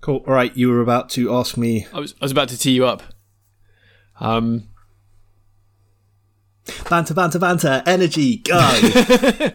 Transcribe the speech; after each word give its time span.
Cool. 0.00 0.24
All 0.26 0.34
right, 0.34 0.56
you 0.56 0.68
were 0.68 0.80
about 0.80 1.10
to 1.10 1.34
ask 1.34 1.56
me. 1.56 1.86
I 1.92 2.00
was 2.00 2.14
I 2.20 2.24
was 2.24 2.32
about 2.32 2.48
to 2.50 2.58
tee 2.58 2.72
you 2.72 2.86
up. 2.86 3.02
Um, 4.20 4.68
Banter, 6.88 7.14
banter, 7.14 7.38
banter, 7.38 7.82
energy, 7.86 8.38
go! 8.38 8.58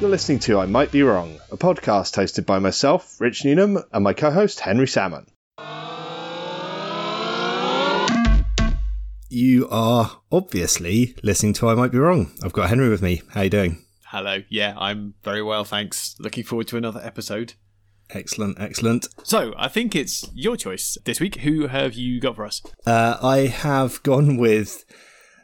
You're 0.00 0.10
listening 0.10 0.38
to 0.40 0.58
I 0.58 0.66
Might 0.66 0.90
Be 0.90 1.02
Wrong, 1.02 1.38
a 1.52 1.56
podcast 1.56 2.16
hosted 2.16 2.46
by 2.46 2.58
myself, 2.58 3.20
Rich 3.20 3.44
Newnham, 3.44 3.82
and 3.92 4.04
my 4.04 4.12
co 4.12 4.30
host, 4.30 4.60
Henry 4.60 4.88
Salmon. 4.88 5.26
You 9.30 9.68
are 9.70 10.20
obviously 10.32 11.14
listening 11.22 11.52
to 11.54 11.68
I 11.68 11.74
Might 11.74 11.92
Be 11.92 11.98
Wrong. 11.98 12.32
I've 12.42 12.52
got 12.52 12.70
Henry 12.70 12.88
with 12.88 13.02
me. 13.02 13.22
How 13.30 13.42
you 13.42 13.50
doing? 13.50 13.84
hello. 14.10 14.42
Yeah, 14.48 14.74
I'm 14.78 15.12
very 15.22 15.42
well, 15.42 15.64
thanks. 15.64 16.16
Looking 16.18 16.42
forward 16.44 16.66
to 16.68 16.78
another 16.78 17.00
episode. 17.04 17.52
Excellent, 18.08 18.58
excellent. 18.58 19.06
So, 19.22 19.52
I 19.58 19.68
think 19.68 19.94
it's 19.94 20.26
your 20.32 20.56
choice 20.56 20.96
this 21.04 21.20
week. 21.20 21.40
Who 21.40 21.66
have 21.66 21.92
you 21.92 22.18
got 22.20 22.36
for 22.36 22.46
us? 22.46 22.62
Uh, 22.86 23.18
I 23.22 23.48
have 23.48 24.02
gone 24.02 24.38
with 24.38 24.86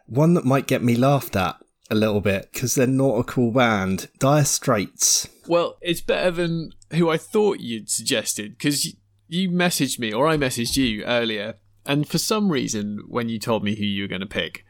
one 0.06 0.32
that 0.32 0.46
might 0.46 0.66
get 0.66 0.82
me 0.82 0.96
laughed 0.96 1.36
at 1.36 1.56
a 1.90 1.94
little 1.94 2.22
bit 2.22 2.48
because 2.54 2.74
they're 2.74 2.86
not 2.86 3.18
a 3.18 3.24
cool 3.24 3.52
band. 3.52 4.08
Dire 4.18 4.46
Straits. 4.46 5.28
Well, 5.46 5.76
it's 5.82 6.00
better 6.00 6.30
than 6.30 6.72
who 6.92 7.10
I 7.10 7.18
thought 7.18 7.60
you'd 7.60 7.90
suggested 7.90 8.52
because 8.56 8.96
you 9.28 9.50
messaged 9.50 9.98
me 9.98 10.10
or 10.10 10.26
I 10.26 10.38
messaged 10.38 10.78
you 10.78 11.04
earlier, 11.04 11.56
and 11.86 12.08
for 12.08 12.18
some 12.18 12.50
reason, 12.50 13.02
when 13.06 13.28
you 13.28 13.38
told 13.38 13.64
me 13.64 13.76
who 13.76 13.84
you 13.84 14.02
were 14.02 14.08
going 14.08 14.20
to 14.20 14.26
pick, 14.26 14.64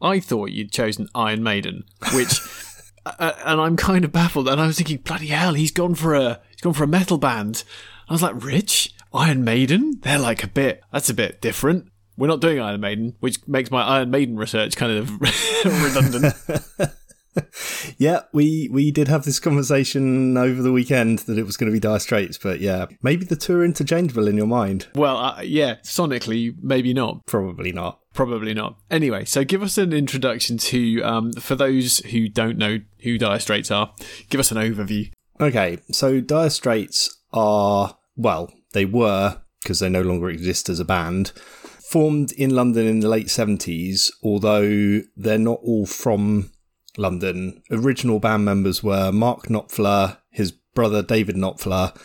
I 0.00 0.20
thought 0.20 0.50
you'd 0.50 0.72
chosen 0.72 1.08
Iron 1.14 1.42
Maiden, 1.42 1.84
which. 2.14 2.40
uh, 3.06 3.32
and 3.44 3.60
I'm 3.60 3.76
kind 3.76 4.04
of 4.04 4.12
baffled. 4.12 4.48
And 4.48 4.60
I 4.60 4.66
was 4.66 4.76
thinking, 4.76 4.98
bloody 4.98 5.28
hell, 5.28 5.54
he's 5.54 5.72
gone 5.72 5.94
for 5.94 6.14
a 6.14 6.40
he's 6.50 6.60
gone 6.60 6.74
for 6.74 6.84
a 6.84 6.88
metal 6.88 7.18
band. 7.18 7.64
I 8.08 8.12
was 8.12 8.22
like, 8.22 8.42
Rich, 8.42 8.94
Iron 9.12 9.44
Maiden, 9.44 9.98
they're 10.02 10.18
like 10.18 10.42
a 10.42 10.48
bit 10.48 10.82
that's 10.92 11.10
a 11.10 11.14
bit 11.14 11.40
different. 11.40 11.90
We're 12.16 12.26
not 12.26 12.40
doing 12.40 12.60
Iron 12.60 12.80
Maiden, 12.80 13.16
which 13.20 13.46
makes 13.48 13.70
my 13.70 13.82
Iron 13.82 14.10
Maiden 14.10 14.36
research 14.36 14.76
kind 14.76 14.92
of 14.92 15.20
redundant. 15.64 16.34
Yeah, 17.98 18.22
we 18.32 18.68
we 18.72 18.90
did 18.90 19.08
have 19.08 19.24
this 19.24 19.40
conversation 19.40 20.36
over 20.36 20.62
the 20.62 20.72
weekend 20.72 21.20
that 21.20 21.38
it 21.38 21.44
was 21.44 21.56
going 21.56 21.70
to 21.70 21.74
be 21.74 21.80
Dire 21.80 21.98
Straits, 21.98 22.38
but 22.38 22.60
yeah, 22.60 22.86
maybe 23.02 23.24
the 23.24 23.36
two 23.36 23.58
are 23.58 23.64
interchangeable 23.64 24.28
in 24.28 24.36
your 24.36 24.46
mind. 24.46 24.88
well, 24.94 25.16
uh, 25.16 25.40
yeah, 25.42 25.76
sonically, 25.82 26.54
maybe 26.62 26.94
not. 26.94 27.26
Probably 27.26 27.72
not. 27.72 28.00
Probably 28.14 28.54
not. 28.54 28.76
Anyway, 28.90 29.24
so 29.24 29.44
give 29.44 29.62
us 29.62 29.78
an 29.78 29.92
introduction 29.92 30.58
to, 30.58 31.00
um, 31.02 31.32
for 31.34 31.54
those 31.54 31.98
who 31.98 32.28
don't 32.28 32.58
know 32.58 32.78
who 33.02 33.18
Dire 33.18 33.38
Straits 33.38 33.70
are, 33.70 33.92
give 34.30 34.40
us 34.40 34.50
an 34.50 34.58
overview. 34.58 35.10
Okay, 35.40 35.78
so 35.90 36.20
Dire 36.20 36.50
Straits 36.50 37.18
are, 37.32 37.96
well, 38.16 38.52
they 38.72 38.84
were, 38.84 39.40
because 39.62 39.80
they 39.80 39.88
no 39.88 40.02
longer 40.02 40.28
exist 40.28 40.68
as 40.68 40.80
a 40.80 40.84
band, 40.84 41.28
formed 41.90 42.32
in 42.32 42.50
London 42.50 42.86
in 42.86 43.00
the 43.00 43.08
late 43.08 43.28
70s, 43.28 44.10
although 44.22 45.02
they're 45.16 45.38
not 45.38 45.60
all 45.62 45.86
from 45.86 46.50
London. 47.00 47.62
Original 47.70 48.20
band 48.20 48.44
members 48.44 48.82
were 48.82 49.10
Mark 49.10 49.46
Knopfler, 49.46 50.18
his 50.30 50.52
brother 50.52 51.02
David 51.02 51.36
Knopfler, 51.36 51.96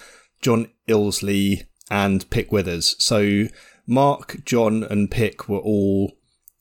John 0.41 0.69
Illsley, 0.88 1.65
and 1.91 2.27
Pick 2.29 2.51
Withers. 2.51 2.95
So 2.97 3.47
Mark, 3.85 4.43
John, 4.45 4.83
and 4.83 5.11
Pick 5.11 5.47
were 5.47 5.59
all 5.59 6.13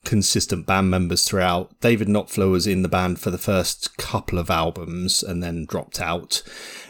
consistent 0.05 0.67
band 0.67 0.91
members 0.91 1.25
throughout. 1.25 1.81
David 1.81 2.09
Knopfler 2.09 2.51
was 2.51 2.67
in 2.67 2.83
the 2.83 2.89
band 2.89 3.21
for 3.21 3.31
the 3.31 3.39
first 3.39 3.97
couple 3.97 4.39
of 4.39 4.51
albums 4.51 5.23
and 5.23 5.43
then 5.43 5.65
dropped 5.65 6.01
out. 6.01 6.43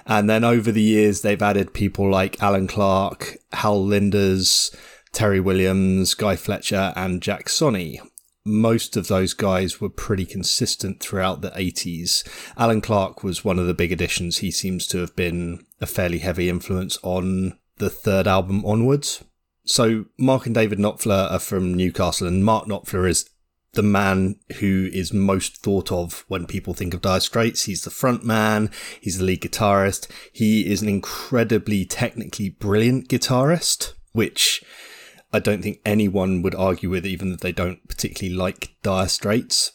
And 0.06 0.28
then 0.28 0.44
over 0.44 0.72
the 0.72 0.82
years, 0.82 1.22
they've 1.22 1.40
added 1.40 1.72
people 1.74 2.10
like 2.10 2.42
Alan 2.42 2.66
Clark, 2.66 3.36
Hal 3.52 3.84
Lindes, 3.84 4.74
Terry 5.12 5.40
Williams, 5.40 6.14
Guy 6.14 6.36
Fletcher, 6.36 6.92
and 6.96 7.22
Jack 7.22 7.46
Sonni. 7.46 8.00
Most 8.46 8.96
of 8.96 9.08
those 9.08 9.32
guys 9.32 9.80
were 9.80 9.88
pretty 9.88 10.26
consistent 10.26 11.00
throughout 11.00 11.40
the 11.40 11.50
80s. 11.52 12.26
Alan 12.58 12.82
Clark 12.82 13.24
was 13.24 13.44
one 13.44 13.58
of 13.58 13.66
the 13.66 13.74
big 13.74 13.90
additions. 13.90 14.38
He 14.38 14.50
seems 14.50 14.86
to 14.88 14.98
have 14.98 15.16
been 15.16 15.64
a 15.80 15.86
fairly 15.86 16.18
heavy 16.18 16.50
influence 16.50 16.98
on 17.02 17.58
the 17.78 17.88
third 17.88 18.26
album 18.26 18.64
onwards. 18.66 19.24
So 19.64 20.06
Mark 20.18 20.44
and 20.44 20.54
David 20.54 20.78
Knopfler 20.78 21.30
are 21.30 21.38
from 21.38 21.72
Newcastle, 21.72 22.26
and 22.28 22.44
Mark 22.44 22.66
Knopfler 22.66 23.08
is 23.08 23.30
the 23.72 23.82
man 23.82 24.36
who 24.60 24.88
is 24.92 25.12
most 25.12 25.56
thought 25.56 25.90
of 25.90 26.24
when 26.28 26.46
people 26.46 26.74
think 26.74 26.94
of 26.94 27.00
Dire 27.00 27.20
Straits. 27.20 27.64
He's 27.64 27.84
the 27.84 27.90
front 27.90 28.24
man. 28.24 28.70
He's 29.00 29.18
the 29.18 29.24
lead 29.24 29.40
guitarist. 29.40 30.08
He 30.32 30.70
is 30.70 30.82
an 30.82 30.88
incredibly 30.88 31.84
technically 31.84 32.50
brilliant 32.50 33.08
guitarist, 33.08 33.94
which 34.12 34.62
I 35.34 35.40
don't 35.40 35.62
think 35.62 35.80
anyone 35.84 36.42
would 36.42 36.54
argue 36.54 36.88
with, 36.88 37.04
even 37.04 37.32
that 37.32 37.40
they 37.40 37.50
don't 37.50 37.88
particularly 37.88 38.36
like 38.36 38.76
Dire 38.84 39.08
Straits. 39.08 39.72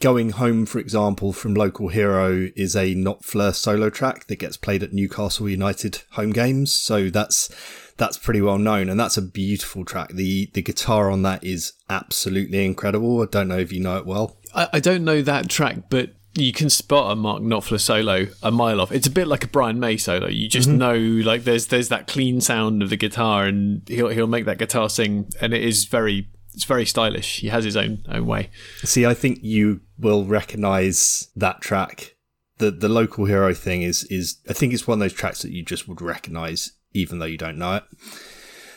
Going 0.00 0.30
Home, 0.30 0.66
for 0.66 0.80
example, 0.80 1.32
from 1.32 1.54
Local 1.54 1.86
Hero 1.86 2.48
is 2.56 2.74
a 2.74 2.96
Knopfler 2.96 3.54
solo 3.54 3.90
track 3.90 4.26
that 4.26 4.40
gets 4.40 4.56
played 4.56 4.82
at 4.82 4.92
Newcastle 4.92 5.48
United 5.48 6.02
home 6.10 6.30
games. 6.30 6.72
So 6.72 7.10
that's 7.10 7.48
that's 7.96 8.18
pretty 8.18 8.40
well 8.40 8.58
known, 8.58 8.88
and 8.88 8.98
that's 8.98 9.16
a 9.16 9.22
beautiful 9.22 9.84
track. 9.84 10.10
the 10.10 10.50
The 10.52 10.62
guitar 10.62 11.12
on 11.12 11.22
that 11.22 11.44
is 11.44 11.74
absolutely 11.88 12.64
incredible. 12.64 13.22
I 13.22 13.26
don't 13.26 13.48
know 13.48 13.58
if 13.58 13.72
you 13.72 13.80
know 13.80 13.98
it 13.98 14.06
well. 14.06 14.36
I, 14.52 14.68
I 14.74 14.80
don't 14.80 15.04
know 15.04 15.22
that 15.22 15.48
track, 15.48 15.90
but 15.90 16.10
you 16.34 16.52
can 16.52 16.70
spot 16.70 17.12
a 17.12 17.16
Mark 17.16 17.42
Knopfler 17.42 17.80
solo 17.80 18.26
a 18.42 18.50
mile 18.50 18.80
off. 18.80 18.92
It's 18.92 19.06
a 19.06 19.10
bit 19.10 19.26
like 19.26 19.44
a 19.44 19.48
Brian 19.48 19.80
May 19.80 19.96
solo. 19.96 20.28
You 20.28 20.48
just 20.48 20.68
mm-hmm. 20.68 20.78
know, 20.78 20.94
like, 21.24 21.44
there's 21.44 21.68
there's 21.68 21.88
that 21.88 22.06
clean 22.06 22.40
sound 22.40 22.82
of 22.82 22.90
the 22.90 22.96
guitar, 22.96 23.46
and 23.46 23.82
he'll 23.88 24.08
he'll 24.08 24.26
make 24.26 24.44
that 24.44 24.58
guitar 24.58 24.88
sing, 24.88 25.28
and 25.40 25.52
it 25.52 25.62
is 25.62 25.84
very 25.84 26.28
it's 26.54 26.64
very 26.64 26.86
stylish. 26.86 27.40
He 27.40 27.48
has 27.48 27.64
his 27.64 27.76
own 27.76 28.04
own 28.08 28.26
way. 28.26 28.50
See, 28.82 29.06
I 29.06 29.14
think 29.14 29.40
you 29.42 29.80
will 29.98 30.24
recognise 30.24 31.28
that 31.36 31.60
track. 31.60 32.16
The 32.58 32.70
the 32.70 32.88
local 32.88 33.26
hero 33.26 33.54
thing 33.54 33.82
is 33.82 34.04
is 34.04 34.38
I 34.48 34.52
think 34.52 34.72
it's 34.72 34.86
one 34.86 34.98
of 34.98 35.00
those 35.00 35.12
tracks 35.12 35.42
that 35.42 35.52
you 35.52 35.64
just 35.64 35.88
would 35.88 36.02
recognise 36.02 36.72
even 36.94 37.18
though 37.18 37.26
you 37.26 37.38
don't 37.38 37.58
know 37.58 37.76
it. 37.76 37.84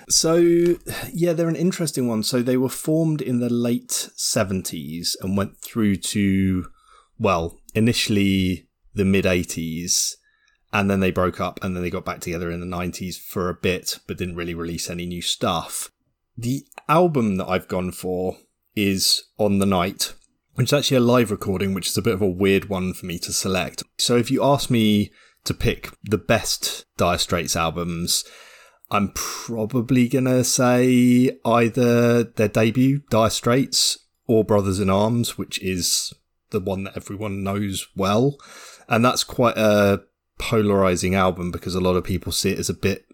So 0.09 0.35
yeah, 1.11 1.33
they're 1.33 1.47
an 1.47 1.55
interesting 1.55 2.07
one. 2.07 2.23
So 2.23 2.41
they 2.41 2.57
were 2.57 2.69
formed 2.69 3.21
in 3.21 3.39
the 3.39 3.49
late 3.49 4.09
seventies 4.15 5.15
and 5.21 5.37
went 5.37 5.59
through 5.61 5.95
to 5.97 6.65
well, 7.21 7.59
initially 7.75 8.67
the 8.95 9.05
mid 9.05 9.27
eighties, 9.27 10.17
and 10.73 10.89
then 10.89 10.99
they 10.99 11.11
broke 11.11 11.39
up 11.39 11.59
and 11.63 11.75
then 11.75 11.83
they 11.83 11.89
got 11.91 12.03
back 12.03 12.19
together 12.19 12.49
in 12.49 12.59
the 12.59 12.65
nineties 12.65 13.17
for 13.17 13.47
a 13.47 13.53
bit, 13.53 13.99
but 14.07 14.17
didn't 14.17 14.35
really 14.35 14.55
release 14.55 14.89
any 14.89 15.05
new 15.05 15.21
stuff. 15.21 15.91
The 16.35 16.65
album 16.89 17.37
that 17.37 17.47
I've 17.47 17.67
gone 17.67 17.91
for 17.91 18.37
is 18.75 19.23
On 19.37 19.59
the 19.59 19.65
Night, 19.67 20.13
which 20.55 20.69
is 20.69 20.73
actually 20.73 20.97
a 20.97 21.01
live 21.01 21.29
recording, 21.29 21.75
which 21.75 21.89
is 21.89 21.97
a 21.97 22.01
bit 22.01 22.15
of 22.15 22.21
a 22.23 22.27
weird 22.27 22.69
one 22.69 22.93
for 22.93 23.05
me 23.05 23.19
to 23.19 23.31
select. 23.31 23.83
So 23.99 24.15
if 24.15 24.31
you 24.31 24.43
ask 24.43 24.71
me 24.71 25.11
to 25.43 25.53
pick 25.53 25.89
the 26.03 26.17
best 26.17 26.85
Dire 26.97 27.19
Straits 27.19 27.55
albums, 27.55 28.23
I'm 28.89 29.11
probably 29.13 30.07
gonna 30.07 30.43
say 30.43 31.37
either 31.45 32.23
their 32.23 32.47
debut, 32.47 33.01
Dire 33.11 33.29
Straits, 33.29 33.99
or 34.25 34.43
Brothers 34.43 34.79
in 34.79 34.89
Arms, 34.89 35.37
which 35.37 35.61
is 35.61 36.13
the 36.51 36.59
one 36.59 36.83
that 36.83 36.95
everyone 36.95 37.43
knows 37.43 37.87
well. 37.95 38.37
And 38.87 39.03
that's 39.03 39.23
quite 39.23 39.57
a 39.57 40.03
polarizing 40.37 41.15
album 41.15 41.51
because 41.51 41.75
a 41.75 41.81
lot 41.81 41.95
of 41.95 42.03
people 42.03 42.31
see 42.31 42.51
it 42.51 42.59
as 42.59 42.69
a 42.69 42.73
bit 42.73 43.05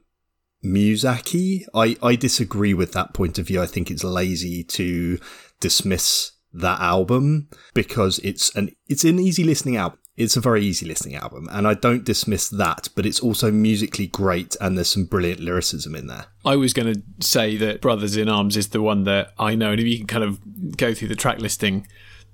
Muzaki. 0.63 1.65
I, 1.73 1.97
I 2.01 2.15
disagree 2.15 2.73
with 2.73 2.93
that 2.93 3.13
point 3.13 3.37
of 3.37 3.47
view. 3.47 3.61
I 3.61 3.65
think 3.65 3.91
it's 3.91 4.03
lazy 4.03 4.63
to 4.63 5.19
dismiss 5.59 6.31
that 6.53 6.79
album 6.79 7.49
because 7.73 8.19
it's 8.19 8.55
an 8.55 8.71
it's 8.87 9.03
an 9.03 9.19
easy 9.19 9.43
listening 9.43 9.77
album. 9.77 9.99
It's 10.15 10.35
a 10.35 10.41
very 10.41 10.65
easy 10.65 10.87
listening 10.87 11.15
album, 11.15 11.47
and 11.51 11.67
I 11.67 11.75
don't 11.75 12.03
dismiss 12.03 12.49
that, 12.49 12.89
but 12.95 13.05
it's 13.05 13.19
also 13.19 13.51
musically 13.51 14.07
great 14.07 14.55
and 14.59 14.75
there's 14.75 14.89
some 14.89 15.05
brilliant 15.05 15.41
lyricism 15.41 15.93
in 15.93 16.07
there. 16.07 16.25
I 16.43 16.55
was 16.55 16.73
going 16.73 16.91
to 16.91 17.03
say 17.19 17.55
that 17.57 17.81
Brothers 17.81 18.17
in 18.17 18.27
Arms 18.27 18.57
is 18.57 18.69
the 18.69 18.81
one 18.81 19.03
that 19.03 19.33
I 19.37 19.53
know, 19.53 19.71
and 19.71 19.79
if 19.79 19.85
you 19.85 19.97
can 19.99 20.07
kind 20.07 20.23
of 20.23 20.75
go 20.75 20.95
through 20.95 21.09
the 21.09 21.15
track 21.15 21.37
listing, 21.37 21.87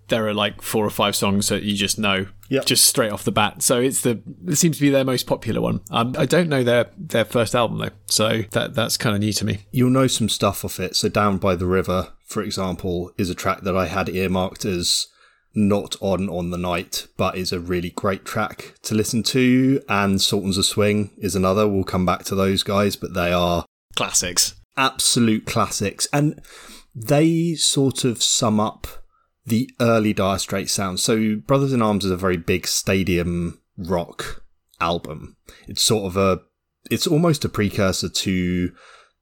there 0.09 0.27
are 0.27 0.33
like 0.33 0.61
four 0.61 0.85
or 0.85 0.89
five 0.89 1.15
songs 1.15 1.47
that 1.49 1.63
you 1.63 1.75
just 1.75 1.97
know 1.97 2.27
Yep. 2.49 2.65
just 2.65 2.85
straight 2.85 3.11
off 3.11 3.23
the 3.23 3.31
bat. 3.31 3.63
So 3.63 3.79
it's 3.79 4.01
the 4.01 4.21
it 4.47 4.55
seems 4.57 4.77
to 4.77 4.81
be 4.81 4.89
their 4.89 5.05
most 5.05 5.25
popular 5.25 5.59
one. 5.61 5.81
Um, 5.89 6.13
I 6.17 6.25
don't 6.25 6.49
know 6.49 6.63
their 6.63 6.87
their 6.97 7.25
first 7.25 7.55
album 7.55 7.79
though, 7.79 7.89
so 8.05 8.43
that 8.51 8.75
that's 8.75 8.97
kind 8.97 9.15
of 9.15 9.21
new 9.21 9.33
to 9.33 9.45
me. 9.45 9.65
You'll 9.71 9.89
know 9.89 10.07
some 10.07 10.29
stuff 10.29 10.63
off 10.63 10.79
it. 10.79 10.95
So 10.95 11.09
Down 11.09 11.37
by 11.37 11.55
the 11.55 11.65
River, 11.65 12.09
for 12.25 12.43
example, 12.43 13.11
is 13.17 13.29
a 13.29 13.35
track 13.35 13.61
that 13.61 13.75
I 13.75 13.87
had 13.87 14.09
earmarked 14.09 14.65
as 14.65 15.07
not 15.55 15.95
on 16.01 16.29
on 16.29 16.49
the 16.51 16.57
night, 16.57 17.07
but 17.17 17.37
is 17.37 17.51
a 17.53 17.59
really 17.59 17.91
great 17.91 18.25
track 18.25 18.73
to 18.83 18.93
listen 18.95 19.23
to. 19.23 19.81
And 19.89 20.21
Sultans 20.21 20.57
of 20.57 20.65
Swing 20.65 21.11
is 21.17 21.35
another. 21.35 21.67
We'll 21.67 21.83
come 21.83 22.05
back 22.05 22.23
to 22.25 22.35
those 22.35 22.61
guys, 22.63 22.95
but 22.95 23.13
they 23.13 23.31
are 23.31 23.65
Classics. 23.95 24.55
absolute 24.77 25.45
classics. 25.45 26.07
And 26.11 26.41
they 26.95 27.55
sort 27.55 28.03
of 28.03 28.21
sum 28.23 28.59
up 28.59 28.87
the 29.45 29.69
early 29.79 30.13
Dire 30.13 30.39
Straits 30.39 30.73
sound. 30.73 30.99
So 30.99 31.35
Brothers 31.35 31.73
in 31.73 31.81
Arms 31.81 32.05
is 32.05 32.11
a 32.11 32.17
very 32.17 32.37
big 32.37 32.67
stadium 32.67 33.61
rock 33.77 34.43
album. 34.79 35.37
It's 35.67 35.83
sort 35.83 36.05
of 36.05 36.17
a, 36.17 36.41
it's 36.89 37.07
almost 37.07 37.45
a 37.45 37.49
precursor 37.49 38.09
to 38.09 38.73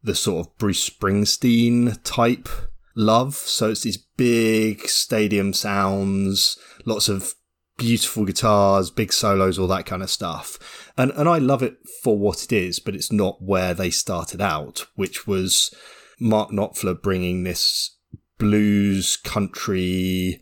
the 0.04 0.16
sort 0.16 0.46
of 0.46 0.58
Bruce 0.58 0.90
Springsteen 0.90 2.00
type 2.04 2.50
love. 2.96 3.36
So 3.36 3.70
it's 3.70 3.82
these 3.82 3.98
big 3.98 4.88
stadium 4.88 5.54
sounds, 5.54 6.58
lots 6.86 7.10
of 7.10 7.34
beautiful 7.78 8.26
guitars, 8.26 8.92
big 8.92 9.12
solos, 9.12 9.58
all 9.58 9.68
that 9.68 9.86
kind 9.86 10.04
of 10.04 10.10
stuff. 10.10 10.92
And 10.98 11.12
and 11.12 11.28
I 11.28 11.40
love 11.40 11.64
it 11.64 11.78
for 12.04 12.18
what 12.18 12.44
it 12.44 12.52
is, 12.52 12.80
but 12.80 12.96
it's 12.96 13.12
not 13.12 13.42
where 13.42 13.74
they 13.74 13.90
started 13.90 14.42
out, 14.42 14.86
which 14.96 15.26
was 15.26 15.74
Mark 16.20 16.52
Knopfler 16.52 17.02
bringing 17.02 17.44
this 17.44 17.98
blues, 18.42 19.18
country, 19.18 20.42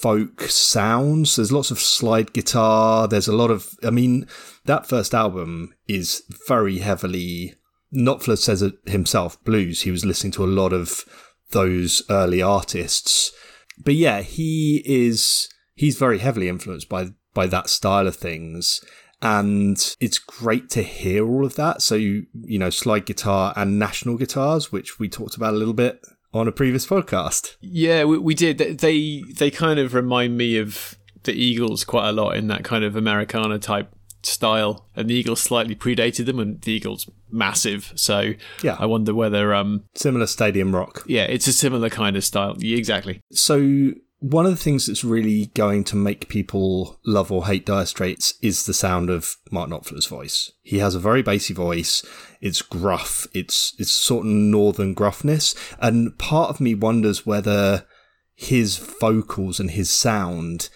folk 0.00 0.42
sounds. 0.42 1.36
There's 1.36 1.52
lots 1.52 1.70
of 1.70 1.78
slide 1.78 2.32
guitar. 2.32 3.06
There's 3.06 3.28
a 3.28 3.36
lot 3.36 3.52
of, 3.52 3.68
I 3.84 3.90
mean, 3.90 4.26
that 4.64 4.88
first 4.88 5.14
album 5.14 5.72
is 5.86 6.24
very 6.48 6.78
heavily, 6.78 7.54
Knopfler 7.94 8.36
says 8.36 8.62
it 8.62 8.74
himself, 8.86 9.42
blues. 9.44 9.82
He 9.82 9.92
was 9.92 10.04
listening 10.04 10.32
to 10.32 10.44
a 10.44 10.46
lot 10.46 10.72
of 10.72 11.04
those 11.52 12.02
early 12.10 12.42
artists. 12.42 13.30
But 13.78 13.94
yeah, 13.94 14.22
he 14.22 14.82
is, 14.84 15.48
he's 15.76 15.96
very 15.96 16.18
heavily 16.18 16.48
influenced 16.48 16.88
by, 16.88 17.10
by 17.32 17.46
that 17.46 17.70
style 17.70 18.08
of 18.08 18.16
things. 18.16 18.80
And 19.22 19.76
it's 20.00 20.18
great 20.18 20.68
to 20.70 20.82
hear 20.82 21.28
all 21.28 21.44
of 21.44 21.54
that. 21.54 21.80
So, 21.80 21.94
you, 21.94 22.26
you 22.42 22.58
know, 22.58 22.70
slide 22.70 23.06
guitar 23.06 23.52
and 23.54 23.78
national 23.78 24.16
guitars, 24.16 24.72
which 24.72 24.98
we 24.98 25.08
talked 25.08 25.36
about 25.36 25.54
a 25.54 25.58
little 25.58 25.74
bit 25.74 26.00
on 26.32 26.48
a 26.48 26.52
previous 26.52 26.86
podcast. 26.86 27.56
Yeah, 27.60 28.04
we, 28.04 28.18
we 28.18 28.34
did. 28.34 28.78
They 28.78 29.22
they 29.36 29.50
kind 29.50 29.78
of 29.78 29.94
remind 29.94 30.36
me 30.36 30.58
of 30.58 30.96
the 31.24 31.32
Eagles 31.32 31.84
quite 31.84 32.08
a 32.08 32.12
lot 32.12 32.36
in 32.36 32.48
that 32.48 32.64
kind 32.64 32.84
of 32.84 32.96
Americana 32.96 33.58
type 33.58 33.94
style, 34.22 34.86
and 34.94 35.08
the 35.08 35.14
Eagles 35.14 35.40
slightly 35.40 35.74
predated 35.74 36.26
them, 36.26 36.38
and 36.38 36.60
the 36.62 36.72
Eagles 36.72 37.08
massive. 37.30 37.92
So 37.94 38.32
yeah, 38.62 38.76
I 38.78 38.86
wonder 38.86 39.14
whether 39.14 39.54
um 39.54 39.84
similar 39.94 40.26
stadium 40.26 40.74
rock. 40.74 41.04
Yeah, 41.06 41.24
it's 41.24 41.46
a 41.46 41.52
similar 41.52 41.90
kind 41.90 42.16
of 42.16 42.24
style. 42.24 42.56
Yeah, 42.58 42.76
exactly. 42.76 43.20
So 43.32 43.92
one 44.20 44.44
of 44.44 44.52
the 44.52 44.56
things 44.56 44.86
that's 44.86 45.02
really 45.02 45.46
going 45.46 45.82
to 45.84 45.96
make 45.96 46.28
people 46.28 47.00
love 47.04 47.32
or 47.32 47.46
hate 47.46 47.64
Dire 47.64 47.86
Straits 47.86 48.34
is 48.42 48.66
the 48.66 48.74
sound 48.74 49.08
of 49.08 49.36
Mark 49.50 49.70
Knopfler's 49.70 50.06
voice. 50.06 50.52
He 50.62 50.78
has 50.78 50.94
a 50.94 51.00
very 51.00 51.22
bassy 51.22 51.54
voice. 51.54 52.04
It's 52.40 52.62
gruff. 52.62 53.26
It's 53.32 53.74
it's 53.78 53.90
sort 53.90 54.26
of 54.26 54.32
northern 54.32 54.94
gruffness, 54.94 55.54
and 55.80 56.16
part 56.18 56.50
of 56.50 56.60
me 56.60 56.74
wonders 56.74 57.24
whether 57.24 57.86
his 58.34 58.76
vocals 58.76 59.58
and 59.58 59.70
his 59.70 59.90
sound 59.90 60.68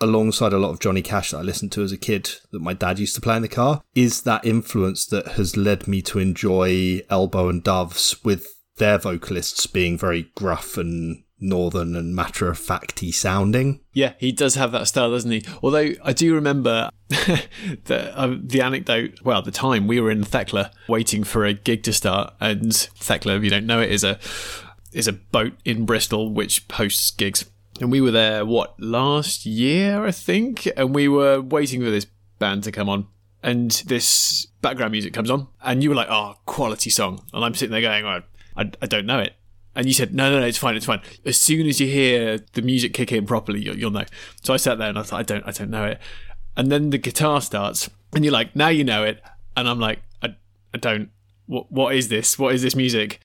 alongside 0.00 0.52
a 0.52 0.58
lot 0.58 0.70
of 0.70 0.80
Johnny 0.80 1.02
Cash 1.02 1.30
that 1.30 1.38
I 1.38 1.42
listened 1.42 1.72
to 1.72 1.82
as 1.82 1.92
a 1.92 1.98
kid 1.98 2.30
that 2.52 2.62
my 2.62 2.72
dad 2.72 2.98
used 2.98 3.14
to 3.16 3.20
play 3.20 3.36
in 3.36 3.42
the 3.42 3.48
car 3.48 3.82
is 3.94 4.22
that 4.22 4.46
influence 4.46 5.06
that 5.06 5.28
has 5.32 5.56
led 5.56 5.86
me 5.86 6.00
to 6.02 6.18
enjoy 6.18 7.02
Elbow 7.10 7.50
and 7.50 7.62
Doves 7.62 8.22
with 8.24 8.46
their 8.76 8.96
vocalists 8.96 9.66
being 9.66 9.98
very 9.98 10.30
gruff 10.34 10.78
and 10.78 11.22
northern 11.40 11.96
and 11.96 12.14
matter 12.14 12.48
of 12.48 12.58
facty 12.58 13.12
sounding. 13.12 13.80
Yeah, 13.92 14.14
he 14.18 14.32
does 14.32 14.54
have 14.54 14.72
that 14.72 14.88
style, 14.88 15.10
doesn't 15.10 15.30
he? 15.30 15.44
Although 15.62 15.92
I 16.04 16.12
do 16.12 16.34
remember 16.34 16.90
the 17.08 18.12
uh, 18.14 18.36
the 18.42 18.60
anecdote. 18.60 19.20
Well, 19.24 19.38
at 19.38 19.44
the 19.44 19.50
time 19.50 19.86
we 19.86 20.00
were 20.00 20.10
in 20.10 20.22
Thekla 20.22 20.70
waiting 20.88 21.24
for 21.24 21.44
a 21.44 21.52
gig 21.52 21.82
to 21.84 21.92
start, 21.92 22.34
and 22.40 22.72
Thekla, 22.72 23.36
if 23.36 23.44
you 23.44 23.50
don't 23.50 23.66
know 23.66 23.80
it, 23.80 23.90
is 23.90 24.04
a 24.04 24.18
is 24.92 25.08
a 25.08 25.12
boat 25.12 25.52
in 25.64 25.86
Bristol 25.86 26.32
which 26.32 26.64
hosts 26.72 27.10
gigs. 27.10 27.44
And 27.80 27.90
we 27.90 28.00
were 28.00 28.10
there 28.10 28.44
what 28.44 28.78
last 28.78 29.46
year, 29.46 30.04
I 30.04 30.10
think, 30.10 30.68
and 30.76 30.94
we 30.94 31.08
were 31.08 31.40
waiting 31.40 31.80
for 31.82 31.90
this 31.90 32.06
band 32.38 32.64
to 32.64 32.72
come 32.72 32.88
on. 32.88 33.06
And 33.42 33.70
this 33.86 34.46
background 34.60 34.92
music 34.92 35.14
comes 35.14 35.30
on, 35.30 35.48
and 35.62 35.82
you 35.82 35.88
were 35.88 35.96
like, 35.96 36.10
"Oh, 36.10 36.34
quality 36.44 36.90
song," 36.90 37.24
and 37.32 37.42
I'm 37.42 37.54
sitting 37.54 37.72
there 37.72 37.80
going, 37.80 38.04
oh, 38.04 38.20
I, 38.56 38.70
I 38.82 38.86
don't 38.86 39.06
know 39.06 39.20
it. 39.20 39.34
And 39.74 39.86
you 39.86 39.92
said, 39.92 40.12
no, 40.12 40.30
no, 40.30 40.40
no, 40.40 40.46
it's 40.46 40.58
fine, 40.58 40.74
it's 40.76 40.86
fine. 40.86 41.00
As 41.24 41.36
soon 41.36 41.66
as 41.66 41.80
you 41.80 41.86
hear 41.86 42.38
the 42.54 42.62
music 42.62 42.92
kick 42.92 43.12
in 43.12 43.24
properly, 43.24 43.60
you'll, 43.60 43.78
you'll 43.78 43.90
know. 43.90 44.04
So 44.42 44.52
I 44.52 44.56
sat 44.56 44.78
there 44.78 44.88
and 44.88 44.98
I 44.98 45.02
thought, 45.02 45.20
I 45.20 45.22
don't, 45.22 45.46
I 45.46 45.52
don't 45.52 45.70
know 45.70 45.84
it. 45.84 46.00
And 46.56 46.72
then 46.72 46.90
the 46.90 46.98
guitar 46.98 47.40
starts, 47.40 47.88
and 48.12 48.24
you're 48.24 48.32
like, 48.32 48.56
now 48.56 48.68
you 48.68 48.82
know 48.82 49.04
it. 49.04 49.22
And 49.56 49.68
I'm 49.68 49.78
like, 49.78 50.00
I, 50.22 50.34
I 50.74 50.78
don't. 50.78 51.10
What, 51.46 51.70
what 51.70 51.94
is 51.94 52.08
this? 52.08 52.38
What 52.38 52.54
is 52.54 52.62
this 52.62 52.74
music? 52.74 53.20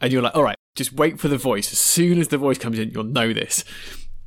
And 0.00 0.12
you're 0.12 0.22
like, 0.22 0.34
all 0.34 0.42
right, 0.42 0.56
just 0.74 0.94
wait 0.94 1.20
for 1.20 1.28
the 1.28 1.36
voice. 1.36 1.70
As 1.72 1.78
soon 1.78 2.18
as 2.18 2.28
the 2.28 2.38
voice 2.38 2.58
comes 2.58 2.78
in, 2.78 2.90
you'll 2.90 3.04
know 3.04 3.32
this. 3.32 3.64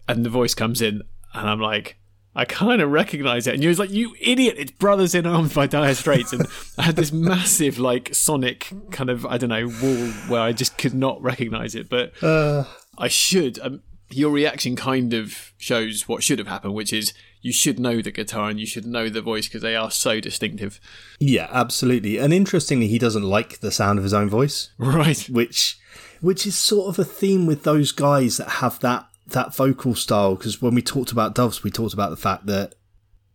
And 0.08 0.24
the 0.24 0.30
voice 0.30 0.54
comes 0.54 0.82
in, 0.82 1.02
and 1.34 1.50
I'm 1.50 1.60
like, 1.60 1.98
I 2.36 2.46
kind 2.46 2.82
of 2.82 2.92
recognize 2.92 3.46
it. 3.48 3.54
And 3.54 3.64
you 3.64 3.70
was 3.70 3.80
like, 3.80 3.92
you 3.92 4.16
idiot, 4.20 4.56
it's 4.58 4.72
Brothers 4.72 5.14
in 5.14 5.26
Arms 5.26 5.54
by 5.54 5.68
Dire 5.68 5.94
Straits. 5.94 6.34
And 6.34 6.48
I 6.78 6.84
had 6.84 6.96
this 6.96 7.12
massive, 7.12 7.78
like, 7.78 8.14
sonic 8.14 8.72
kind 8.92 9.10
of, 9.10 9.26
I 9.26 9.38
don't 9.38 9.50
know, 9.50 9.68
wall 9.68 10.08
where 10.28 10.42
I 10.42 10.52
just 10.52 10.78
could 10.78 10.94
not 10.96 11.22
recognize 11.22 11.76
it. 11.76 11.90
But 11.90 12.14
uh. 12.24 12.64
I 12.98 13.08
should. 13.08 13.60
Um, 13.60 13.82
your 14.10 14.32
reaction 14.32 14.76
kind 14.76 15.14
of 15.14 15.54
shows 15.58 16.08
what 16.08 16.24
should 16.24 16.40
have 16.40 16.48
happened, 16.48 16.74
which 16.74 16.94
is 16.94 17.14
you 17.42 17.52
should 17.52 17.80
know 17.80 18.02
the 18.02 18.12
guitar 18.12 18.50
and 18.50 18.60
you 18.60 18.66
should 18.66 18.86
know 18.86 19.10
the 19.10 19.22
voice 19.22 19.48
because 19.48 19.62
they 19.62 19.76
are 19.76 19.92
so 19.92 20.20
distinctive. 20.20 20.80
Yeah, 21.20 21.48
absolutely. 21.52 22.18
And 22.18 22.34
interestingly, 22.34 22.88
he 22.88 23.00
doesn't 23.00 23.24
like 23.24 23.60
the 23.60 23.72
sound 23.72 24.00
of 24.00 24.04
his 24.04 24.14
own 24.14 24.30
voice. 24.30 24.70
Right. 24.78 25.28
Which 25.30 25.80
which 26.22 26.48
is 26.48 26.56
sort 26.56 26.88
of 26.88 27.00
a 27.00 27.06
theme 27.06 27.46
with 27.46 27.64
those 27.64 27.92
guys 27.92 28.38
that 28.38 28.50
have 28.50 28.80
that 28.80 29.08
that 29.34 29.56
vocal 29.56 29.94
style 29.94 30.36
because 30.36 30.62
when 30.62 30.74
we 30.74 30.82
talked 30.82 31.12
about 31.12 31.36
Doves, 31.36 31.64
we 31.64 31.70
talked 31.70 31.94
about 31.94 32.10
the 32.10 32.18
fact 32.18 32.46
that 32.48 32.76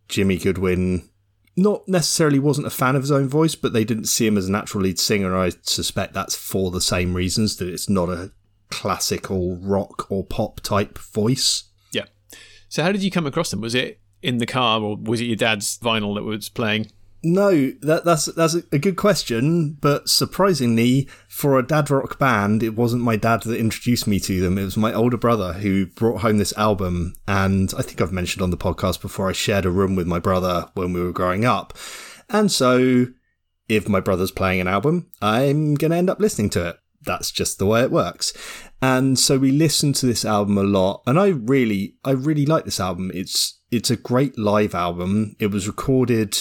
Jimi 0.09 0.41
Goodwin 0.41 1.07
not 1.55 1.87
necessarily 1.87 2.39
wasn't 2.39 2.67
a 2.67 2.71
fan 2.71 2.95
of 2.95 3.03
his 3.03 3.11
own 3.11 3.27
voice, 3.27 3.55
but 3.55 3.73
they 3.73 3.83
didn't 3.83 4.05
see 4.05 4.25
him 4.25 4.37
as 4.37 4.47
a 4.47 4.51
natural 4.51 4.83
lead 4.83 4.99
singer. 4.99 5.37
I 5.37 5.51
suspect 5.61 6.13
that's 6.13 6.35
for 6.35 6.71
the 6.71 6.81
same 6.81 7.13
reasons 7.13 7.57
that 7.57 7.69
it's 7.69 7.89
not 7.89 8.09
a 8.09 8.31
classical 8.69 9.57
rock 9.57 10.09
or 10.09 10.23
pop 10.23 10.61
type 10.61 10.97
voice. 10.97 11.65
Yeah. 11.91 12.05
So 12.69 12.83
how 12.83 12.91
did 12.91 13.03
you 13.03 13.11
come 13.11 13.25
across 13.25 13.51
them? 13.51 13.61
Was 13.61 13.75
it 13.75 13.99
in 14.21 14.37
the 14.37 14.45
car 14.45 14.81
or 14.81 14.97
was 14.97 15.21
it 15.21 15.25
your 15.25 15.35
dad's 15.35 15.77
vinyl 15.79 16.15
that 16.15 16.23
was 16.23 16.49
playing? 16.49 16.91
No, 17.21 17.71
that, 17.81 18.05
that's 18.05 18.25
that's 18.27 18.53
a 18.53 18.79
good 18.79 18.95
question, 18.95 19.77
but 19.81 20.07
surprisingly, 20.07 21.09
for 21.27 21.59
a 21.59 21.65
dad 21.65 21.89
rock 21.89 22.17
band, 22.17 22.63
it 22.63 22.75
wasn't 22.75 23.03
my 23.03 23.17
dad 23.17 23.43
that 23.43 23.59
introduced 23.59 24.07
me 24.07 24.21
to 24.21 24.39
them. 24.39 24.57
It 24.57 24.63
was 24.63 24.77
my 24.77 24.93
older 24.93 25.17
brother 25.17 25.51
who 25.53 25.87
brought 25.87 26.21
home 26.21 26.37
this 26.37 26.57
album, 26.57 27.15
and 27.27 27.73
I 27.77 27.81
think 27.81 27.99
I've 27.99 28.13
mentioned 28.13 28.41
on 28.41 28.51
the 28.51 28.57
podcast 28.57 29.01
before. 29.01 29.27
I 29.27 29.33
shared 29.33 29.65
a 29.65 29.69
room 29.69 29.97
with 29.97 30.07
my 30.07 30.19
brother 30.19 30.69
when 30.75 30.93
we 30.93 31.01
were 31.01 31.11
growing 31.11 31.43
up, 31.43 31.77
and 32.29 32.49
so 32.49 33.07
if 33.67 33.89
my 33.89 33.99
brother's 33.99 34.31
playing 34.31 34.61
an 34.61 34.69
album, 34.69 35.11
I'm 35.21 35.75
going 35.75 35.91
to 35.91 35.97
end 35.97 36.09
up 36.09 36.21
listening 36.21 36.49
to 36.51 36.69
it. 36.69 36.77
That's 37.01 37.31
just 37.31 37.59
the 37.59 37.65
way 37.65 37.81
it 37.81 37.91
works. 37.91 38.33
And 38.81 39.19
so 39.19 39.37
we 39.37 39.51
listened 39.51 39.95
to 39.95 40.05
this 40.05 40.23
album 40.23 40.57
a 40.57 40.63
lot, 40.63 41.03
and 41.05 41.19
I 41.19 41.27
really, 41.27 41.95
I 42.05 42.11
really 42.11 42.45
like 42.45 42.63
this 42.63 42.79
album. 42.79 43.11
It's 43.13 43.59
it's 43.71 43.91
a 43.91 43.97
great 43.97 44.37
live 44.39 44.73
album. 44.73 45.35
It 45.37 45.47
was 45.47 45.67
recorded 45.67 46.37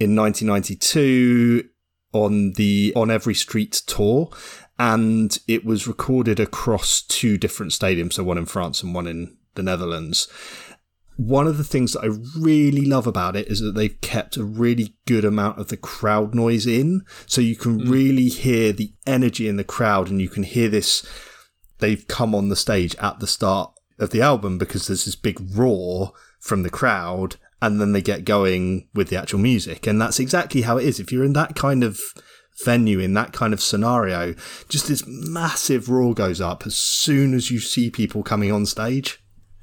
in 0.00 0.14
1992 0.14 1.68
on 2.12 2.52
the 2.52 2.92
On 2.96 3.10
Every 3.10 3.34
Street 3.34 3.82
tour. 3.86 4.30
And 4.78 5.36
it 5.48 5.64
was 5.64 5.88
recorded 5.88 6.38
across 6.38 7.02
two 7.02 7.36
different 7.36 7.72
stadiums, 7.72 8.14
so 8.14 8.22
one 8.22 8.38
in 8.38 8.46
France 8.46 8.82
and 8.82 8.94
one 8.94 9.08
in 9.08 9.36
the 9.54 9.62
Netherlands. 9.62 10.28
One 11.16 11.48
of 11.48 11.58
the 11.58 11.64
things 11.64 11.94
that 11.94 12.04
I 12.04 12.16
really 12.38 12.86
love 12.86 13.08
about 13.08 13.34
it 13.34 13.48
is 13.48 13.58
that 13.60 13.74
they've 13.74 14.00
kept 14.00 14.36
a 14.36 14.44
really 14.44 14.94
good 15.04 15.24
amount 15.24 15.58
of 15.58 15.66
the 15.66 15.76
crowd 15.76 16.32
noise 16.32 16.64
in. 16.64 17.04
So 17.26 17.40
you 17.40 17.56
can 17.56 17.80
mm. 17.80 17.90
really 17.90 18.28
hear 18.28 18.72
the 18.72 18.92
energy 19.04 19.48
in 19.48 19.56
the 19.56 19.64
crowd 19.64 20.08
and 20.08 20.22
you 20.22 20.28
can 20.28 20.44
hear 20.44 20.68
this. 20.68 21.04
They've 21.80 22.06
come 22.06 22.36
on 22.36 22.50
the 22.50 22.56
stage 22.56 22.94
at 23.00 23.18
the 23.18 23.26
start 23.26 23.72
of 23.98 24.10
the 24.10 24.22
album 24.22 24.58
because 24.58 24.86
there's 24.86 25.06
this 25.06 25.16
big 25.16 25.40
roar 25.56 26.12
from 26.38 26.62
the 26.62 26.70
crowd 26.70 27.34
and 27.60 27.80
then 27.80 27.92
they 27.92 28.02
get 28.02 28.24
going 28.24 28.88
with 28.94 29.08
the 29.08 29.16
actual 29.16 29.38
music. 29.38 29.86
And 29.86 30.00
that's 30.00 30.20
exactly 30.20 30.62
how 30.62 30.78
it 30.78 30.86
is. 30.86 31.00
If 31.00 31.10
you're 31.10 31.24
in 31.24 31.32
that 31.32 31.56
kind 31.56 31.82
of 31.82 32.00
venue, 32.64 32.98
in 32.98 33.14
that 33.14 33.32
kind 33.32 33.52
of 33.52 33.60
scenario, 33.60 34.34
just 34.68 34.88
this 34.88 35.04
massive 35.06 35.88
roar 35.88 36.14
goes 36.14 36.40
up 36.40 36.66
as 36.66 36.76
soon 36.76 37.34
as 37.34 37.50
you 37.50 37.58
see 37.58 37.90
people 37.90 38.22
coming 38.22 38.52
on 38.52 38.66
stage. 38.66 39.22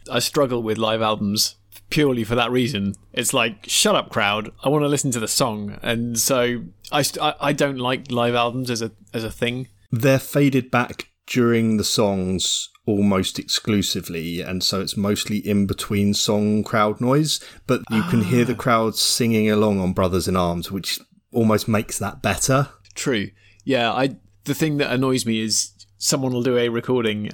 I 0.09 0.19
struggle 0.19 0.61
with 0.61 0.77
live 0.77 1.01
albums 1.01 1.55
purely 1.89 2.23
for 2.23 2.35
that 2.35 2.51
reason. 2.51 2.95
It's 3.13 3.33
like, 3.33 3.67
shut 3.67 3.95
up, 3.95 4.09
crowd. 4.09 4.51
I 4.63 4.69
want 4.69 4.83
to 4.83 4.87
listen 4.89 5.11
to 5.11 5.19
the 5.19 5.27
song. 5.27 5.79
And 5.81 6.19
so 6.19 6.63
I, 6.91 7.03
I 7.39 7.53
don't 7.53 7.77
like 7.77 8.11
live 8.11 8.35
albums 8.35 8.69
as 8.69 8.81
a, 8.81 8.91
as 9.13 9.23
a 9.23 9.31
thing. 9.31 9.67
They're 9.91 10.19
faded 10.19 10.71
back 10.71 11.09
during 11.27 11.77
the 11.77 11.83
songs 11.83 12.69
almost 12.85 13.39
exclusively, 13.39 14.41
and 14.41 14.63
so 14.63 14.81
it's 14.81 14.97
mostly 14.97 15.37
in 15.37 15.65
between 15.65 16.13
song 16.13 16.63
crowd 16.63 17.01
noise. 17.01 17.39
But 17.67 17.81
you 17.89 18.03
can 18.03 18.23
hear 18.23 18.45
the 18.45 18.53
ah. 18.53 18.57
crowd 18.57 18.95
singing 18.95 19.49
along 19.49 19.79
on 19.79 19.93
Brothers 19.93 20.27
in 20.27 20.35
Arms, 20.35 20.71
which 20.71 20.99
almost 21.31 21.67
makes 21.67 21.97
that 21.99 22.21
better. 22.21 22.69
True. 22.93 23.29
Yeah, 23.63 23.91
I. 23.91 24.17
The 24.45 24.53
thing 24.53 24.77
that 24.77 24.91
annoys 24.91 25.25
me 25.25 25.41
is 25.41 25.71
someone 25.97 26.31
will 26.31 26.43
do 26.43 26.55
a 26.55 26.69
recording 26.69 27.31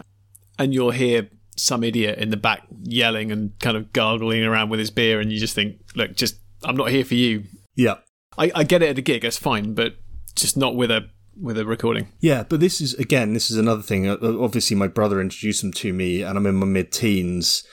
and 0.58 0.74
you'll 0.74 0.92
hear 0.92 1.30
some 1.58 1.84
idiot 1.84 2.18
in 2.20 2.30
the 2.30 2.38
back 2.38 2.64
yelling 2.84 3.32
and 3.32 3.58
kind 3.60 3.76
of 3.76 3.92
gargling 3.92 4.44
around 4.44 4.70
with 4.70 4.80
his 4.80 4.92
beer, 4.92 5.20
and 5.20 5.32
you 5.32 5.40
just 5.40 5.56
think, 5.56 5.82
look, 5.96 6.16
just 6.16 6.36
I'm 6.64 6.78
not 6.78 6.90
here 6.90 7.04
for 7.04 7.16
you. 7.16 7.44
Yeah. 7.76 7.96
I, 8.38 8.52
I 8.56 8.64
get 8.64 8.82
it 8.82 8.90
at 8.90 8.98
a 8.98 9.02
gig, 9.02 9.24
that's 9.24 9.38
fine, 9.38 9.74
but 9.74 9.96
just 10.36 10.56
not 10.56 10.76
with 10.76 10.92
a 10.92 11.10
with 11.40 11.58
a 11.58 11.66
recording. 11.66 12.12
Yeah, 12.20 12.44
but 12.44 12.60
this 12.60 12.82
is 12.82 12.94
again, 12.96 13.34
this 13.34 13.52
is 13.52 13.58
another 13.58 13.82
thing. 13.82 14.08
Uh, 14.08 14.18
Obviously, 14.22 14.76
my 14.76 14.88
brother 14.88 15.22
introduced 15.22 15.62
them 15.62 15.74
to 15.74 15.94
me, 15.94 16.22
and 16.22 16.38
I'm 16.38 16.46
in 16.46 16.56
my 16.56 16.66
mid-teens, 16.66 17.64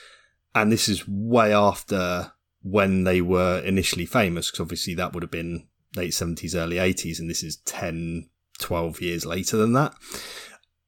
and 0.55 0.71
this 0.71 0.89
is 0.89 1.07
way 1.07 1.53
after 1.53 2.31
when 2.61 3.03
they 3.03 3.21
were 3.21 3.59
initially 3.59 4.05
famous, 4.05 4.51
because 4.51 4.61
obviously 4.61 4.93
that 4.95 5.13
would 5.13 5.23
have 5.23 5.31
been 5.31 5.67
late 5.95 6.11
70s, 6.11 6.55
early 6.55 6.77
80s, 6.77 7.19
and 7.19 7.29
this 7.29 7.43
is 7.43 7.57
10, 7.65 8.29
12 8.59 9.01
years 9.01 9.25
later 9.25 9.57
than 9.57 9.73
that. 9.73 9.93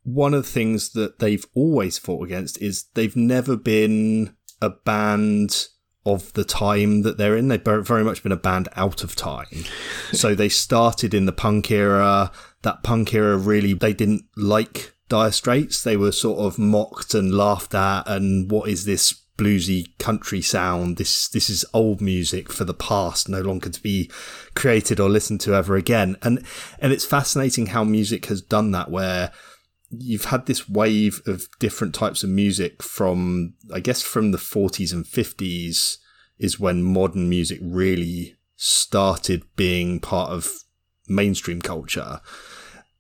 One 0.04 0.34
of 0.34 0.44
the 0.44 0.50
things 0.50 0.92
that 0.94 1.20
they've 1.20 1.46
always 1.54 1.98
fought 1.98 2.26
against 2.26 2.62
is 2.62 2.86
they've 2.94 3.16
never 3.16 3.56
been 3.56 4.36
a 4.62 4.70
band 4.70 5.68
of 6.06 6.34
the 6.34 6.44
time 6.44 7.04
that 7.04 7.18
they're 7.18 7.38
in. 7.38 7.48
They've 7.48 7.64
very 7.64 8.04
much 8.04 8.24
been 8.24 8.32
a 8.32 8.38
band 8.38 8.70
out 8.76 9.04
of 9.04 9.16
time. 9.16 9.66
so 10.12 10.34
they 10.34 10.50
started 10.50 11.14
in 11.14 11.26
the 11.26 11.32
punk 11.32 11.70
era. 11.72 12.32
That 12.64 12.84
punk 12.84 13.14
era 13.14 13.38
really, 13.38 13.74
they 13.74 13.94
didn't 13.94 14.26
like 14.36 14.94
Dire 15.10 15.32
Straits. 15.32 15.84
They 15.84 15.98
were 15.98 16.12
sort 16.12 16.40
of 16.40 16.58
mocked 16.58 17.14
and 17.14 17.34
laughed 17.34 17.76
at. 17.76 18.08
And 18.08 18.50
what 18.50 18.70
is 18.70 18.86
this 18.86 19.14
bluesy 19.38 19.98
country 19.98 20.42
sound? 20.42 20.98
This 20.98 21.28
this 21.28 21.50
is 21.50 21.66
old 21.74 22.02
music 22.02 22.52
for 22.52 22.64
the 22.64 22.74
past, 22.74 23.28
no 23.28 23.42
longer 23.42 23.70
to 23.70 23.82
be 23.82 24.10
created 24.56 25.00
or 25.00 25.10
listened 25.10 25.42
to 25.42 25.54
ever 25.54 25.76
again. 25.76 26.16
And 26.22 26.46
and 26.80 26.94
it's 26.94 27.06
fascinating 27.06 27.68
how 27.68 27.84
music 27.84 28.28
has 28.28 28.42
done 28.42 28.72
that, 28.72 28.90
where 28.90 29.32
you've 29.92 30.26
had 30.26 30.46
this 30.46 30.70
wave 30.70 31.22
of 31.26 31.48
different 31.60 31.94
types 31.94 32.24
of 32.24 32.30
music 32.30 32.82
from, 32.82 33.54
I 33.74 33.80
guess, 33.80 34.02
from 34.02 34.32
the 34.32 34.38
40s 34.38 34.94
and 34.94 35.06
50s 35.06 35.98
is 36.40 36.60
when 36.60 36.82
modern 36.82 37.30
music 37.30 37.60
really 37.62 38.38
started 38.56 39.44
being 39.56 40.00
part 40.00 40.32
of 40.32 40.50
mainstream 41.08 41.62
culture. 41.62 42.22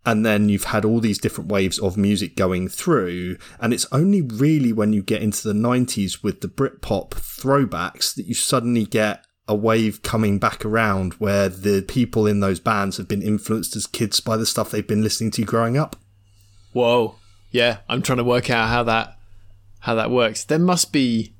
And 0.05 0.25
then 0.25 0.49
you've 0.49 0.65
had 0.65 0.83
all 0.83 0.99
these 0.99 1.19
different 1.19 1.51
waves 1.51 1.77
of 1.77 1.95
music 1.95 2.35
going 2.35 2.67
through. 2.67 3.37
And 3.59 3.73
it's 3.73 3.85
only 3.91 4.21
really 4.21 4.73
when 4.73 4.93
you 4.93 5.03
get 5.03 5.21
into 5.21 5.47
the 5.47 5.53
90s 5.53 6.23
with 6.23 6.41
the 6.41 6.47
Britpop 6.47 7.11
throwbacks 7.11 8.15
that 8.15 8.25
you 8.25 8.33
suddenly 8.33 8.85
get 8.85 9.25
a 9.47 9.55
wave 9.55 10.01
coming 10.01 10.39
back 10.39 10.65
around 10.65 11.13
where 11.13 11.49
the 11.49 11.83
people 11.87 12.25
in 12.25 12.39
those 12.39 12.59
bands 12.59 12.97
have 12.97 13.07
been 13.07 13.21
influenced 13.21 13.75
as 13.75 13.85
kids 13.85 14.19
by 14.19 14.37
the 14.37 14.45
stuff 14.45 14.71
they've 14.71 14.87
been 14.87 15.03
listening 15.03 15.31
to 15.31 15.43
growing 15.43 15.77
up. 15.77 16.00
Whoa. 16.73 17.15
Yeah, 17.51 17.79
I'm 17.89 18.01
trying 18.01 18.17
to 18.17 18.23
work 18.23 18.49
out 18.49 18.69
how 18.69 18.83
that 18.83 19.17
how 19.79 19.95
that 19.95 20.11
works. 20.11 20.43
There 20.43 20.59
must 20.59 20.93
be 20.93 21.33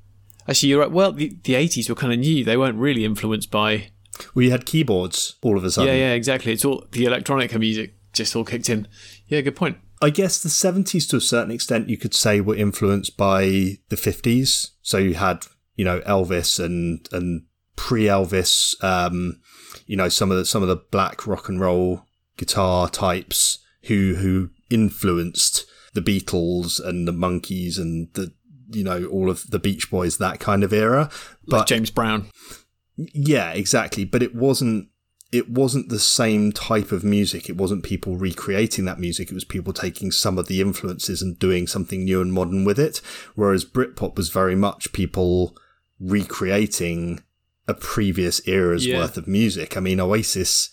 actually 0.48 0.70
you're 0.70 0.80
right. 0.80 0.90
Well, 0.90 1.12
the, 1.12 1.36
the 1.44 1.54
80s 1.54 1.88
were 1.88 1.94
kind 1.94 2.12
of 2.12 2.18
new. 2.18 2.44
They 2.44 2.56
weren't 2.56 2.78
really 2.78 3.04
influenced 3.04 3.50
by 3.50 3.90
We 4.34 4.50
had 4.50 4.66
keyboards 4.66 5.36
all 5.42 5.56
of 5.56 5.64
a 5.64 5.70
sudden. 5.70 5.94
Yeah, 5.94 6.08
yeah, 6.08 6.12
exactly. 6.12 6.52
It's 6.52 6.64
all 6.64 6.86
the 6.92 7.04
electronic 7.06 7.56
music 7.58 7.94
just 8.12 8.36
all 8.36 8.44
kicked 8.44 8.68
in. 8.68 8.88
Yeah, 9.26 9.40
good 9.40 9.56
point. 9.56 9.78
I 10.02 10.10
guess 10.10 10.42
the 10.42 10.48
70s 10.48 11.08
to 11.10 11.16
a 11.16 11.20
certain 11.20 11.52
extent 11.52 11.88
you 11.88 11.96
could 11.96 12.12
say 12.12 12.40
were 12.40 12.56
influenced 12.56 13.16
by 13.16 13.78
the 13.88 13.96
50s. 13.96 14.70
So 14.82 14.98
you 14.98 15.14
had, 15.14 15.46
you 15.76 15.84
know, 15.84 16.00
Elvis 16.00 16.62
and 16.62 17.08
and 17.12 17.44
pre-Elvis 17.76 18.82
um, 18.84 19.40
you 19.86 19.96
know, 19.96 20.08
some 20.08 20.30
of 20.30 20.36
the 20.36 20.44
some 20.44 20.62
of 20.62 20.68
the 20.68 20.76
black 20.76 21.26
rock 21.26 21.48
and 21.48 21.60
roll 21.60 22.06
guitar 22.36 22.88
types 22.88 23.58
who 23.84 24.14
who 24.16 24.50
influenced 24.72 25.66
the 25.94 26.00
Beatles 26.00 26.84
and 26.84 27.06
the 27.06 27.12
Monkees 27.12 27.78
and 27.78 28.08
the 28.14 28.32
you 28.70 28.82
know 28.82 29.04
all 29.06 29.30
of 29.30 29.50
the 29.50 29.58
Beach 29.58 29.90
Boys 29.90 30.18
that 30.18 30.40
kind 30.40 30.64
of 30.64 30.72
era. 30.72 31.10
But 31.46 31.58
like 31.58 31.66
James 31.66 31.90
Brown. 31.90 32.30
Yeah, 32.96 33.52
exactly. 33.52 34.04
But 34.04 34.22
it 34.22 34.34
wasn't 34.34 34.88
it 35.32 35.50
wasn't 35.50 35.88
the 35.88 35.98
same 35.98 36.52
type 36.52 36.92
of 36.92 37.04
music. 37.04 37.48
It 37.48 37.56
wasn't 37.56 37.84
people 37.84 38.16
recreating 38.16 38.84
that 38.84 39.00
music. 39.00 39.30
It 39.30 39.34
was 39.34 39.44
people 39.44 39.72
taking 39.72 40.10
some 40.10 40.38
of 40.38 40.46
the 40.46 40.60
influences 40.60 41.22
and 41.22 41.38
doing 41.38 41.66
something 41.66 42.04
new 42.04 42.20
and 42.20 42.32
modern 42.32 42.64
with 42.64 42.78
it. 42.78 43.00
Whereas 43.34 43.64
Britpop 43.64 44.16
was 44.16 44.28
very 44.28 44.54
much 44.54 44.92
people 44.92 45.56
recreating 45.98 47.22
a 47.66 47.74
previous 47.74 48.46
era's 48.46 48.86
yeah. 48.86 48.98
worth 48.98 49.16
of 49.16 49.26
music. 49.26 49.76
I 49.76 49.80
mean, 49.80 50.00
Oasis 50.00 50.70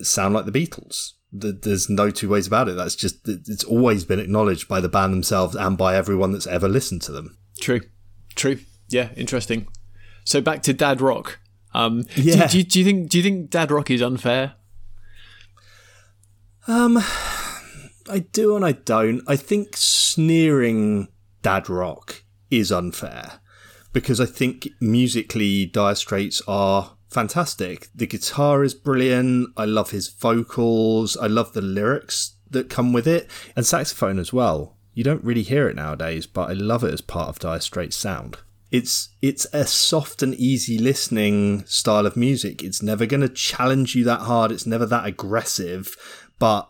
sound 0.00 0.32
like 0.32 0.46
the 0.46 0.52
Beatles 0.52 1.12
there's 1.32 1.90
no 1.90 2.10
two 2.10 2.28
ways 2.28 2.46
about 2.46 2.68
it. 2.68 2.76
That's 2.76 2.96
just 2.96 3.28
it's 3.28 3.64
always 3.64 4.04
been 4.04 4.18
acknowledged 4.18 4.68
by 4.68 4.80
the 4.80 4.88
band 4.88 5.12
themselves 5.12 5.54
and 5.54 5.76
by 5.76 5.96
everyone 5.96 6.32
that's 6.32 6.46
ever 6.46 6.68
listened 6.68 7.02
to 7.02 7.12
them. 7.12 7.36
True, 7.60 7.80
true. 8.34 8.60
Yeah, 8.88 9.10
interesting. 9.16 9.68
So 10.24 10.40
back 10.40 10.62
to 10.62 10.72
Dad 10.72 11.00
Rock. 11.00 11.38
Um, 11.74 12.04
yeah. 12.16 12.46
Do, 12.46 12.62
do, 12.62 12.64
do 12.64 12.78
you 12.78 12.84
think 12.84 13.10
do 13.10 13.18
you 13.18 13.24
think 13.24 13.50
Dad 13.50 13.70
Rock 13.70 13.90
is 13.90 14.02
unfair? 14.02 14.54
Um, 16.66 16.98
I 18.10 18.20
do 18.32 18.56
and 18.56 18.64
I 18.64 18.72
don't. 18.72 19.22
I 19.26 19.36
think 19.36 19.76
sneering 19.76 21.08
Dad 21.42 21.68
Rock 21.68 22.24
is 22.50 22.72
unfair 22.72 23.40
because 23.92 24.20
I 24.20 24.26
think 24.26 24.68
musically 24.80 25.66
Dire 25.66 25.94
Straits 25.94 26.42
are 26.46 26.97
fantastic. 27.08 27.88
The 27.94 28.06
guitar 28.06 28.64
is 28.64 28.74
brilliant. 28.74 29.50
I 29.56 29.64
love 29.64 29.90
his 29.90 30.08
vocals. 30.08 31.16
I 31.16 31.26
love 31.26 31.52
the 31.52 31.62
lyrics 31.62 32.36
that 32.50 32.70
come 32.70 32.92
with 32.92 33.06
it, 33.06 33.28
and 33.56 33.66
saxophone 33.66 34.18
as 34.18 34.32
well. 34.32 34.76
You 34.94 35.04
don't 35.04 35.24
really 35.24 35.42
hear 35.42 35.68
it 35.68 35.76
nowadays, 35.76 36.26
but 36.26 36.50
I 36.50 36.54
love 36.54 36.82
it 36.82 36.92
as 36.92 37.00
part 37.00 37.28
of 37.28 37.38
Dire 37.38 37.60
Straits' 37.60 37.96
sound. 37.96 38.38
It's 38.70 39.10
it's 39.22 39.46
a 39.52 39.66
soft 39.66 40.22
and 40.22 40.34
easy 40.34 40.78
listening 40.78 41.64
style 41.66 42.04
of 42.04 42.16
music. 42.16 42.62
It's 42.62 42.82
never 42.82 43.06
going 43.06 43.22
to 43.22 43.28
challenge 43.28 43.94
you 43.94 44.04
that 44.04 44.22
hard. 44.22 44.52
It's 44.52 44.66
never 44.66 44.84
that 44.86 45.06
aggressive, 45.06 45.96
but 46.38 46.68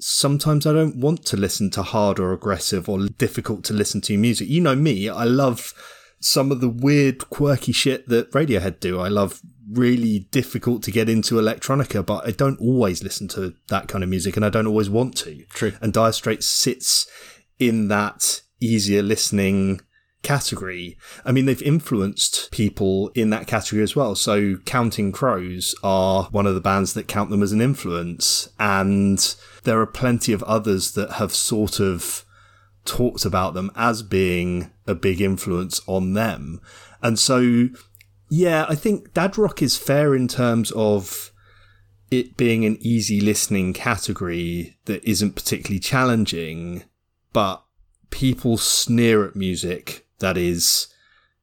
sometimes 0.00 0.66
I 0.66 0.72
don't 0.72 0.96
want 0.96 1.24
to 1.26 1.36
listen 1.36 1.70
to 1.70 1.82
hard 1.82 2.18
or 2.18 2.32
aggressive 2.32 2.88
or 2.88 3.06
difficult 3.06 3.64
to 3.64 3.72
listen 3.72 4.00
to 4.02 4.18
music. 4.18 4.48
You 4.48 4.60
know 4.60 4.76
me, 4.76 5.08
I 5.08 5.24
love 5.24 5.72
some 6.20 6.50
of 6.50 6.60
the 6.60 6.68
weird, 6.68 7.30
quirky 7.30 7.72
shit 7.72 8.08
that 8.08 8.32
Radiohead 8.32 8.80
do. 8.80 8.98
I 8.98 9.08
love 9.08 9.40
really 9.70 10.20
difficult 10.30 10.82
to 10.84 10.90
get 10.90 11.08
into 11.08 11.36
electronica, 11.36 12.04
but 12.04 12.26
I 12.26 12.30
don't 12.30 12.60
always 12.60 13.02
listen 13.02 13.28
to 13.28 13.54
that 13.68 13.88
kind 13.88 14.04
of 14.04 14.10
music 14.10 14.36
and 14.36 14.44
I 14.44 14.50
don't 14.50 14.66
always 14.66 14.90
want 14.90 15.16
to. 15.18 15.44
True. 15.50 15.72
And 15.80 15.92
Dire 15.92 16.12
Straits 16.12 16.46
sits 16.46 17.06
in 17.58 17.88
that 17.88 18.42
easier 18.60 19.02
listening 19.02 19.80
category. 20.22 20.96
I 21.24 21.32
mean, 21.32 21.44
they've 21.44 21.62
influenced 21.62 22.50
people 22.50 23.10
in 23.14 23.30
that 23.30 23.46
category 23.46 23.82
as 23.82 23.94
well. 23.94 24.14
So 24.14 24.56
Counting 24.64 25.12
Crows 25.12 25.74
are 25.84 26.24
one 26.32 26.46
of 26.46 26.54
the 26.54 26.60
bands 26.60 26.94
that 26.94 27.06
count 27.06 27.30
them 27.30 27.42
as 27.42 27.52
an 27.52 27.60
influence. 27.60 28.48
And 28.58 29.34
there 29.62 29.80
are 29.80 29.86
plenty 29.86 30.32
of 30.32 30.42
others 30.44 30.92
that 30.92 31.12
have 31.12 31.32
sort 31.32 31.78
of 31.78 32.24
talked 32.84 33.24
about 33.24 33.54
them 33.54 33.70
as 33.76 34.02
being 34.02 34.70
a 34.86 34.94
big 34.94 35.20
influence 35.20 35.80
on 35.86 36.14
them. 36.14 36.60
And 37.02 37.18
so 37.18 37.68
yeah, 38.28 38.66
I 38.68 38.74
think 38.74 39.14
Dad 39.14 39.36
Rock 39.38 39.62
is 39.62 39.76
fair 39.76 40.14
in 40.14 40.28
terms 40.28 40.70
of 40.72 41.32
it 42.10 42.36
being 42.36 42.64
an 42.64 42.78
easy 42.80 43.20
listening 43.20 43.72
category 43.72 44.76
that 44.84 45.04
isn't 45.08 45.34
particularly 45.34 45.80
challenging, 45.80 46.84
but 47.32 47.64
people 48.10 48.56
sneer 48.56 49.24
at 49.24 49.34
music 49.34 50.06
that 50.18 50.36
is 50.36 50.88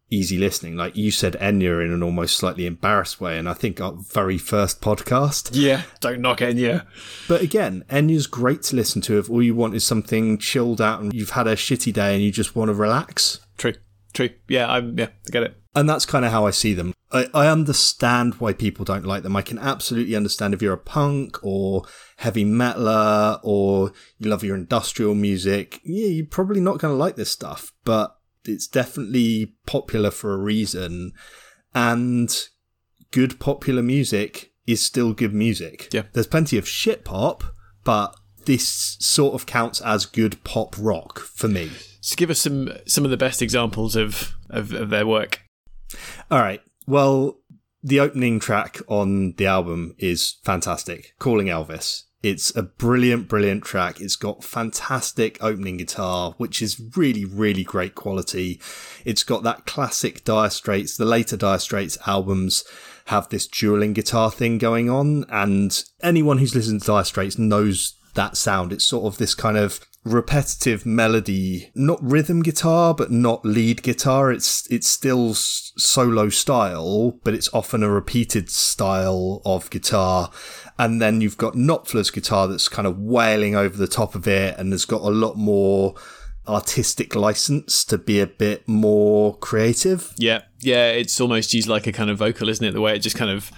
easy 0.09 0.37
listening. 0.37 0.75
Like 0.75 0.95
you 0.95 1.09
said, 1.09 1.33
Enya 1.39 1.83
in 1.83 1.91
an 1.91 2.03
almost 2.03 2.37
slightly 2.37 2.65
embarrassed 2.65 3.19
way, 3.19 3.37
and 3.37 3.49
I 3.49 3.53
think 3.53 3.81
our 3.81 3.93
very 3.93 4.37
first 4.37 4.81
podcast. 4.81 5.51
Yeah, 5.53 5.83
don't 6.01 6.21
knock 6.21 6.39
Enya. 6.39 6.85
But 7.27 7.41
again, 7.41 7.83
Enya's 7.89 8.27
great 8.27 8.61
to 8.63 8.75
listen 8.75 9.01
to 9.03 9.17
if 9.17 9.29
all 9.29 9.41
you 9.41 9.55
want 9.55 9.75
is 9.75 9.83
something 9.83 10.37
chilled 10.37 10.81
out 10.81 11.01
and 11.01 11.13
you've 11.13 11.31
had 11.31 11.47
a 11.47 11.55
shitty 11.55 11.93
day 11.93 12.13
and 12.13 12.23
you 12.23 12.31
just 12.31 12.55
want 12.55 12.69
to 12.69 12.73
relax. 12.73 13.39
True, 13.57 13.73
true. 14.11 14.29
Yeah, 14.47 14.69
I'm 14.71 14.97
yeah, 14.97 15.07
I 15.27 15.31
get 15.31 15.43
it. 15.43 15.57
And 15.73 15.89
that's 15.89 16.05
kind 16.05 16.25
of 16.25 16.31
how 16.31 16.45
I 16.45 16.51
see 16.51 16.73
them. 16.73 16.93
I, 17.11 17.27
I 17.33 17.47
understand 17.47 18.35
why 18.35 18.53
people 18.53 18.83
don't 18.83 19.05
like 19.05 19.23
them. 19.23 19.35
I 19.35 19.41
can 19.41 19.57
absolutely 19.57 20.15
understand 20.15 20.53
if 20.53 20.61
you're 20.61 20.73
a 20.73 20.77
punk 20.77 21.37
or 21.43 21.85
heavy 22.17 22.43
metaler 22.43 23.39
or 23.41 23.93
you 24.17 24.29
love 24.29 24.43
your 24.43 24.55
industrial 24.55 25.15
music. 25.15 25.79
Yeah, 25.83 26.07
you're 26.07 26.25
probably 26.25 26.59
not 26.61 26.79
going 26.79 26.93
to 26.93 26.97
like 26.97 27.15
this 27.15 27.31
stuff, 27.31 27.71
but 27.85 28.17
it's 28.43 28.67
definitely 28.67 29.55
popular 29.65 30.11
for 30.11 30.33
a 30.33 30.37
reason. 30.37 31.13
And 31.73 32.29
good 33.11 33.39
popular 33.39 33.81
music 33.81 34.51
is 34.67 34.81
still 34.81 35.13
good 35.13 35.33
music. 35.33 35.89
Yeah. 35.93 36.03
There's 36.11 36.27
plenty 36.27 36.57
of 36.57 36.67
shit 36.67 37.05
pop, 37.05 37.43
but 37.83 38.15
this 38.45 38.97
sort 38.99 39.35
of 39.35 39.45
counts 39.45 39.79
as 39.81 40.05
good 40.05 40.43
pop 40.43 40.75
rock 40.77 41.19
for 41.19 41.47
me. 41.47 41.71
Give 42.15 42.29
us 42.29 42.39
some 42.39 42.71
some 42.85 43.05
of 43.05 43.11
the 43.11 43.17
best 43.17 43.41
examples 43.41 43.95
of, 43.95 44.35
of, 44.49 44.73
of 44.73 44.89
their 44.89 45.07
work. 45.07 45.41
All 46.29 46.39
right. 46.39 46.61
Well, 46.87 47.39
the 47.83 47.99
opening 47.99 48.39
track 48.39 48.79
on 48.87 49.33
the 49.33 49.45
album 49.45 49.95
is 49.97 50.37
fantastic. 50.43 51.13
Calling 51.19 51.47
Elvis. 51.47 52.03
It's 52.23 52.55
a 52.55 52.61
brilliant, 52.61 53.27
brilliant 53.27 53.63
track. 53.63 53.99
It's 53.99 54.15
got 54.15 54.43
fantastic 54.43 55.43
opening 55.43 55.77
guitar, 55.77 56.35
which 56.37 56.61
is 56.61 56.79
really, 56.95 57.25
really 57.25 57.63
great 57.63 57.95
quality. 57.95 58.61
It's 59.03 59.23
got 59.23 59.41
that 59.43 59.65
classic 59.65 60.23
Dire 60.23 60.51
Straits, 60.51 60.97
the 60.97 61.05
later 61.05 61.35
Dire 61.35 61.57
Straits 61.57 61.97
albums 62.05 62.63
have 63.05 63.29
this 63.29 63.47
dueling 63.47 63.93
guitar 63.93 64.29
thing 64.29 64.59
going 64.59 64.87
on. 64.87 65.25
And 65.29 65.83
anyone 66.03 66.37
who's 66.37 66.53
listened 66.53 66.81
to 66.81 66.87
Dire 66.87 67.03
Straits 67.03 67.39
knows 67.39 67.95
that 68.15 68.37
sound. 68.37 68.73
It's 68.73 68.85
sort 68.85 69.05
of 69.05 69.17
this 69.17 69.35
kind 69.35 69.57
of 69.57 69.79
repetitive 70.03 70.85
melody, 70.85 71.71
not 71.75 72.01
rhythm 72.01 72.41
guitar, 72.41 72.93
but 72.93 73.11
not 73.11 73.45
lead 73.45 73.83
guitar. 73.83 74.31
It's 74.31 74.69
it's 74.71 74.87
still 74.87 75.33
solo 75.33 76.29
style, 76.29 77.19
but 77.23 77.33
it's 77.33 77.53
often 77.53 77.83
a 77.83 77.89
repeated 77.89 78.49
style 78.49 79.41
of 79.45 79.69
guitar. 79.69 80.31
And 80.79 81.01
then 81.01 81.21
you've 81.21 81.37
got 81.37 81.53
Knopfler's 81.53 82.09
guitar 82.09 82.47
that's 82.47 82.67
kind 82.67 82.87
of 82.87 82.97
wailing 82.97 83.55
over 83.55 83.77
the 83.77 83.87
top 83.87 84.15
of 84.15 84.27
it, 84.27 84.57
and 84.57 84.71
has 84.71 84.85
got 84.85 85.01
a 85.01 85.09
lot 85.09 85.37
more 85.37 85.95
artistic 86.47 87.15
license 87.15 87.85
to 87.85 87.97
be 87.97 88.19
a 88.19 88.27
bit 88.27 88.67
more 88.67 89.37
creative. 89.37 90.13
Yeah, 90.17 90.41
yeah, 90.59 90.89
it's 90.89 91.21
almost 91.21 91.53
used 91.53 91.67
like 91.67 91.85
a 91.85 91.91
kind 91.91 92.09
of 92.09 92.17
vocal, 92.17 92.49
isn't 92.49 92.65
it? 92.65 92.71
The 92.71 92.81
way 92.81 92.95
it 92.95 92.99
just 92.99 93.15
kind 93.15 93.31
of 93.31 93.51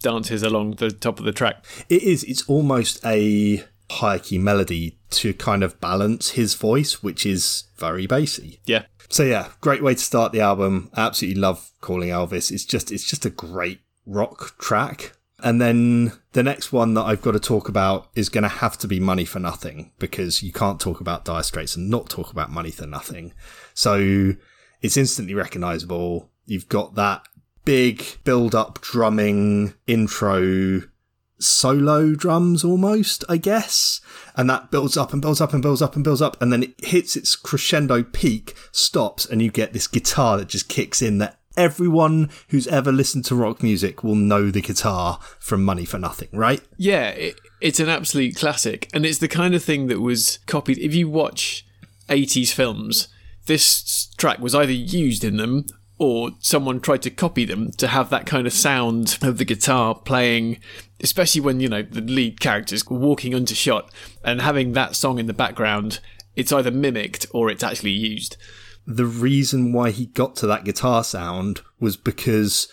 dances 0.00 0.44
along 0.44 0.76
the 0.76 0.90
top 0.90 1.18
of 1.18 1.24
the 1.24 1.32
track. 1.32 1.64
It 1.88 2.02
is. 2.02 2.22
It's 2.24 2.48
almost 2.48 3.04
a 3.04 3.64
high 3.90 4.18
key 4.18 4.38
melody 4.38 4.98
to 5.10 5.32
kind 5.34 5.62
of 5.62 5.80
balance 5.80 6.30
his 6.30 6.54
voice, 6.54 7.02
which 7.02 7.24
is 7.24 7.64
very 7.76 8.06
bassy. 8.06 8.60
Yeah. 8.66 8.84
So 9.08 9.22
yeah, 9.22 9.48
great 9.60 9.82
way 9.82 9.94
to 9.94 10.00
start 10.00 10.32
the 10.32 10.40
album. 10.40 10.90
absolutely 10.96 11.40
love 11.40 11.70
calling 11.80 12.10
Elvis. 12.10 12.50
It's 12.50 12.64
just 12.64 12.92
it's 12.92 13.08
just 13.08 13.24
a 13.24 13.30
great 13.30 13.80
rock 14.06 14.58
track. 14.58 15.12
And 15.40 15.60
then 15.60 16.12
the 16.32 16.42
next 16.42 16.72
one 16.72 16.94
that 16.94 17.02
I've 17.02 17.22
got 17.22 17.32
to 17.32 17.40
talk 17.40 17.68
about 17.68 18.08
is 18.16 18.28
going 18.28 18.42
to 18.42 18.48
have 18.48 18.76
to 18.78 18.88
be 18.88 18.98
Money 18.98 19.24
for 19.24 19.38
Nothing 19.38 19.92
because 20.00 20.42
you 20.42 20.52
can't 20.52 20.80
talk 20.80 21.00
about 21.00 21.24
Dire 21.24 21.44
Straits 21.44 21.76
and 21.76 21.88
not 21.88 22.10
talk 22.10 22.32
about 22.32 22.50
Money 22.50 22.72
for 22.72 22.86
Nothing. 22.86 23.32
So 23.72 24.34
it's 24.82 24.96
instantly 24.96 25.34
recognizable. 25.34 26.28
You've 26.44 26.68
got 26.68 26.96
that 26.96 27.22
big 27.64 28.04
build 28.24 28.54
up 28.54 28.80
drumming 28.80 29.74
intro 29.86 30.82
solo 31.40 32.14
drums 32.14 32.64
almost, 32.64 33.24
I 33.28 33.36
guess. 33.36 34.00
And 34.36 34.48
that 34.50 34.70
builds 34.70 34.96
up 34.96 35.12
and 35.12 35.22
builds 35.22 35.40
up 35.40 35.52
and 35.52 35.62
builds 35.62 35.82
up 35.82 35.94
and 35.94 36.04
builds 36.04 36.22
up. 36.22 36.40
And 36.40 36.52
then 36.52 36.62
it 36.62 36.84
hits 36.84 37.16
its 37.16 37.36
crescendo 37.36 38.02
peak, 38.02 38.54
stops, 38.72 39.26
and 39.26 39.42
you 39.42 39.50
get 39.50 39.72
this 39.72 39.86
guitar 39.86 40.36
that 40.38 40.48
just 40.48 40.68
kicks 40.68 41.02
in 41.02 41.18
that 41.18 41.38
everyone 41.56 42.30
who's 42.48 42.68
ever 42.68 42.92
listened 42.92 43.24
to 43.26 43.34
rock 43.34 43.62
music 43.62 44.04
will 44.04 44.14
know 44.14 44.50
the 44.50 44.60
guitar 44.60 45.18
from 45.40 45.64
Money 45.64 45.84
for 45.84 45.98
Nothing, 45.98 46.28
right? 46.32 46.62
Yeah, 46.76 47.08
it, 47.08 47.40
it's 47.60 47.80
an 47.80 47.88
absolute 47.88 48.36
classic. 48.36 48.88
And 48.94 49.04
it's 49.04 49.18
the 49.18 49.28
kind 49.28 49.54
of 49.54 49.62
thing 49.62 49.88
that 49.88 50.00
was 50.00 50.38
copied. 50.46 50.78
If 50.78 50.94
you 50.94 51.08
watch 51.08 51.66
80s 52.08 52.52
films, 52.52 53.08
this 53.46 54.06
track 54.16 54.38
was 54.38 54.54
either 54.54 54.72
used 54.72 55.24
in 55.24 55.36
them 55.36 55.66
or 55.98 56.30
someone 56.38 56.80
tried 56.80 57.02
to 57.02 57.10
copy 57.10 57.44
them 57.44 57.72
to 57.72 57.88
have 57.88 58.08
that 58.10 58.26
kind 58.26 58.46
of 58.46 58.52
sound 58.52 59.18
of 59.22 59.38
the 59.38 59.44
guitar 59.44 59.94
playing, 59.94 60.60
especially 61.00 61.40
when, 61.40 61.60
you 61.60 61.68
know, 61.68 61.82
the 61.82 62.00
lead 62.00 62.40
characters 62.40 62.86
walking 62.88 63.34
onto 63.34 63.54
shot 63.54 63.92
and 64.24 64.40
having 64.40 64.72
that 64.72 64.94
song 64.94 65.18
in 65.18 65.26
the 65.26 65.32
background, 65.32 66.00
it's 66.36 66.52
either 66.52 66.70
mimicked 66.70 67.26
or 67.32 67.50
it's 67.50 67.64
actually 67.64 67.90
used. 67.90 68.36
The 68.86 69.06
reason 69.06 69.72
why 69.72 69.90
he 69.90 70.06
got 70.06 70.36
to 70.36 70.46
that 70.46 70.64
guitar 70.64 71.02
sound 71.02 71.60
was 71.80 71.96
because 71.96 72.68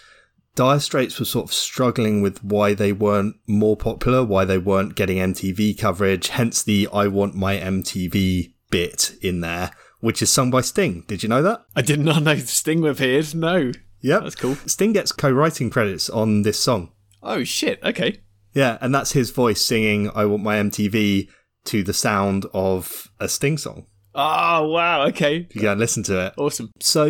Dire 0.53 0.79
Straits 0.79 1.20
were 1.20 1.25
sort 1.25 1.50
of 1.50 1.53
struggling 1.53 2.22
with 2.22 2.44
why 2.44 2.74
they 2.74 2.94
weren't 2.94 3.36
more 3.48 3.75
popular, 3.75 4.24
why 4.24 4.46
they 4.46 4.58
weren't 4.58 4.96
getting 4.96 5.17
MTV 5.17 5.77
coverage, 5.77 6.29
hence 6.29 6.63
the 6.63 6.88
I 6.94 7.08
want 7.08 7.36
my 7.36 7.58
MTV 7.58 8.53
bit 8.70 9.15
in 9.22 9.41
there 9.41 9.72
which 10.06 10.22
is 10.22 10.30
sung 10.30 10.52
by 10.52 10.62
Sting. 10.62 11.04
Did 11.08 11.24
you 11.24 11.30
know 11.30 11.42
that? 11.42 11.66
I 11.76 11.82
did 11.82 12.00
not 12.00 12.22
know 12.22 12.36
Sting 12.38 12.88
appeared. 12.88 13.34
No. 13.34 13.72
Yep. 14.02 14.22
That's 14.22 14.36
cool. 14.36 14.54
Sting 14.68 14.94
gets 14.94 15.12
co 15.12 15.32
writing 15.32 15.72
credits 15.72 16.12
on 16.12 16.44
this 16.44 16.60
song. 16.60 16.91
Oh, 17.24 17.44
shit. 17.44 17.82
Okay. 17.84 18.22
Yeah, 18.54 18.78
and 18.82 18.94
that's 18.94 19.13
his 19.13 19.32
voice 19.32 19.65
singing 19.65 20.12
I 20.13 20.26
Want 20.26 20.44
My 20.44 20.58
MTV 20.58 21.28
to 21.65 21.84
the 21.84 21.91
sound 21.91 22.46
of 22.54 23.10
a 23.20 23.28
Sting 23.28 23.58
song. 23.58 23.88
Oh, 24.13 24.70
wow. 24.70 25.08
Okay. 25.08 25.48
You 25.56 25.62
go 25.62 25.72
and 25.72 25.80
listen 25.80 26.04
to 26.04 26.28
it. 26.28 26.34
Awesome. 26.38 26.70
So 26.80 27.10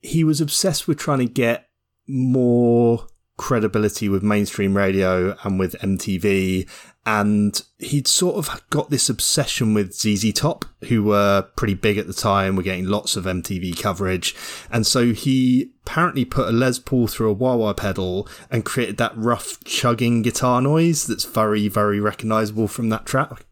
he 0.00 0.24
was 0.24 0.40
obsessed 0.40 0.88
with 0.88 0.98
trying 0.98 1.18
to 1.18 1.26
get 1.26 1.68
more 2.08 3.06
credibility 3.36 4.08
with 4.08 4.22
mainstream 4.22 4.74
radio 4.74 5.36
and 5.44 5.58
with 5.58 5.74
MTV. 5.80 6.66
And 7.06 7.62
he'd 7.78 8.08
sort 8.08 8.36
of 8.36 8.62
got 8.70 8.88
this 8.88 9.10
obsession 9.10 9.74
with 9.74 9.92
ZZ 9.92 10.32
Top, 10.32 10.64
who 10.88 11.04
were 11.04 11.42
pretty 11.54 11.74
big 11.74 11.98
at 11.98 12.06
the 12.06 12.14
time, 12.14 12.56
were 12.56 12.62
getting 12.62 12.86
lots 12.86 13.14
of 13.14 13.24
MTV 13.24 13.78
coverage. 13.78 14.34
And 14.70 14.86
so 14.86 15.12
he 15.12 15.72
apparently 15.84 16.24
put 16.24 16.48
a 16.48 16.52
Les 16.52 16.78
Paul 16.78 17.06
through 17.06 17.28
a 17.28 17.34
wah 17.34 17.56
wah 17.56 17.74
pedal 17.74 18.26
and 18.50 18.64
created 18.64 18.96
that 18.96 19.16
rough 19.16 19.62
chugging 19.64 20.22
guitar 20.22 20.62
noise 20.62 21.06
that's 21.06 21.26
very, 21.26 21.68
very 21.68 22.00
recognizable 22.00 22.68
from 22.68 22.88
that 22.88 23.04
track. 23.04 23.44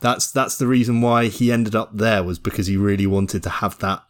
That's, 0.00 0.30
that's 0.30 0.56
the 0.56 0.66
reason 0.66 1.02
why 1.02 1.26
he 1.26 1.52
ended 1.52 1.74
up 1.74 1.90
there 1.94 2.22
was 2.22 2.38
because 2.38 2.68
he 2.68 2.76
really 2.76 3.06
wanted 3.06 3.42
to 3.42 3.50
have 3.50 3.78
that 3.80 4.02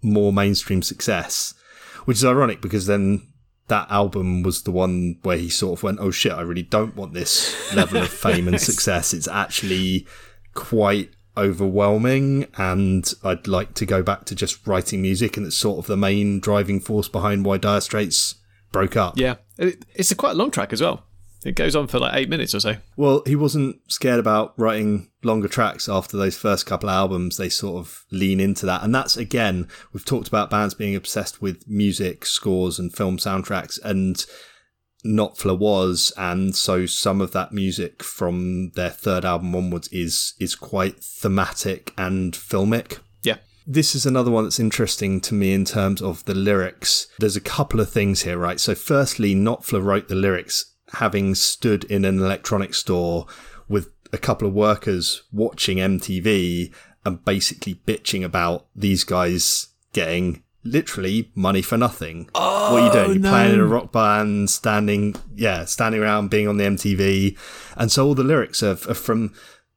more 0.00 0.32
mainstream 0.32 0.80
success, 0.80 1.52
which 2.06 2.18
is 2.18 2.24
ironic 2.24 2.62
because 2.62 2.86
then 2.86 3.33
that 3.68 3.90
album 3.90 4.42
was 4.42 4.62
the 4.62 4.70
one 4.70 5.18
where 5.22 5.36
he 5.36 5.48
sort 5.48 5.78
of 5.78 5.82
went, 5.82 5.98
"Oh 6.00 6.10
shit, 6.10 6.32
I 6.32 6.42
really 6.42 6.62
don't 6.62 6.96
want 6.96 7.14
this 7.14 7.74
level 7.74 8.02
of 8.02 8.08
fame 8.24 8.48
and 8.48 8.60
success. 8.60 9.12
It's 9.14 9.28
actually 9.28 10.06
quite 10.54 11.10
overwhelming, 11.36 12.46
and 12.56 13.12
I'd 13.22 13.48
like 13.48 13.74
to 13.74 13.86
go 13.86 14.02
back 14.02 14.24
to 14.26 14.34
just 14.34 14.66
writing 14.66 15.02
music." 15.02 15.36
And 15.36 15.46
it's 15.46 15.56
sort 15.56 15.78
of 15.78 15.86
the 15.86 15.96
main 15.96 16.40
driving 16.40 16.80
force 16.80 17.08
behind 17.08 17.44
why 17.44 17.58
Dire 17.58 17.80
Straits 17.80 18.36
broke 18.72 18.96
up. 18.96 19.18
Yeah, 19.18 19.36
it's 19.58 20.10
a 20.10 20.16
quite 20.16 20.36
long 20.36 20.50
track 20.50 20.72
as 20.72 20.80
well. 20.80 21.04
It 21.44 21.56
goes 21.56 21.76
on 21.76 21.86
for 21.88 21.98
like 21.98 22.14
eight 22.14 22.28
minutes 22.28 22.54
or 22.54 22.60
so. 22.60 22.76
Well, 22.96 23.22
he 23.26 23.36
wasn't 23.36 23.80
scared 23.88 24.18
about 24.18 24.58
writing 24.58 25.10
longer 25.22 25.48
tracks 25.48 25.88
after 25.88 26.16
those 26.16 26.36
first 26.36 26.64
couple 26.64 26.88
of 26.88 26.94
albums. 26.94 27.36
They 27.36 27.50
sort 27.50 27.84
of 27.84 28.04
lean 28.10 28.40
into 28.40 28.64
that. 28.66 28.82
And 28.82 28.94
that's 28.94 29.16
again, 29.16 29.68
we've 29.92 30.04
talked 30.04 30.28
about 30.28 30.50
bands 30.50 30.74
being 30.74 30.96
obsessed 30.96 31.42
with 31.42 31.68
music, 31.68 32.24
scores, 32.24 32.78
and 32.78 32.94
film 32.94 33.18
soundtracks. 33.18 33.78
And 33.84 34.24
Knopfler 35.04 35.58
was, 35.58 36.12
and 36.16 36.56
so 36.56 36.86
some 36.86 37.20
of 37.20 37.32
that 37.32 37.52
music 37.52 38.02
from 38.02 38.70
their 38.70 38.90
third 38.90 39.24
album 39.24 39.54
onwards 39.54 39.88
is 39.88 40.34
is 40.40 40.54
quite 40.54 41.04
thematic 41.04 41.92
and 41.98 42.32
filmic. 42.32 43.00
Yeah. 43.22 43.36
This 43.66 43.94
is 43.94 44.06
another 44.06 44.30
one 44.30 44.44
that's 44.44 44.60
interesting 44.60 45.20
to 45.22 45.34
me 45.34 45.52
in 45.52 45.66
terms 45.66 46.00
of 46.00 46.24
the 46.24 46.34
lyrics. 46.34 47.06
There's 47.18 47.36
a 47.36 47.40
couple 47.42 47.80
of 47.80 47.90
things 47.90 48.22
here, 48.22 48.38
right? 48.38 48.58
So 48.58 48.74
firstly, 48.74 49.34
Knopfler 49.34 49.84
wrote 49.84 50.08
the 50.08 50.14
lyrics 50.14 50.73
having 50.94 51.34
stood 51.34 51.84
in 51.84 52.04
an 52.04 52.18
electronics 52.18 52.78
store 52.78 53.26
with 53.68 53.90
a 54.12 54.18
couple 54.18 54.46
of 54.46 54.54
workers 54.54 55.22
watching 55.32 55.78
MTV 55.78 56.72
and 57.04 57.24
basically 57.24 57.74
bitching 57.86 58.24
about 58.24 58.66
these 58.74 59.04
guys 59.04 59.68
getting 59.92 60.42
literally 60.64 61.30
money 61.34 61.62
for 61.62 61.76
nothing. 61.76 62.28
Oh, 62.34 62.72
what 62.72 62.82
are 62.82 62.86
you 62.86 62.92
doing? 62.92 63.10
You're 63.12 63.22
no. 63.22 63.30
playing 63.30 63.54
in 63.54 63.60
a 63.60 63.66
rock 63.66 63.92
band, 63.92 64.50
standing, 64.50 65.14
yeah, 65.34 65.64
standing 65.66 66.00
around, 66.00 66.30
being 66.30 66.48
on 66.48 66.56
the 66.56 66.64
MTV. 66.64 67.36
And 67.76 67.92
so 67.92 68.06
all 68.06 68.14
the 68.14 68.24
lyrics 68.24 68.62
are, 68.62 68.78
are 68.88 68.94
from 68.94 69.34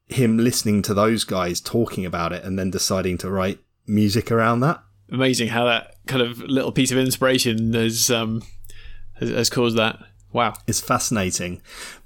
him 0.08 0.38
listening 0.38 0.82
to 0.84 0.94
those 0.94 1.24
guys 1.26 1.60
talking 1.60 2.06
about 2.06 2.32
it 2.32 2.44
and 2.44 2.58
then 2.58 2.72
deciding 2.72 3.18
to 3.20 3.30
write 3.30 3.60
music 3.86 4.32
around 4.32 4.62
that. 4.62 4.82
Amazing 5.12 5.50
how 5.50 5.66
that 5.66 5.96
kind 6.06 6.22
of 6.22 6.40
little 6.40 6.72
piece 6.72 6.92
of 6.92 6.98
inspiration 6.98 7.74
has 7.74 8.10
um, 8.10 8.42
has, 9.16 9.30
has 9.30 9.50
caused 9.50 9.78
that. 9.78 10.00
Wow. 10.32 10.54
It's 10.68 10.82
fascinating. 10.82 11.62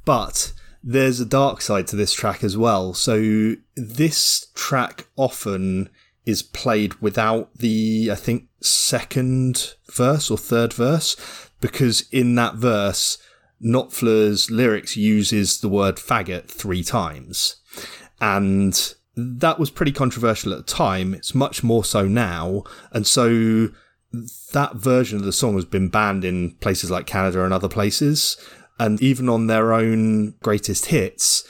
But 0.05 0.53
there's 0.83 1.19
a 1.19 1.25
dark 1.25 1.61
side 1.61 1.87
to 1.87 1.95
this 1.95 2.13
track 2.13 2.43
as 2.43 2.57
well. 2.57 2.93
So 2.93 3.55
this 3.75 4.47
track 4.55 5.07
often 5.15 5.89
is 6.25 6.41
played 6.41 6.95
without 6.95 7.55
the, 7.55 8.09
I 8.11 8.15
think, 8.15 8.47
second 8.61 9.75
verse 9.91 10.29
or 10.29 10.37
third 10.37 10.73
verse, 10.73 11.15
because 11.59 12.01
in 12.11 12.35
that 12.35 12.55
verse, 12.55 13.17
Knopfler's 13.63 14.49
lyrics 14.49 14.97
uses 14.97 15.59
the 15.59 15.69
word 15.69 15.97
faggot 15.97 16.47
three 16.47 16.83
times. 16.83 17.57
And 18.19 18.95
that 19.15 19.59
was 19.59 19.69
pretty 19.69 19.91
controversial 19.91 20.51
at 20.53 20.57
the 20.59 20.73
time. 20.73 21.13
It's 21.13 21.35
much 21.35 21.63
more 21.63 21.83
so 21.83 22.07
now. 22.07 22.63
And 22.91 23.05
so 23.05 23.69
that 24.51 24.75
version 24.75 25.17
of 25.19 25.25
the 25.25 25.31
song 25.33 25.55
has 25.55 25.65
been 25.65 25.89
banned 25.89 26.25
in 26.25 26.51
places 26.55 26.91
like 26.91 27.05
Canada 27.05 27.43
and 27.43 27.53
other 27.53 27.69
places. 27.69 28.37
And 28.79 29.01
even 29.01 29.29
on 29.29 29.47
their 29.47 29.73
own 29.73 30.35
greatest 30.41 30.87
hits, 30.87 31.43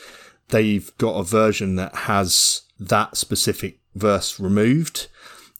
they've 0.50 0.96
got 0.98 1.16
a 1.16 1.24
version 1.24 1.76
that 1.78 1.96
has 1.96 2.64
that 2.80 3.18
specific 3.18 3.80
verse 3.96 4.40
removed. 4.40 5.08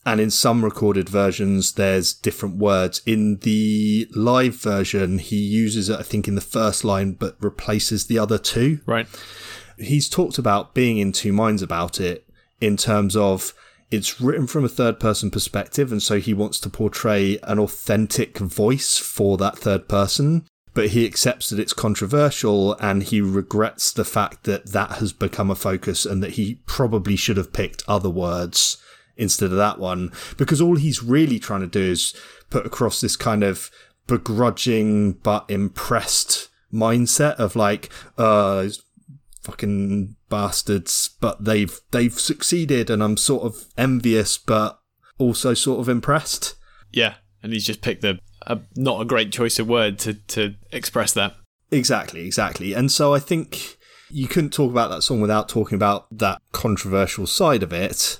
and 0.04 0.20
in 0.20 0.30
some 0.30 0.64
recorded 0.64 1.08
versions, 1.08 1.74
there's 1.74 2.12
different 2.12 2.56
words. 2.56 3.00
In 3.06 3.36
the 3.38 4.08
live 4.14 4.56
version, 4.56 5.18
he 5.18 5.36
uses 5.36 5.88
it, 5.88 5.98
I 5.98 6.02
think, 6.02 6.26
in 6.26 6.34
the 6.34 6.40
first 6.40 6.84
line, 6.84 7.12
but 7.12 7.36
replaces 7.40 8.06
the 8.06 8.18
other 8.18 8.38
two. 8.38 8.80
Right. 8.84 9.06
He's 9.78 10.08
talked 10.08 10.38
about 10.38 10.74
being 10.74 10.98
in 10.98 11.12
two 11.12 11.32
minds 11.32 11.62
about 11.62 12.00
it 12.00 12.26
in 12.60 12.76
terms 12.76 13.16
of 13.16 13.54
it's 13.92 14.20
written 14.20 14.46
from 14.46 14.64
a 14.64 14.70
third 14.70 14.98
person 14.98 15.30
perspective, 15.30 15.92
and 15.92 16.02
so 16.02 16.18
he 16.18 16.32
wants 16.32 16.58
to 16.60 16.70
portray 16.70 17.38
an 17.42 17.58
authentic 17.58 18.38
voice 18.38 18.96
for 18.96 19.36
that 19.36 19.58
third 19.58 19.86
person. 19.86 20.46
But 20.74 20.88
he 20.88 21.04
accepts 21.04 21.50
that 21.50 21.58
it's 21.58 21.74
controversial 21.74 22.72
and 22.80 23.02
he 23.02 23.20
regrets 23.20 23.92
the 23.92 24.06
fact 24.06 24.44
that 24.44 24.72
that 24.72 24.92
has 24.92 25.12
become 25.12 25.50
a 25.50 25.54
focus 25.54 26.06
and 26.06 26.22
that 26.22 26.32
he 26.32 26.60
probably 26.64 27.14
should 27.14 27.36
have 27.36 27.52
picked 27.52 27.84
other 27.86 28.08
words 28.08 28.78
instead 29.18 29.50
of 29.50 29.58
that 29.58 29.78
one 29.78 30.10
because 30.38 30.62
all 30.62 30.76
he's 30.76 31.02
really 31.02 31.38
trying 31.38 31.60
to 31.60 31.66
do 31.66 31.82
is 31.82 32.14
put 32.48 32.64
across 32.64 33.02
this 33.02 33.16
kind 33.16 33.44
of 33.44 33.70
begrudging 34.06 35.12
but 35.12 35.44
impressed 35.50 36.48
mindset 36.72 37.34
of 37.34 37.54
like, 37.54 37.90
uh, 38.16 38.66
fucking 39.42 40.16
bastards, 40.32 41.10
but 41.20 41.44
they've 41.44 41.78
they've 41.90 42.18
succeeded, 42.18 42.88
and 42.88 43.02
I'm 43.02 43.18
sort 43.18 43.44
of 43.44 43.66
envious, 43.76 44.38
but 44.38 44.80
also 45.18 45.52
sort 45.52 45.80
of 45.80 45.90
impressed. 45.90 46.54
Yeah, 46.90 47.16
and 47.42 47.52
he's 47.52 47.66
just 47.66 47.82
picked 47.82 48.02
a, 48.02 48.18
a 48.46 48.60
not 48.74 49.02
a 49.02 49.04
great 49.04 49.30
choice 49.30 49.58
of 49.58 49.68
word 49.68 49.98
to 50.00 50.14
to 50.14 50.54
express 50.72 51.12
that. 51.12 51.36
Exactly, 51.70 52.24
exactly, 52.26 52.72
and 52.72 52.90
so 52.90 53.12
I 53.14 53.18
think 53.18 53.76
you 54.10 54.26
couldn't 54.26 54.54
talk 54.54 54.70
about 54.70 54.90
that 54.90 55.02
song 55.02 55.20
without 55.20 55.50
talking 55.50 55.76
about 55.76 56.06
that 56.18 56.40
controversial 56.52 57.26
side 57.26 57.62
of 57.62 57.72
it. 57.72 58.18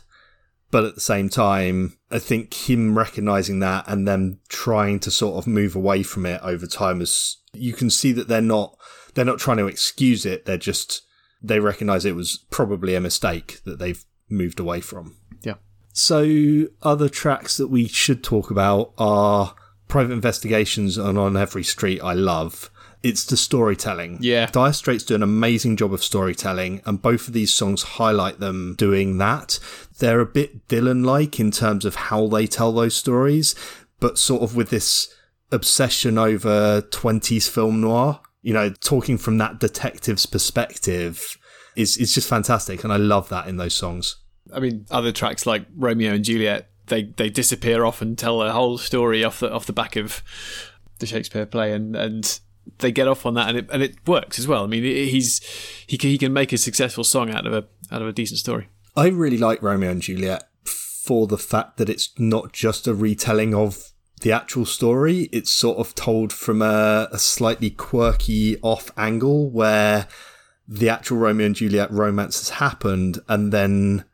But 0.71 0.85
at 0.85 0.95
the 0.95 1.03
same 1.03 1.29
time, 1.29 1.99
I 2.11 2.19
think 2.19 2.55
him 2.71 2.97
recognizing 2.97 3.61
that 3.61 3.85
and 3.87 4.09
then 4.09 4.39
trying 4.49 5.01
to 5.01 5.11
sort 5.11 5.37
of 5.37 5.47
move 5.47 5.77
away 5.77 6.03
from 6.03 6.25
it 6.25 6.41
over 6.43 6.67
time 6.67 7.03
is 7.03 7.43
you 7.53 7.75
can 7.75 7.91
see 7.91 8.13
that 8.13 8.29
they're 8.29 8.41
not 8.41 8.79
they're 9.15 9.27
not 9.27 9.39
trying 9.39 9.59
to 9.59 9.67
excuse 9.67 10.25
it. 10.25 10.47
They're 10.47 10.57
just 10.57 11.03
they 11.43 11.61
recognize 11.61 12.05
it 12.05 12.17
was 12.17 12.45
probably 12.51 12.95
a 12.95 13.01
mistake 13.01 13.61
that 13.65 13.79
they've 13.79 14.05
moved 14.29 14.61
away 14.61 14.81
from. 14.81 15.17
Yeah. 15.43 15.55
So, 15.93 16.67
other 16.83 17.09
tracks 17.09 17.57
that 17.57 17.69
we 17.69 17.89
should 17.89 18.23
talk 18.23 18.51
about 18.51 18.93
are 18.97 19.55
Private 19.89 20.13
Investigations 20.13 20.97
and 20.97 21.19
On 21.19 21.37
Every 21.37 21.63
Street 21.65 22.01
I 22.01 22.15
Love. 22.15 22.71
It's 23.03 23.25
the 23.25 23.37
storytelling. 23.37 24.19
Yeah. 24.21 24.47
Dire 24.47 24.73
Straits 24.73 25.05
do 25.05 25.17
an 25.17 25.25
amazing 25.25 25.77
job 25.77 25.93
of 25.93 26.05
storytelling, 26.05 26.81
and 26.87 27.03
both 27.03 27.27
of 27.27 27.35
these 27.35 27.53
songs 27.53 27.83
highlight 27.83 28.39
them 28.39 28.75
doing 28.79 29.19
that. 29.19 29.59
They're 29.99 30.21
a 30.21 30.27
bit 30.27 30.69
Dylan 30.69 31.05
like 31.05 31.41
in 31.41 31.51
terms 31.51 31.85
of 31.85 31.97
how 31.97 32.29
they 32.29 32.47
tell 32.47 32.73
those 32.73 32.95
stories, 32.95 33.57
but 33.99 34.19
sort 34.19 34.43
of 34.43 34.55
with 34.55 34.71
this 34.71 35.13
obsession 35.51 36.17
over 36.17 36.81
20s 36.81 37.49
film 37.49 37.81
noir 37.81 38.21
you 38.43 38.53
know, 38.53 38.71
talking 38.71 39.17
from 39.19 39.39
that 39.39 39.59
detective's 39.59 40.27
perspective 40.27 41.39
is 41.77 41.97
is 41.97 42.15
just 42.15 42.29
fantastic, 42.29 42.85
and 42.85 42.93
I 42.93 42.97
love 42.97 43.29
that 43.31 43.47
in 43.47 43.57
those 43.57 43.75
songs. 43.75 44.17
I 44.53 44.61
mean, 44.61 44.87
other 44.91 45.13
tracks 45.13 45.47
like 45.47 45.67
Romeo 45.75 46.13
and 46.13 46.25
Juliet, 46.25 46.69
they 46.87 47.05
they 47.05 47.31
disappear 47.31 47.85
off 47.85 48.03
and 48.03 48.19
tell 48.19 48.43
a 48.43 48.53
whole 48.53 48.79
story 48.79 49.25
off 49.25 49.41
the 49.41 49.51
off 49.51 49.67
the 49.67 49.73
back 49.73 49.97
of 49.97 50.23
the 50.99 51.07
Shakespeare 51.07 51.47
play, 51.47 51.73
and 51.73 51.97
and 51.97 52.41
they 52.79 52.93
get 52.93 53.09
off 53.09 53.25
on 53.25 53.35
that, 53.35 53.49
and 53.49 53.59
it 53.59 53.69
and 53.73 53.83
it 53.83 53.97
works 54.07 54.39
as 54.39 54.47
well. 54.47 54.65
I 54.65 54.67
mean, 54.67 54.83
he's 54.83 55.41
he 55.87 55.97
can, 55.97 56.11
he 56.11 56.19
can 56.19 56.33
make 56.33 56.53
a 56.53 56.59
successful 56.59 57.05
song 57.05 57.31
out 57.31 57.47
of 57.47 57.53
a 57.53 57.65
out 57.91 58.03
of 58.03 58.09
a 58.09 58.13
decent 58.13 58.39
story. 58.39 58.69
I 58.97 59.09
really 59.09 59.39
like 59.39 59.63
Romeo 59.63 59.91
and 59.91 60.03
Juliet 60.03 60.45
for 60.65 61.27
the 61.27 61.39
fact 61.39 61.79
that 61.79 61.89
it's 61.89 62.11
not 62.19 62.53
just 62.53 62.87
a 62.87 62.95
retelling 62.95 63.55
of 63.55 63.92
the 64.23 64.33
actual 64.33 64.65
story. 64.65 65.29
It's 65.33 65.53
sort 65.53 65.79
of 65.79 65.95
told 65.95 66.33
from 66.33 66.63
a, 66.63 67.09
a 67.13 67.19
slightly 67.19 67.71
quirky 67.71 68.59
off 68.63 68.91
angle 68.97 69.51
where 69.51 70.09
the 70.67 70.89
actual 70.89 71.19
Romeo 71.19 71.47
and 71.47 71.55
Juliet 71.55 71.91
romance 71.91 72.39
has 72.39 72.59
happened 72.59 73.21
and 73.29 73.53
then 73.53 74.05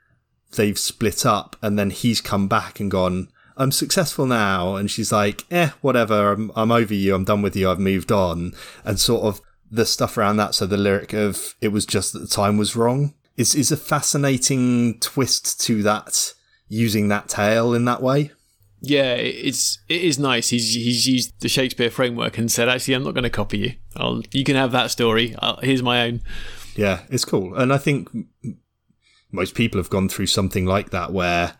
they've 0.57 0.79
split 0.79 1.25
up 1.25 1.57
and 1.63 1.79
then 1.79 1.91
he's 1.91 2.21
come 2.21 2.49
back 2.49 2.81
and 2.81 2.91
gone, 2.91 3.29
I'm 3.57 3.73
successful 3.73 4.27
now. 4.27 4.77
And 4.77 4.91
she's 4.91 5.13
like, 5.13 5.45
eh, 5.51 5.71
whatever. 5.81 6.33
I'm, 6.33 6.51
I'm 6.57 6.73
over 6.73 6.95
you. 6.95 7.15
I'm 7.15 7.25
done 7.25 7.43
with 7.43 7.55
you. 7.55 7.71
I've 7.71 7.79
moved 7.79 8.11
on. 8.11 8.55
And 8.85 8.99
sort 8.99 9.25
of 9.25 9.41
the 9.71 9.85
stuff 9.85 10.17
around 10.17 10.39
that. 10.39 10.55
So 10.55 10.67
the 10.67 10.77
lyric 10.77 11.13
of 11.13 11.55
it 11.61 11.69
was 11.69 11.85
just 11.85 12.13
that 12.13 12.21
the 12.21 12.27
time 12.27 12.57
was 12.57 12.77
wrong 12.77 13.15
is, 13.37 13.55
is 13.55 13.71
a 13.71 13.77
fascinating 13.77 14.99
twist 15.01 15.61
to 15.63 15.83
that, 15.83 16.33
using 16.67 17.09
that 17.09 17.29
tale 17.29 17.75
in 17.75 17.85
that 17.85 18.03
way 18.03 18.33
yeah, 18.81 19.15
it's 19.15 19.79
it 19.89 20.03
is 20.03 20.19
nice. 20.19 20.51
He's 20.51 20.75
he's 20.75 21.07
used 21.07 21.41
the 21.41 21.49
Shakespeare 21.49 21.91
framework 21.91 22.39
and 22.39 22.51
said, 22.51 22.69
actually, 22.69 22.95
I'm 22.95 23.03
not 23.03 23.15
going 23.15 23.25
to 23.25 23.31
copy 23.31 23.59
you. 23.59 23.73
I'll 23.97 24.23
you 24.33 24.45
can 24.45 24.57
have 24.57 24.73
that 24.73 24.91
story. 24.91 25.35
I'll, 25.41 25.57
here's 25.57 25.83
my 25.83 26.03
own. 26.03 26.21
Yeah, 26.77 27.01
it's 27.11 27.25
cool, 27.25 27.55
and 27.55 27.73
I 27.73 27.79
think 27.79 28.09
most 29.33 29.55
people 29.55 29.79
have 29.79 29.91
gone 29.91 30.09
through 30.09 30.27
something 30.27 30.65
like 30.65 30.91
that 30.91 31.13
where 31.13 31.55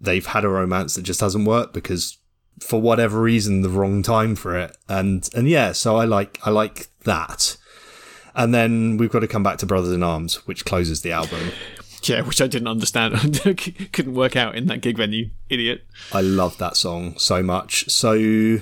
they've 0.00 0.26
had 0.26 0.44
a 0.44 0.48
romance 0.48 0.94
that 0.94 1.02
just 1.02 1.20
hasn't 1.20 1.46
worked 1.46 1.72
because 1.72 2.18
for 2.60 2.80
whatever 2.80 3.20
reason 3.20 3.62
the 3.62 3.68
wrong 3.68 4.02
time 4.02 4.34
for 4.34 4.58
it 4.58 4.76
and 4.88 5.28
and 5.34 5.48
yeah 5.48 5.72
so 5.72 5.96
i 5.96 6.04
like 6.04 6.38
i 6.44 6.50
like 6.50 6.88
that 7.04 7.56
and 8.34 8.52
then 8.52 8.96
we've 8.96 9.10
got 9.12 9.20
to 9.20 9.28
come 9.28 9.42
back 9.42 9.58
to 9.58 9.66
brothers 9.66 9.92
in 9.92 10.02
arms 10.02 10.46
which 10.46 10.64
closes 10.64 11.02
the 11.02 11.12
album 11.12 11.52
yeah, 12.02 12.22
which 12.22 12.40
I 12.40 12.46
didn't 12.46 12.68
understand. 12.68 13.40
Couldn't 13.92 14.14
work 14.14 14.36
out 14.36 14.54
in 14.54 14.66
that 14.66 14.80
gig 14.80 14.96
venue. 14.96 15.30
Idiot. 15.48 15.86
I 16.12 16.20
love 16.20 16.58
that 16.58 16.76
song 16.76 17.16
so 17.18 17.42
much. 17.42 17.88
So 17.90 18.58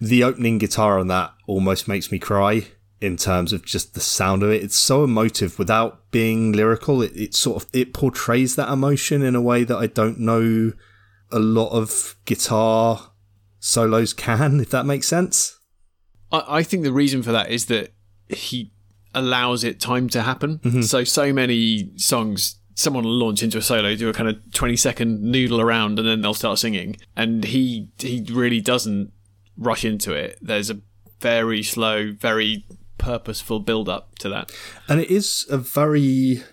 the 0.00 0.24
opening 0.24 0.58
guitar 0.58 0.98
on 0.98 1.08
that 1.08 1.32
almost 1.46 1.88
makes 1.88 2.10
me 2.10 2.18
cry 2.18 2.66
in 3.00 3.16
terms 3.16 3.52
of 3.52 3.64
just 3.64 3.94
the 3.94 4.00
sound 4.00 4.42
of 4.42 4.50
it. 4.50 4.62
It's 4.62 4.76
so 4.76 5.04
emotive 5.04 5.58
without 5.58 6.10
being 6.10 6.52
lyrical. 6.52 7.02
It, 7.02 7.12
it 7.14 7.34
sort 7.34 7.62
of 7.62 7.68
it 7.72 7.94
portrays 7.94 8.56
that 8.56 8.70
emotion 8.70 9.22
in 9.22 9.34
a 9.34 9.40
way 9.40 9.64
that 9.64 9.76
I 9.76 9.86
don't 9.86 10.18
know 10.18 10.72
a 11.30 11.38
lot 11.38 11.70
of 11.70 12.16
guitar 12.24 13.12
solos 13.58 14.12
can, 14.12 14.60
if 14.60 14.70
that 14.70 14.86
makes 14.86 15.08
sense. 15.08 15.58
I, 16.32 16.44
I 16.48 16.62
think 16.62 16.84
the 16.84 16.92
reason 16.92 17.22
for 17.22 17.32
that 17.32 17.50
is 17.50 17.66
that 17.66 17.92
he 18.28 18.72
allows 19.14 19.64
it 19.64 19.80
time 19.80 20.08
to 20.10 20.22
happen. 20.22 20.58
Mm-hmm. 20.58 20.82
So 20.82 21.04
so 21.04 21.32
many 21.32 21.90
songs 21.96 22.56
someone 22.76 23.04
will 23.04 23.18
launch 23.18 23.42
into 23.42 23.58
a 23.58 23.62
solo, 23.62 23.96
do 23.96 24.08
a 24.08 24.12
kind 24.12 24.28
of 24.28 24.52
20 24.52 24.76
second 24.76 25.22
noodle 25.22 25.60
around, 25.60 25.98
and 25.98 26.06
then 26.06 26.20
they'll 26.20 26.34
start 26.34 26.60
singing. 26.60 26.96
And 27.16 27.42
he 27.42 27.88
he 27.98 28.24
really 28.30 28.60
doesn't 28.60 29.10
rush 29.56 29.84
into 29.84 30.12
it. 30.12 30.38
There's 30.40 30.70
a 30.70 30.80
very 31.20 31.64
slow, 31.64 32.12
very 32.12 32.64
purposeful 32.98 33.60
build 33.60 33.88
up 33.88 34.16
to 34.18 34.28
that. 34.28 34.52
And 34.88 35.00
it 35.00 35.10
is 35.10 35.46
a 35.50 35.56
very 35.56 36.44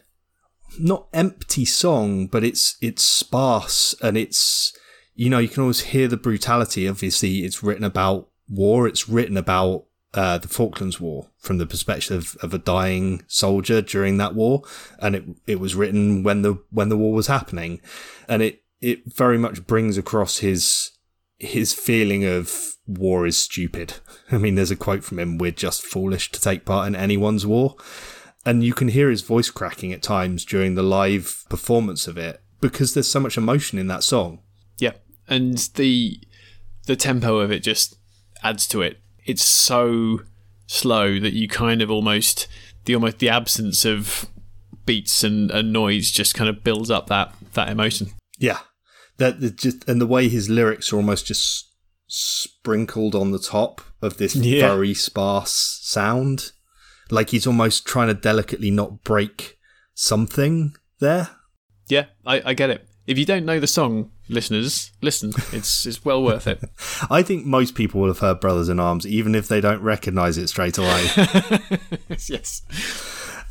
not 0.79 1.07
empty 1.13 1.65
song, 1.65 2.27
but 2.27 2.43
it's 2.43 2.77
it's 2.81 3.03
sparse 3.03 3.93
and 4.01 4.17
it's 4.17 4.73
you 5.15 5.29
know, 5.29 5.37
you 5.37 5.49
can 5.49 5.61
always 5.61 5.81
hear 5.81 6.07
the 6.07 6.17
brutality. 6.17 6.87
Obviously, 6.87 7.39
it's 7.39 7.61
written 7.61 7.83
about 7.83 8.29
war, 8.49 8.87
it's 8.87 9.07
written 9.07 9.37
about 9.37 9.85
uh, 10.13 10.37
the 10.37 10.47
Falklands 10.47 10.99
War 10.99 11.29
from 11.37 11.57
the 11.57 11.65
perspective 11.65 12.37
of 12.41 12.53
a 12.53 12.59
dying 12.59 13.23
soldier 13.27 13.81
during 13.81 14.17
that 14.17 14.35
war, 14.35 14.63
and 14.99 15.15
it 15.15 15.23
it 15.47 15.59
was 15.59 15.75
written 15.75 16.23
when 16.23 16.41
the 16.41 16.61
when 16.69 16.89
the 16.89 16.97
war 16.97 17.13
was 17.13 17.27
happening, 17.27 17.81
and 18.27 18.41
it 18.41 18.63
it 18.81 19.13
very 19.13 19.37
much 19.37 19.65
brings 19.65 19.97
across 19.97 20.39
his 20.39 20.91
his 21.39 21.73
feeling 21.73 22.25
of 22.25 22.75
war 22.85 23.25
is 23.25 23.37
stupid. 23.37 23.95
I 24.31 24.37
mean, 24.37 24.55
there's 24.55 24.71
a 24.71 24.75
quote 24.75 25.03
from 25.03 25.19
him: 25.19 25.37
"We're 25.37 25.51
just 25.51 25.81
foolish 25.81 26.31
to 26.31 26.41
take 26.41 26.65
part 26.65 26.87
in 26.87 26.95
anyone's 26.95 27.45
war," 27.45 27.75
and 28.45 28.63
you 28.63 28.73
can 28.73 28.89
hear 28.89 29.09
his 29.09 29.21
voice 29.21 29.49
cracking 29.49 29.93
at 29.93 30.03
times 30.03 30.45
during 30.45 30.75
the 30.75 30.83
live 30.83 31.43
performance 31.49 32.07
of 32.07 32.17
it 32.17 32.41
because 32.61 32.93
there's 32.93 33.07
so 33.07 33.19
much 33.19 33.37
emotion 33.37 33.79
in 33.79 33.87
that 33.87 34.03
song. 34.03 34.41
Yeah, 34.77 34.93
and 35.27 35.57
the 35.75 36.19
the 36.85 36.95
tempo 36.95 37.37
of 37.37 37.51
it 37.51 37.63
just 37.63 37.95
adds 38.43 38.67
to 38.67 38.81
it 38.81 38.99
it's 39.25 39.45
so 39.45 40.21
slow 40.67 41.19
that 41.19 41.33
you 41.33 41.47
kind 41.47 41.81
of 41.81 41.91
almost 41.91 42.47
the 42.85 42.95
almost 42.95 43.19
the 43.19 43.29
absence 43.29 43.85
of 43.85 44.25
beats 44.85 45.23
and, 45.23 45.51
and 45.51 45.71
noise 45.71 46.11
just 46.11 46.35
kind 46.35 46.49
of 46.49 46.63
builds 46.63 46.91
up 46.91 47.07
that 47.07 47.33
that 47.53 47.69
emotion. 47.69 48.11
Yeah, 48.37 48.59
that 49.17 49.55
just 49.57 49.87
and 49.87 50.01
the 50.01 50.07
way 50.07 50.29
his 50.29 50.49
lyrics 50.49 50.91
are 50.91 50.97
almost 50.97 51.25
just 51.25 51.69
sprinkled 52.07 53.15
on 53.15 53.31
the 53.31 53.39
top 53.39 53.81
of 54.01 54.17
this 54.17 54.35
yeah. 54.35 54.67
very 54.67 54.93
sparse 54.93 55.79
sound, 55.81 56.51
like 57.09 57.29
he's 57.29 57.47
almost 57.47 57.85
trying 57.85 58.07
to 58.07 58.13
delicately 58.13 58.71
not 58.71 59.03
break 59.03 59.57
something 59.93 60.75
there. 60.99 61.29
Yeah, 61.87 62.05
I, 62.25 62.41
I 62.45 62.53
get 62.53 62.69
it. 62.69 62.87
If 63.05 63.17
you 63.17 63.25
don't 63.25 63.45
know 63.45 63.59
the 63.59 63.67
song, 63.67 64.11
listeners, 64.29 64.91
listen. 65.01 65.33
It's 65.51 65.85
it's 65.85 66.03
well 66.05 66.23
worth 66.23 66.47
it. 66.47 66.63
I 67.09 67.21
think 67.23 67.45
most 67.45 67.75
people 67.75 68.01
will 68.01 68.07
have 68.09 68.19
heard 68.19 68.39
Brothers 68.39 68.69
in 68.69 68.79
Arms, 68.79 69.05
even 69.07 69.35
if 69.35 69.47
they 69.47 69.61
don't 69.61 69.81
recognise 69.81 70.37
it 70.37 70.47
straight 70.47 70.77
away. 70.77 71.05
yes. 72.29 72.61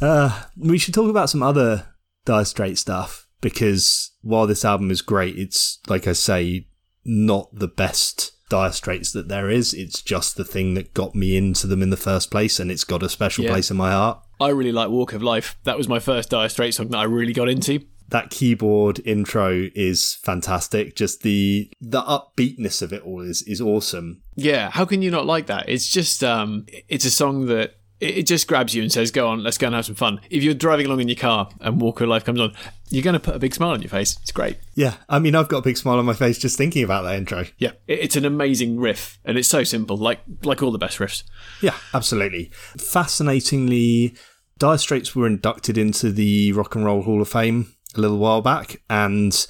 Uh, 0.00 0.44
we 0.56 0.78
should 0.78 0.94
talk 0.94 1.08
about 1.10 1.30
some 1.30 1.42
other 1.42 1.86
Dire 2.24 2.44
Straight 2.44 2.78
stuff 2.78 3.26
because 3.40 4.12
while 4.22 4.46
this 4.46 4.64
album 4.64 4.90
is 4.90 5.02
great, 5.02 5.38
it's 5.38 5.78
like 5.88 6.06
I 6.06 6.12
say, 6.12 6.66
not 7.04 7.48
the 7.52 7.68
best 7.68 8.32
Dire 8.48 8.72
Straits 8.72 9.12
that 9.12 9.28
there 9.28 9.48
is. 9.50 9.72
It's 9.74 10.02
just 10.02 10.36
the 10.36 10.44
thing 10.44 10.74
that 10.74 10.94
got 10.94 11.14
me 11.14 11.36
into 11.36 11.66
them 11.66 11.82
in 11.82 11.90
the 11.90 11.96
first 11.96 12.30
place, 12.30 12.60
and 12.60 12.70
it's 12.70 12.84
got 12.84 13.02
a 13.02 13.08
special 13.08 13.44
Yeah. 13.44 13.50
place 13.52 13.70
in 13.70 13.76
my 13.76 13.92
heart. 13.92 14.20
I 14.40 14.48
really 14.48 14.72
like 14.72 14.90
Walk 14.90 15.12
of 15.12 15.22
Life. 15.22 15.56
That 15.64 15.78
was 15.78 15.88
my 15.88 15.98
first 16.00 16.30
Dire 16.30 16.48
Straits 16.48 16.76
song 16.76 16.88
that 16.88 16.98
I 16.98 17.04
really 17.04 17.32
got 17.32 17.48
into. 17.48 17.80
That 18.12 18.28
keyboard 18.28 19.00
intro 19.06 19.70
is 19.74 20.18
fantastic. 20.22 20.94
Just 20.94 21.22
the 21.22 21.70
the 21.80 22.02
upbeatness 22.02 22.82
of 22.82 22.92
it 22.92 23.02
all 23.02 23.22
is 23.22 23.40
is 23.42 23.58
awesome. 23.58 24.20
Yeah, 24.34 24.68
how 24.70 24.84
can 24.84 25.00
you 25.00 25.10
not 25.10 25.24
like 25.24 25.46
that? 25.46 25.70
It's 25.70 25.88
just 25.88 26.22
um 26.22 26.66
it's 26.90 27.06
a 27.06 27.10
song 27.10 27.46
that 27.46 27.76
it 28.00 28.24
just 28.24 28.48
grabs 28.48 28.74
you 28.74 28.82
and 28.82 28.92
says, 28.92 29.10
"Go 29.10 29.28
on, 29.28 29.42
let's 29.42 29.56
go 29.56 29.68
and 29.68 29.74
have 29.74 29.86
some 29.86 29.94
fun." 29.94 30.20
If 30.28 30.42
you're 30.42 30.52
driving 30.52 30.86
along 30.86 31.00
in 31.00 31.08
your 31.08 31.16
car 31.16 31.48
and 31.60 31.80
Walk 31.80 32.02
of 32.02 32.08
Life 32.08 32.24
comes 32.24 32.38
on, 32.38 32.52
you're 32.90 33.02
going 33.02 33.14
to 33.14 33.20
put 33.20 33.34
a 33.34 33.38
big 33.38 33.54
smile 33.54 33.70
on 33.70 33.80
your 33.80 33.88
face. 33.88 34.18
It's 34.20 34.32
great. 34.32 34.58
Yeah, 34.74 34.96
I 35.08 35.18
mean, 35.18 35.34
I've 35.34 35.48
got 35.48 35.58
a 35.58 35.62
big 35.62 35.78
smile 35.78 35.98
on 35.98 36.04
my 36.04 36.12
face 36.12 36.36
just 36.36 36.58
thinking 36.58 36.84
about 36.84 37.04
that 37.04 37.16
intro. 37.16 37.46
Yeah, 37.56 37.72
it's 37.86 38.16
an 38.16 38.26
amazing 38.26 38.78
riff, 38.78 39.20
and 39.24 39.38
it's 39.38 39.48
so 39.48 39.64
simple, 39.64 39.96
like 39.96 40.20
like 40.42 40.62
all 40.62 40.70
the 40.70 40.78
best 40.78 40.98
riffs. 40.98 41.22
Yeah, 41.62 41.76
absolutely. 41.94 42.50
Fascinatingly, 42.76 44.16
Dire 44.58 44.78
Straits 44.78 45.16
were 45.16 45.26
inducted 45.26 45.78
into 45.78 46.12
the 46.12 46.52
Rock 46.52 46.74
and 46.74 46.84
Roll 46.84 47.02
Hall 47.02 47.22
of 47.22 47.28
Fame 47.28 47.72
a 47.96 48.00
little 48.00 48.18
while 48.18 48.42
back, 48.42 48.82
and 48.88 49.46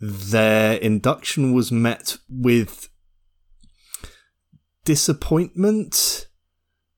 their 0.00 0.74
induction 0.74 1.52
was 1.52 1.70
met 1.70 2.18
with 2.28 2.88
disappointment, 4.84 6.26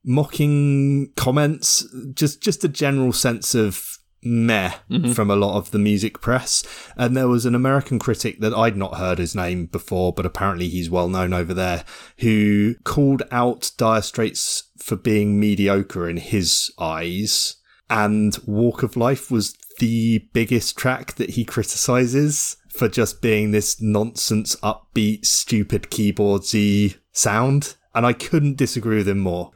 mocking 0.05 1.13
comments, 1.17 1.87
just 2.15 2.41
just 2.41 2.65
a 2.65 2.69
general 2.69 3.13
sense 3.13 3.55
of 3.55 3.99
meh 4.25 4.73
mm-hmm. 4.91 5.13
from 5.13 5.31
a 5.31 5.37
lot 5.37 5.57
of 5.57 5.71
the 5.71 5.79
music 5.79 6.21
press. 6.21 6.65
And 6.97 7.17
there 7.17 7.29
was 7.29 7.45
an 7.45 7.55
American 7.55 7.99
critic 7.99 8.41
that 8.41 8.55
I'd 8.55 8.77
not 8.77 8.97
heard 8.97 9.19
his 9.19 9.35
name 9.35 9.67
before, 9.67 10.13
but 10.13 10.27
apparently 10.27 10.69
he's 10.69 10.91
well 10.91 11.09
known 11.09 11.33
over 11.33 11.53
there, 11.55 11.85
who 12.19 12.75
called 12.85 13.23
out 13.31 13.71
Dire 13.77 14.03
Straits 14.03 14.71
for 14.79 14.97
being 14.97 15.39
mediocre 15.39 16.09
in 16.09 16.17
his 16.17 16.73
eyes. 16.79 17.57
And 17.91 18.37
Walk 18.47 18.83
of 18.83 18.97
Life 18.97 19.31
was 19.31 19.55
the 19.79 20.27
biggest 20.33 20.77
track 20.77 21.15
that 21.15 21.31
he 21.31 21.45
criticizes 21.45 22.57
for 22.69 22.89
just 22.89 23.23
being 23.23 23.51
this 23.51 23.81
nonsense, 23.81 24.57
upbeat, 24.57 25.25
stupid 25.25 25.85
keyboardsy 25.85 26.97
sound. 27.13 27.77
And 27.95 28.05
I 28.05 28.13
couldn't 28.13 28.57
disagree 28.57 28.97
with 28.97 29.09
him 29.09 29.21
more. 29.21 29.53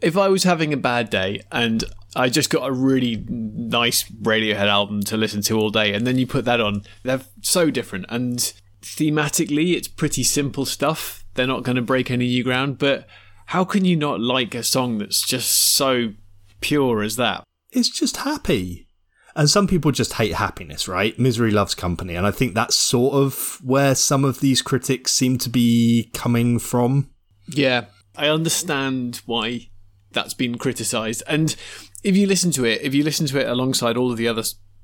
If 0.00 0.16
I 0.16 0.28
was 0.28 0.42
having 0.42 0.72
a 0.72 0.76
bad 0.76 1.10
day 1.10 1.40
and 1.50 1.84
I 2.14 2.28
just 2.28 2.50
got 2.50 2.68
a 2.68 2.72
really 2.72 3.24
nice 3.28 4.02
Radiohead 4.04 4.68
album 4.68 5.02
to 5.04 5.16
listen 5.16 5.40
to 5.42 5.58
all 5.58 5.70
day, 5.70 5.94
and 5.94 6.06
then 6.06 6.18
you 6.18 6.26
put 6.26 6.44
that 6.44 6.60
on, 6.60 6.82
they're 7.04 7.22
so 7.40 7.70
different. 7.70 8.06
And 8.10 8.52
thematically, 8.82 9.74
it's 9.74 9.88
pretty 9.88 10.24
simple 10.24 10.66
stuff. 10.66 11.24
They're 11.34 11.46
not 11.46 11.62
going 11.62 11.76
to 11.76 11.82
break 11.82 12.10
any 12.10 12.26
new 12.26 12.44
ground, 12.44 12.78
but 12.78 13.06
how 13.46 13.64
can 13.64 13.84
you 13.86 13.96
not 13.96 14.20
like 14.20 14.54
a 14.54 14.62
song 14.62 14.98
that's 14.98 15.26
just 15.26 15.50
so 15.74 16.12
pure 16.60 17.02
as 17.02 17.16
that? 17.16 17.44
it's 17.72 17.88
just 17.88 18.18
happy. 18.18 18.86
And 19.34 19.48
some 19.48 19.66
people 19.66 19.92
just 19.92 20.14
hate 20.14 20.34
happiness, 20.34 20.86
right? 20.86 21.18
Misery 21.18 21.50
loves 21.50 21.74
company. 21.74 22.14
And 22.14 22.26
I 22.26 22.30
think 22.30 22.54
that's 22.54 22.76
sort 22.76 23.14
of 23.14 23.58
where 23.62 23.94
some 23.94 24.24
of 24.24 24.40
these 24.40 24.60
critics 24.62 25.12
seem 25.12 25.38
to 25.38 25.48
be 25.48 26.10
coming 26.12 26.58
from. 26.58 27.10
Yeah, 27.48 27.86
I 28.16 28.28
understand 28.28 29.22
why 29.26 29.68
that's 30.12 30.34
been 30.34 30.58
criticised. 30.58 31.22
And 31.26 31.56
if 32.04 32.16
you 32.16 32.26
listen 32.26 32.50
to 32.52 32.64
it, 32.64 32.82
if 32.82 32.94
you 32.94 33.02
listen 33.02 33.26
to 33.26 33.40
it 33.40 33.48
alongside 33.48 33.96
all 33.96 34.10
of 34.10 34.18
the 34.18 34.28
other 34.28 34.42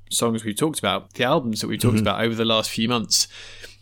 songs 0.09 0.43
we've 0.43 0.57
talked 0.57 0.79
about, 0.79 1.13
the 1.13 1.23
albums 1.23 1.61
that 1.61 1.67
we've 1.67 1.79
talked 1.79 1.97
mm-hmm. 1.97 2.01
about 2.01 2.23
over 2.23 2.33
the 2.35 2.45
last 2.45 2.71
few 2.71 2.89
months, 2.89 3.27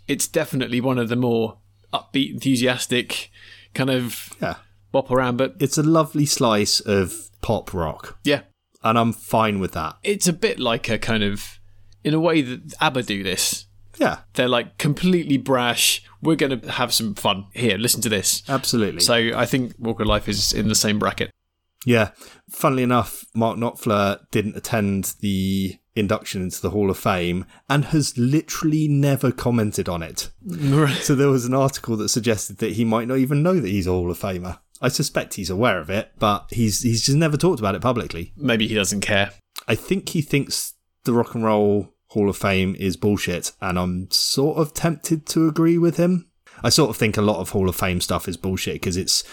it's 0.08 0.28
definitely 0.28 0.82
one 0.82 0.98
of 0.98 1.08
the 1.08 1.16
more 1.16 1.60
upbeat, 1.94 2.34
enthusiastic, 2.34 3.32
kind 3.74 3.90
of 3.90 4.34
Yeah. 4.42 4.56
bop 4.92 5.10
around. 5.10 5.38
But 5.38 5.56
It's 5.60 5.78
a 5.78 5.84
lovely 5.84 6.26
slice 6.26 6.82
of 6.82 7.30
pop 7.42 7.74
rock. 7.74 8.20
yeah, 8.26 8.42
And 8.88 8.98
I'm 8.98 9.14
fine 9.14 9.60
with 9.60 9.74
that. 9.74 9.98
it's 10.04 10.28
a 10.28 10.34
bit 10.34 10.60
like 10.60 10.90
a 10.90 10.98
kind 10.98 11.24
of, 11.24 11.60
in 12.04 12.14
a 12.14 12.20
way 12.20 12.42
that 12.42 12.74
ABBA 12.82 13.04
do 13.04 13.24
this. 13.24 13.66
Yeah, 14.00 14.20
They're 14.34 14.48
like 14.48 14.78
completely 14.78 15.38
brash. 15.38 16.04
We're 16.22 16.36
going 16.36 16.60
to 16.62 16.72
have 16.72 16.94
some 16.94 17.16
fun. 17.16 17.48
Here, 17.54 17.78
listen 17.78 18.02
to 18.02 18.10
this. 18.10 18.44
absolutely. 18.48 19.02
So 19.02 19.14
I 19.16 19.46
think 19.48 19.74
Walk 19.80 20.00
of 20.00 20.08
Life 20.08 20.28
is 20.30 20.54
in 20.54 20.68
the 20.68 20.76
same 20.76 21.00
bracket. 21.00 21.32
yeah. 21.86 22.12
Funnily 22.50 22.84
enough, 22.84 23.26
Mark 23.36 23.58
Knopfler 23.58 24.20
didn't 24.32 24.56
attend 24.56 25.16
the 25.22 25.78
induction 25.96 26.44
into 26.44 26.62
the 26.62 26.70
Hall 26.70 26.92
of 26.92 26.98
Fame 26.98 27.46
and 27.70 27.86
has 27.86 28.16
literally 28.18 28.88
never 28.88 29.32
commented 29.32 29.90
on 29.90 30.04
it. 30.04 30.30
Right. 30.46 31.02
So 31.02 31.16
there 31.16 31.30
was 31.30 31.46
an 31.46 31.54
article 31.56 31.98
that 31.98 32.10
suggested 32.10 32.60
that 32.60 32.74
he 32.74 32.86
might 32.86 33.08
not 33.08 33.18
even 33.18 33.42
know 33.44 33.60
that 33.60 33.68
he's 33.68 33.88
a 33.88 33.92
Hall 33.92 34.12
of 34.12 34.20
Famer. 34.20 34.60
I 34.82 34.90
suspect 34.90 35.36
he's 35.36 35.50
aware 35.50 35.80
of 35.80 35.90
it, 35.90 36.12
but 36.20 36.48
he's 36.52 36.82
he's 36.82 37.06
just 37.06 37.18
never 37.18 37.38
talked 37.38 37.60
about 37.60 37.76
it 37.76 37.82
publicly. 37.82 38.34
Maybe 38.36 38.68
he 38.68 38.76
doesn't 38.76 39.02
care. 39.02 39.32
I 39.68 39.76
think 39.76 40.10
he 40.10 40.22
thinks 40.22 40.74
the 41.04 41.14
Rock 41.14 41.36
and 41.36 41.44
Roll 41.44 41.94
Hall 42.08 42.30
of 42.30 42.38
Fame 42.38 42.76
is 42.80 42.98
bullshit, 42.98 43.52
and 43.62 43.78
I'm 43.78 44.10
sort 44.12 44.58
of 44.58 44.74
tempted 44.74 45.26
to 45.28 45.48
agree 45.48 45.78
with 45.78 45.98
him. 45.98 46.30
I 46.64 46.70
sort 46.70 46.90
of 46.90 46.98
think 46.98 47.18
a 47.18 47.22
lot 47.22 47.40
of 47.40 47.50
Hall 47.50 47.70
of 47.70 47.76
Fame 47.76 48.02
stuff 48.02 48.28
is 48.28 48.38
bullshit 48.38 48.76
because 48.76 48.98
it's 48.98 49.24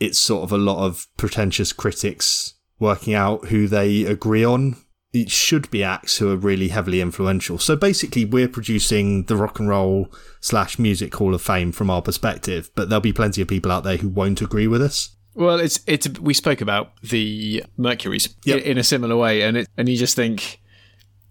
it's 0.00 0.18
sort 0.18 0.44
of 0.44 0.52
a 0.52 0.58
lot 0.58 0.84
of 0.84 1.06
pretentious 1.16 1.72
critics 1.72 2.54
working 2.78 3.14
out 3.14 3.46
who 3.46 3.66
they 3.66 4.04
agree 4.04 4.44
on. 4.44 4.76
It 5.12 5.30
should 5.30 5.70
be 5.70 5.82
acts 5.82 6.18
who 6.18 6.30
are 6.30 6.36
really 6.36 6.68
heavily 6.68 7.00
influential. 7.00 7.58
So 7.58 7.76
basically, 7.76 8.26
we're 8.26 8.48
producing 8.48 9.24
the 9.24 9.36
Rock 9.36 9.58
and 9.58 9.68
Roll 9.68 10.12
slash 10.40 10.78
Music 10.78 11.14
Hall 11.14 11.34
of 11.34 11.40
Fame 11.40 11.72
from 11.72 11.88
our 11.88 12.02
perspective, 12.02 12.70
but 12.74 12.88
there'll 12.90 13.00
be 13.00 13.12
plenty 13.14 13.40
of 13.40 13.48
people 13.48 13.72
out 13.72 13.84
there 13.84 13.96
who 13.96 14.08
won't 14.08 14.42
agree 14.42 14.66
with 14.66 14.82
us. 14.82 15.16
Well, 15.34 15.60
it's 15.60 15.80
it's 15.86 16.08
we 16.18 16.34
spoke 16.34 16.60
about 16.60 17.00
the 17.00 17.64
Mercuries 17.76 18.34
Yep. 18.44 18.62
in, 18.62 18.76
a 18.76 18.84
similar 18.84 19.16
way, 19.16 19.42
and 19.42 19.56
it 19.56 19.68
and 19.78 19.88
you 19.88 19.96
just 19.96 20.16
think, 20.16 20.60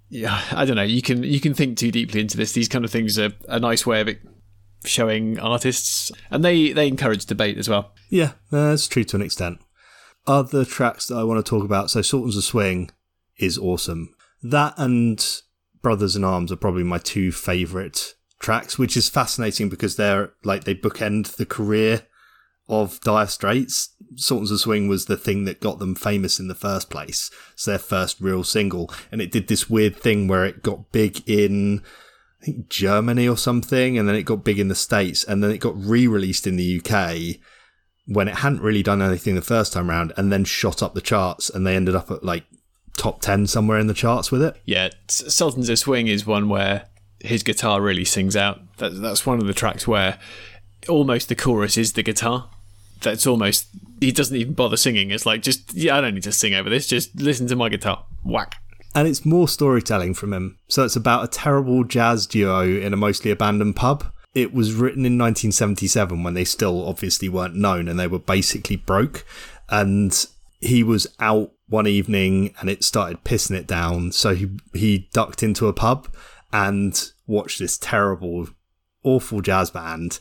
yeah, 0.09 0.41
I 0.51 0.65
don't 0.65 0.77
know. 0.77 0.81
You 0.83 1.01
can 1.01 1.23
you 1.23 1.39
can 1.39 1.53
think 1.53 1.77
too 1.77 1.91
deeply 1.91 2.21
into 2.21 2.37
this. 2.37 2.53
These 2.53 2.69
kind 2.69 2.83
of 2.85 2.89
things 2.89 3.19
are 3.19 3.33
a 3.47 3.59
nice 3.59 3.85
way 3.85 4.01
of 4.01 4.07
it 4.07 4.21
showing 4.85 5.37
artists, 5.39 6.11
and 6.31 6.43
they 6.43 6.71
they 6.71 6.87
encourage 6.87 7.25
debate 7.25 7.57
as 7.57 7.67
well. 7.69 7.93
Yeah, 8.09 8.31
that's 8.49 8.87
true 8.87 9.03
to 9.03 9.17
an 9.17 9.21
extent. 9.21 9.59
Other 10.25 10.65
tracks 10.65 11.07
that 11.07 11.17
I 11.17 11.23
want 11.23 11.45
to 11.45 11.49
talk 11.49 11.63
about, 11.63 11.91
so 11.91 12.01
Sultans 12.01 12.37
of 12.37 12.43
Swing 12.43 12.89
is 13.39 13.57
awesome. 13.57 14.13
That 14.43 14.73
and 14.77 15.41
Brothers 15.81 16.15
in 16.15 16.23
Arms 16.23 16.51
are 16.51 16.57
probably 16.57 16.83
my 16.83 16.97
two 16.97 17.31
favourite 17.31 18.15
tracks, 18.39 18.77
which 18.77 18.97
is 18.97 19.09
fascinating 19.09 19.69
because 19.69 19.95
they're 19.95 20.31
like 20.43 20.63
they 20.63 20.75
bookend 20.75 21.35
the 21.35 21.45
career 21.45 22.03
of 22.69 22.99
Dire 23.01 23.27
Straits. 23.27 23.95
Sultans 24.15 24.51
of 24.51 24.59
Swing 24.59 24.87
was 24.87 25.05
the 25.05 25.17
thing 25.17 25.45
that 25.45 25.61
got 25.61 25.79
them 25.79 25.95
famous 25.95 26.39
in 26.39 26.47
the 26.47 26.55
first 26.55 26.89
place. 26.89 27.31
It's 27.53 27.65
their 27.65 27.79
first 27.79 28.19
real 28.19 28.43
single, 28.43 28.91
and 29.11 29.21
it 29.21 29.31
did 29.31 29.47
this 29.47 29.69
weird 29.69 29.95
thing 29.95 30.27
where 30.27 30.45
it 30.45 30.63
got 30.63 30.91
big 30.91 31.27
in 31.27 31.81
I 32.41 32.45
think 32.45 32.69
Germany 32.69 33.27
or 33.27 33.37
something, 33.37 33.97
and 33.97 34.07
then 34.07 34.15
it 34.15 34.23
got 34.23 34.43
big 34.43 34.59
in 34.59 34.67
the 34.67 34.75
States, 34.75 35.23
and 35.23 35.43
then 35.43 35.51
it 35.51 35.59
got 35.59 35.77
re-released 35.77 36.45
in 36.45 36.55
the 36.55 36.81
UK 36.81 37.39
when 38.05 38.27
it 38.27 38.35
hadn't 38.35 38.61
really 38.61 38.83
done 38.83 39.01
anything 39.01 39.35
the 39.35 39.41
first 39.41 39.73
time 39.73 39.89
round, 39.89 40.13
and 40.17 40.31
then 40.31 40.43
shot 40.43 40.83
up 40.83 40.93
the 40.93 41.01
charts, 41.01 41.49
and 41.49 41.65
they 41.65 41.75
ended 41.75 41.95
up 41.95 42.11
at 42.11 42.23
like 42.23 42.45
top 42.97 43.21
ten 43.21 43.47
somewhere 43.47 43.79
in 43.79 43.87
the 43.87 43.93
charts 43.93 44.31
with 44.31 44.41
it. 44.41 44.59
Yeah, 44.65 44.89
Sultans 45.07 45.69
of 45.69 45.79
Swing 45.79 46.07
is 46.07 46.25
one 46.25 46.49
where 46.49 46.87
his 47.19 47.43
guitar 47.43 47.81
really 47.81 48.05
sings 48.05 48.35
out. 48.35 48.59
That, 48.77 49.01
that's 49.01 49.25
one 49.25 49.39
of 49.39 49.47
the 49.47 49.53
tracks 49.53 49.87
where 49.87 50.19
almost 50.87 51.29
the 51.29 51.35
chorus 51.35 51.77
is 51.77 51.93
the 51.93 52.03
guitar. 52.03 52.49
That's 53.01 53.27
almost 53.27 53.67
he 53.99 54.11
doesn't 54.11 54.35
even 54.35 54.53
bother 54.53 54.77
singing. 54.77 55.11
It's 55.11 55.25
like 55.25 55.41
just 55.41 55.73
yeah, 55.73 55.97
I 55.97 56.01
don't 56.01 56.15
need 56.15 56.23
to 56.23 56.31
sing 56.31 56.53
over 56.53 56.69
this. 56.69 56.87
Just 56.87 57.15
listen 57.15 57.47
to 57.47 57.55
my 57.55 57.69
guitar. 57.69 58.05
Whack. 58.23 58.55
And 58.95 59.07
it's 59.07 59.25
more 59.25 59.47
storytelling 59.47 60.15
from 60.15 60.33
him. 60.33 60.57
So 60.69 60.83
it's 60.83 60.95
about 60.95 61.23
a 61.23 61.27
terrible 61.27 61.83
jazz 61.83 62.25
duo 62.25 62.63
in 62.63 62.93
a 62.93 62.97
mostly 62.97 63.29
abandoned 63.29 63.75
pub. 63.75 64.05
It 64.33 64.53
was 64.53 64.73
written 64.73 65.05
in 65.05 65.17
1977 65.17 66.23
when 66.23 66.33
they 66.33 66.43
still 66.43 66.87
obviously 66.87 67.29
weren't 67.29 67.55
known 67.55 67.87
and 67.87 67.99
they 67.99 68.07
were 68.07 68.19
basically 68.19 68.75
broke. 68.75 69.23
And 69.69 70.25
he 70.59 70.83
was 70.83 71.07
out 71.19 71.51
one 71.67 71.87
evening 71.87 72.53
and 72.59 72.69
it 72.69 72.83
started 72.83 73.23
pissing 73.23 73.55
it 73.55 73.67
down. 73.67 74.11
So 74.11 74.33
he, 74.33 74.57
he 74.73 75.09
ducked 75.13 75.43
into 75.43 75.67
a 75.67 75.73
pub 75.73 76.13
and 76.51 77.11
watched 77.25 77.59
this 77.59 77.77
terrible, 77.77 78.49
awful 79.03 79.41
jazz 79.41 79.69
band. 79.69 80.19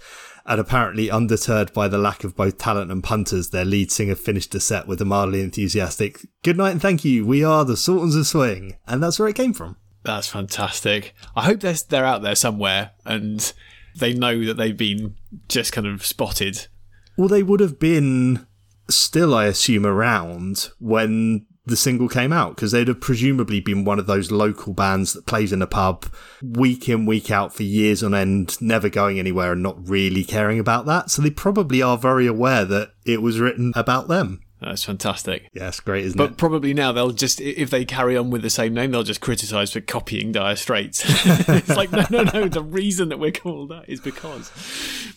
And 0.49 0.61
apparently, 0.61 1.11
undeterred 1.11 1.73
by 1.73 1.89
the 1.89 1.99
lack 1.99 2.23
of 2.23 2.37
both 2.37 2.57
talent 2.57 2.93
and 2.93 3.03
punters, 3.03 3.51
their 3.51 3.65
lead 3.65 3.91
singer 3.91 4.15
finished 4.15 4.53
the 4.53 4.61
set 4.61 4.87
with 4.87 5.01
a 5.01 5.05
mildly 5.05 5.41
enthusiastic, 5.41 6.21
Good 6.45 6.57
night 6.57 6.71
and 6.71 6.81
thank 6.81 7.05
you, 7.05 7.27
we 7.27 7.43
are 7.43 7.65
the 7.65 7.77
Sultans 7.77 8.15
of 8.15 8.29
Swing. 8.29 8.77
And 8.87 9.03
that's 9.03 9.19
where 9.19 9.27
it 9.27 9.35
came 9.35 9.53
from. 9.53 9.77
That's 10.05 10.29
fantastic. 10.29 11.15
I 11.35 11.43
hope 11.43 11.61
they're 11.61 11.75
they're 11.89 12.05
out 12.05 12.23
there 12.23 12.37
somewhere 12.37 12.93
and 13.05 13.53
they 13.97 14.15
know 14.15 14.45
that 14.45 14.57
they've 14.57 14.77
been 14.77 15.17
just 15.49 15.73
kind 15.73 15.87
of 15.87 16.07
spotted. 16.07 16.69
Well, 17.17 17.27
they 17.29 17.43
would 17.43 17.59
have 17.59 17.81
been 17.81 18.47
still, 18.89 19.35
I 19.35 19.47
assume, 19.47 19.87
around 19.87 20.71
when 20.79 21.47
the 21.67 21.77
single 21.77 22.09
came 22.09 22.33
out 22.33 22.55
because 22.55 22.71
they'd 22.71 22.89
have 22.89 23.01
presumably 23.01 23.61
been 23.61 23.85
one 23.85 23.99
of 23.99 24.07
those 24.07 24.31
local 24.31 24.73
bands 24.73 25.13
that 25.13 25.27
plays 25.27 25.53
in 25.53 25.61
a 25.61 25.67
pub 25.67 26.07
week 26.41 26.89
in, 26.89 27.05
week 27.07 27.31
out 27.31 27.53
for 27.53 27.65
years 27.65 28.03
on 28.03 28.15
end, 28.15 28.61
never 28.63 28.89
going 28.89 29.19
anywhere 29.19 29.53
and 29.53 29.63
not 29.63 29.89
really 29.89 30.23
caring 30.23 30.61
about 30.61 30.87
that. 30.87 31.11
So 31.11 31.23
they 31.23 31.31
probably 31.31 31.83
are 31.83 31.99
very 31.99 32.27
aware 32.27 32.65
that 32.65 32.93
it 33.05 33.21
was 33.21 33.41
written 33.41 33.73
about 33.75 34.07
them. 34.07 34.43
That's 34.61 34.85
fantastic. 34.85 35.51
Yeah, 35.53 35.69
it's 35.69 35.81
great, 35.81 36.05
isn't 36.07 36.17
But 36.17 36.31
it? 36.33 36.37
probably 36.39 36.73
now 36.73 36.91
they'll 36.93 37.11
just, 37.11 37.41
if 37.43 37.69
they 37.69 37.85
carry 37.85 38.17
on 38.17 38.31
with 38.31 38.41
the 38.43 38.49
same 38.51 38.73
name, 38.73 38.91
they'll 38.91 39.03
just 39.03 39.21
criticise 39.21 39.73
for 39.73 39.83
copying 39.83 40.33
Dire 40.33 40.57
Straits. 40.57 41.03
it's 41.49 41.69
like, 41.77 41.93
no, 41.93 42.07
no, 42.11 42.23
no. 42.25 42.49
The 42.49 42.63
reason 42.63 43.11
that 43.11 43.19
we're 43.19 43.33
called 43.33 43.69
that 43.69 43.85
is 43.89 44.01
because 44.01 44.51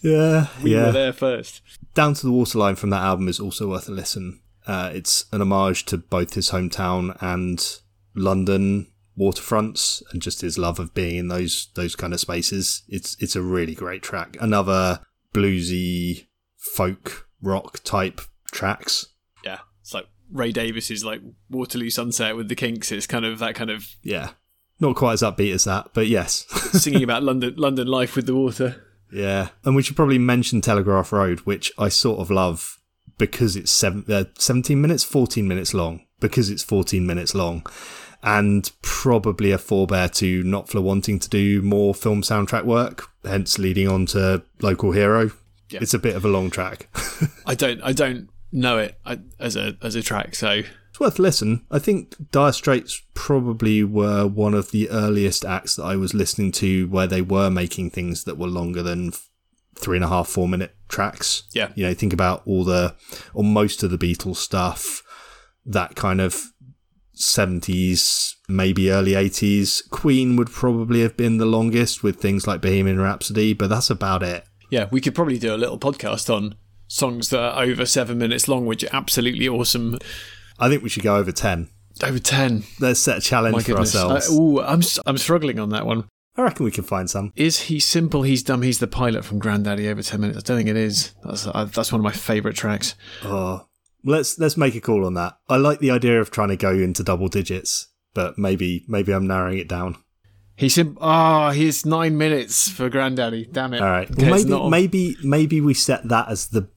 Yeah, 0.01 0.47
we 0.61 0.73
yeah. 0.75 0.87
were 0.87 0.91
there 0.91 1.13
first. 1.13 1.61
Down 1.93 2.13
to 2.15 2.25
the 2.25 2.33
Waterline 2.33 2.75
from 2.75 2.89
that 2.89 3.01
album 3.01 3.27
is 3.29 3.39
also 3.39 3.69
worth 3.69 3.87
a 3.87 3.91
listen. 3.93 4.41
Uh, 4.67 4.91
it's 4.93 5.25
an 5.31 5.41
homage 5.41 5.85
to 5.85 5.97
both 5.97 6.33
his 6.33 6.51
hometown 6.51 7.17
and 7.21 7.79
London 8.15 8.87
waterfronts, 9.17 10.01
and 10.11 10.21
just 10.21 10.41
his 10.41 10.57
love 10.57 10.79
of 10.79 10.93
being 10.93 11.15
in 11.15 11.27
those 11.29 11.69
those 11.75 11.95
kind 11.95 12.13
of 12.13 12.19
spaces. 12.19 12.83
It's 12.87 13.15
it's 13.19 13.35
a 13.35 13.41
really 13.41 13.73
great 13.73 14.03
track. 14.03 14.37
Another 14.39 14.99
bluesy 15.33 16.27
folk 16.57 17.27
rock 17.41 17.79
type 17.83 18.21
tracks. 18.51 19.07
It's 19.89 19.93
like 19.95 20.07
Ray 20.31 20.51
Davies's 20.51 21.03
like 21.03 21.19
Waterloo 21.49 21.89
Sunset 21.89 22.35
with 22.35 22.47
the 22.47 22.55
Kinks. 22.55 22.91
It's 22.91 23.07
kind 23.07 23.25
of 23.25 23.39
that 23.39 23.55
kind 23.55 23.71
of 23.71 23.95
Yeah, 24.03 24.31
not 24.79 24.95
quite 24.95 25.13
as 25.13 25.23
upbeat 25.23 25.51
as 25.51 25.63
that, 25.63 25.95
but 25.95 26.05
yes. 26.05 26.45
singing 26.79 27.01
about 27.01 27.23
London 27.23 27.55
London 27.57 27.87
life 27.87 28.15
with 28.15 28.27
the 28.27 28.35
water. 28.35 28.85
Yeah, 29.11 29.49
and 29.65 29.75
we 29.75 29.81
should 29.81 29.95
probably 29.95 30.19
mention 30.19 30.61
Telegraph 30.61 31.11
Road, 31.11 31.39
which 31.39 31.71
I 31.79 31.89
sort 31.89 32.19
of 32.19 32.29
love 32.29 32.79
because 33.17 33.55
it's 33.55 33.71
seven, 33.71 34.05
uh, 34.07 34.25
17 34.37 34.79
minutes, 34.79 35.03
14 35.03 35.47
minutes 35.47 35.73
long, 35.73 36.05
because 36.19 36.51
it's 36.51 36.61
14 36.61 37.03
minutes 37.07 37.33
long, 37.33 37.65
and 38.21 38.71
probably 38.83 39.49
a 39.49 39.57
forebear 39.57 40.07
to 40.09 40.43
Knopfler 40.43 40.83
wanting 40.83 41.17
to 41.17 41.29
do 41.29 41.63
more 41.63 41.95
film 41.95 42.21
soundtrack 42.21 42.65
work, 42.65 43.07
hence 43.25 43.57
leading 43.57 43.87
on 43.87 44.05
to 44.07 44.43
Local 44.61 44.91
Hero. 44.91 45.31
Yeah. 45.71 45.79
It's 45.81 45.95
a 45.95 45.99
bit 45.99 46.15
of 46.15 46.23
a 46.23 46.29
long 46.29 46.51
track. 46.51 46.87
I 47.47 47.55
don't 47.55 47.81
I 47.81 47.93
don't 47.93 48.29
know 48.51 48.77
it 48.77 48.99
uh, 49.05 49.17
as 49.39 49.55
a 49.55 49.77
as 49.81 49.95
a 49.95 50.01
track, 50.01 50.35
so 50.35 50.63
It's 50.89 50.99
worth 50.99 51.19
a 51.19 51.21
listen. 51.21 51.65
I 51.69 51.79
think 51.79 52.15
Dire 52.31 52.51
Straits 52.51 53.01
probably 53.13 53.83
were 53.83 54.27
one 54.27 54.53
of 54.53 54.71
the 54.71 54.89
earliest 54.89 55.45
acts 55.45 55.75
that 55.75 55.83
I 55.83 55.95
was 55.95 56.13
listening 56.13 56.51
to 56.53 56.87
where 56.87 57.07
they 57.07 57.21
were 57.21 57.49
making 57.49 57.91
things 57.91 58.23
that 58.23 58.37
were 58.37 58.47
longer 58.47 58.81
than 58.83 59.13
three 59.75 59.97
and 59.97 60.03
a 60.03 60.09
half, 60.09 60.27
four 60.27 60.47
minute 60.47 60.75
tracks. 60.87 61.43
Yeah. 61.53 61.71
You 61.75 61.85
know, 61.85 61.93
think 61.93 62.11
about 62.13 62.41
all 62.45 62.63
the, 62.63 62.95
or 63.33 63.43
most 63.43 63.83
of 63.83 63.91
the 63.91 63.97
Beatles 63.97 64.37
stuff, 64.37 65.03
that 65.65 65.95
kind 65.95 66.19
of 66.19 66.51
70s, 67.15 68.35
maybe 68.47 68.91
early 68.91 69.11
80s. 69.11 69.87
Queen 69.89 70.35
would 70.35 70.49
probably 70.49 71.01
have 71.01 71.15
been 71.15 71.37
the 71.37 71.45
longest 71.45 72.03
with 72.03 72.17
things 72.17 72.47
like 72.47 72.61
Bohemian 72.61 72.99
Rhapsody, 72.99 73.53
but 73.53 73.69
that's 73.69 73.89
about 73.89 74.23
it. 74.23 74.45
yeah, 74.69 74.87
we 74.91 75.01
could 75.01 75.15
probably 75.15 75.37
do 75.39 75.53
a 75.53 75.57
little 75.57 75.79
podcast 75.79 76.33
on 76.33 76.55
songs 76.89 77.29
that 77.29 77.39
are 77.39 77.63
over 77.63 77.85
seven 77.85 78.17
minutes 78.17 78.49
long, 78.49 78.65
which 78.65 78.83
are 78.83 78.89
absolutely 78.91 79.47
awesome. 79.47 79.97
I 80.59 80.67
think 80.67 80.83
we 80.83 80.89
should 80.89 81.03
go 81.03 81.15
over 81.15 81.31
10. 81.31 81.69
Over 82.03 82.19
ten. 82.19 82.63
Let's 82.79 82.99
set 83.01 83.17
a 83.17 83.21
challenge 83.21 83.53
My 83.55 83.61
for 83.61 83.67
goodness. 83.73 83.93
ourselves. 83.95 84.29
I, 84.29 84.33
ooh, 84.33 84.61
I'm 84.61 84.81
I'm 85.05 85.17
struggling 85.17 85.59
on 85.59 85.69
that 85.69 85.85
one. 85.85 86.07
I 86.37 86.43
reckon 86.43 86.63
we 86.63 86.71
can 86.71 86.85
find 86.85 87.09
some. 87.09 87.33
Is 87.35 87.61
he 87.63 87.77
simple? 87.81 88.21
He's 88.23 88.41
dumb. 88.41 88.61
He's 88.61 88.79
the 88.79 88.87
pilot 88.87 89.25
from 89.25 89.41
Grandaddy. 89.41 89.85
Over 89.89 90.01
ten 90.01 90.21
minutes. 90.21 90.37
I 90.37 90.41
don't 90.43 90.57
think 90.57 90.69
it 90.69 90.77
is. 90.77 91.13
That's 91.25 91.45
uh, 91.45 91.65
that's 91.65 91.91
one 91.91 91.99
of 91.99 92.05
my 92.05 92.13
favourite 92.13 92.55
tracks. 92.55 92.95
Oh, 93.25 93.65
let's 94.05 94.39
let's 94.39 94.55
make 94.55 94.75
a 94.75 94.79
call 94.81 95.05
on 95.05 95.15
that. 95.15 95.37
I 95.49 95.57
like 95.57 95.79
the 95.79 95.91
idea 95.91 96.21
of 96.21 96.31
trying 96.31 96.49
to 96.49 96.55
go 96.55 96.71
into 96.71 97.03
double 97.03 97.27
digits, 97.27 97.87
but 98.13 98.37
maybe 98.37 98.85
maybe 98.87 99.11
I'm 99.11 99.27
narrowing 99.27 99.57
it 99.57 99.67
down. 99.67 99.97
He's 100.55 100.75
sim- 100.75 100.97
ah, 101.01 101.51
he's 101.51 101.85
nine 101.85 102.17
minutes 102.17 102.69
for 102.69 102.89
Grandaddy. 102.89 103.51
Damn 103.51 103.73
it. 103.73 103.81
All 103.81 103.87
right, 103.89 104.09
Okay, 104.09 104.29
well, 104.29 104.37
maybe 104.39 104.49
not- 104.49 104.69
maybe 104.69 105.17
maybe 105.23 105.59
we 105.59 105.73
set 105.73 106.07
that 106.07 106.29
as 106.29 106.47
the 106.47 106.69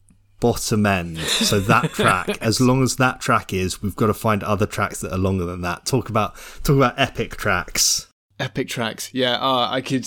bottom 0.43 0.85
end. 0.85 1.19
So 1.21 1.61
that 1.61 1.91
track, 1.95 2.37
as 2.43 2.61
long 2.61 2.83
as 2.83 2.97
that 2.97 3.21
track 3.21 3.53
is, 3.53 3.81
we've 3.81 3.95
got 3.95 4.09
to 4.09 4.15
find 4.15 4.43
other 4.43 4.67
tracks 4.67 5.01
that 5.01 5.13
are 5.13 5.19
longer 5.19 5.45
than 5.45 5.63
that. 5.63 5.87
Talk 5.87 6.11
about 6.11 6.35
talk 6.65 6.77
about 6.77 6.99
epic 6.99 7.37
tracks. 7.37 8.09
epic 8.41 8.69
tracks. 8.69 9.15
Yeah, 9.15 9.37
uh, 9.37 9.69
I 9.71 9.81
could. 9.81 10.07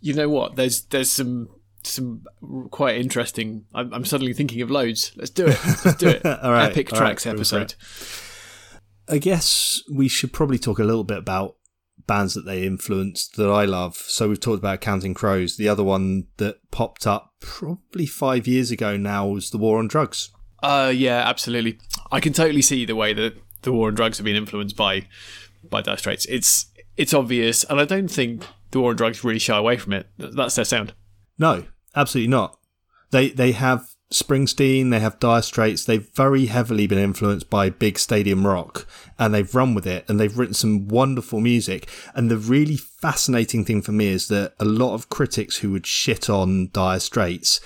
You 0.00 0.12
know 0.14 0.28
what? 0.28 0.56
There's 0.56 0.82
there's 0.82 1.10
some 1.10 1.48
some 1.82 2.24
quite 2.70 2.96
interesting. 2.96 3.64
I'm, 3.74 3.92
I'm 3.94 4.04
suddenly 4.04 4.34
thinking 4.34 4.60
of 4.60 4.70
loads. 4.70 5.12
Let's 5.16 5.30
do 5.30 5.46
it. 5.46 5.58
Let's 5.84 5.96
do 5.96 6.08
it. 6.08 6.24
All 6.26 6.52
right, 6.52 6.70
epic 6.70 6.92
all 6.92 7.00
right, 7.00 7.06
tracks 7.06 7.24
for 7.24 7.30
episode. 7.30 7.74
I 9.08 9.18
guess 9.18 9.82
we 9.92 10.06
should 10.06 10.32
probably 10.32 10.58
talk 10.58 10.78
a 10.78 10.84
little 10.84 11.04
bit 11.04 11.18
about 11.18 11.56
bands 12.06 12.34
that 12.34 12.44
they 12.44 12.66
influenced 12.66 13.36
that 13.36 13.48
I 13.48 13.64
love. 13.64 13.96
So 13.96 14.28
we've 14.28 14.40
talked 14.40 14.58
about 14.58 14.80
Counting 14.80 15.14
Crows. 15.14 15.56
The 15.56 15.68
other 15.68 15.84
one 15.84 16.26
that 16.36 16.58
popped 16.70 17.06
up 17.06 17.34
probably 17.40 18.06
five 18.06 18.46
years 18.46 18.70
ago 18.70 18.96
now 18.96 19.26
was 19.26 19.50
The 19.50 19.58
War 19.58 19.78
on 19.78 19.88
Drugs. 19.88 20.30
Uh, 20.62 20.92
yeah, 20.94 21.18
absolutely. 21.28 21.78
I 22.10 22.20
can 22.20 22.32
totally 22.32 22.62
see 22.62 22.84
the 22.84 22.94
way 22.94 23.12
that 23.12 23.34
the 23.62 23.72
war 23.72 23.88
on 23.88 23.94
drugs 23.94 24.18
have 24.18 24.24
been 24.24 24.36
influenced 24.36 24.76
by 24.76 25.06
by 25.68 25.82
Dire 25.82 25.96
Straits. 25.96 26.26
It's 26.26 26.66
it's 26.96 27.14
obvious, 27.14 27.64
and 27.64 27.80
I 27.80 27.84
don't 27.84 28.08
think 28.08 28.44
the 28.70 28.80
war 28.80 28.90
on 28.90 28.96
drugs 28.96 29.24
really 29.24 29.38
shy 29.38 29.56
away 29.56 29.76
from 29.76 29.92
it. 29.92 30.08
That's 30.18 30.54
their 30.54 30.64
sound. 30.64 30.94
No, 31.38 31.64
absolutely 31.96 32.30
not. 32.30 32.58
They 33.10 33.30
they 33.30 33.52
have 33.52 33.88
Springsteen, 34.12 34.90
they 34.90 35.00
have 35.00 35.18
Dire 35.18 35.42
Straits. 35.42 35.84
They've 35.84 36.08
very 36.14 36.46
heavily 36.46 36.86
been 36.86 36.98
influenced 36.98 37.50
by 37.50 37.70
big 37.70 37.98
stadium 37.98 38.46
rock, 38.46 38.86
and 39.18 39.34
they've 39.34 39.54
run 39.54 39.74
with 39.74 39.86
it, 39.86 40.04
and 40.08 40.18
they've 40.20 40.36
written 40.36 40.54
some 40.54 40.88
wonderful 40.88 41.40
music. 41.40 41.88
And 42.14 42.30
the 42.30 42.36
really 42.36 42.76
fascinating 42.76 43.64
thing 43.64 43.82
for 43.82 43.92
me 43.92 44.08
is 44.08 44.28
that 44.28 44.54
a 44.58 44.64
lot 44.64 44.94
of 44.94 45.08
critics 45.08 45.58
who 45.58 45.72
would 45.72 45.86
shit 45.86 46.30
on 46.30 46.70
Dire 46.72 47.00
Straits 47.00 47.60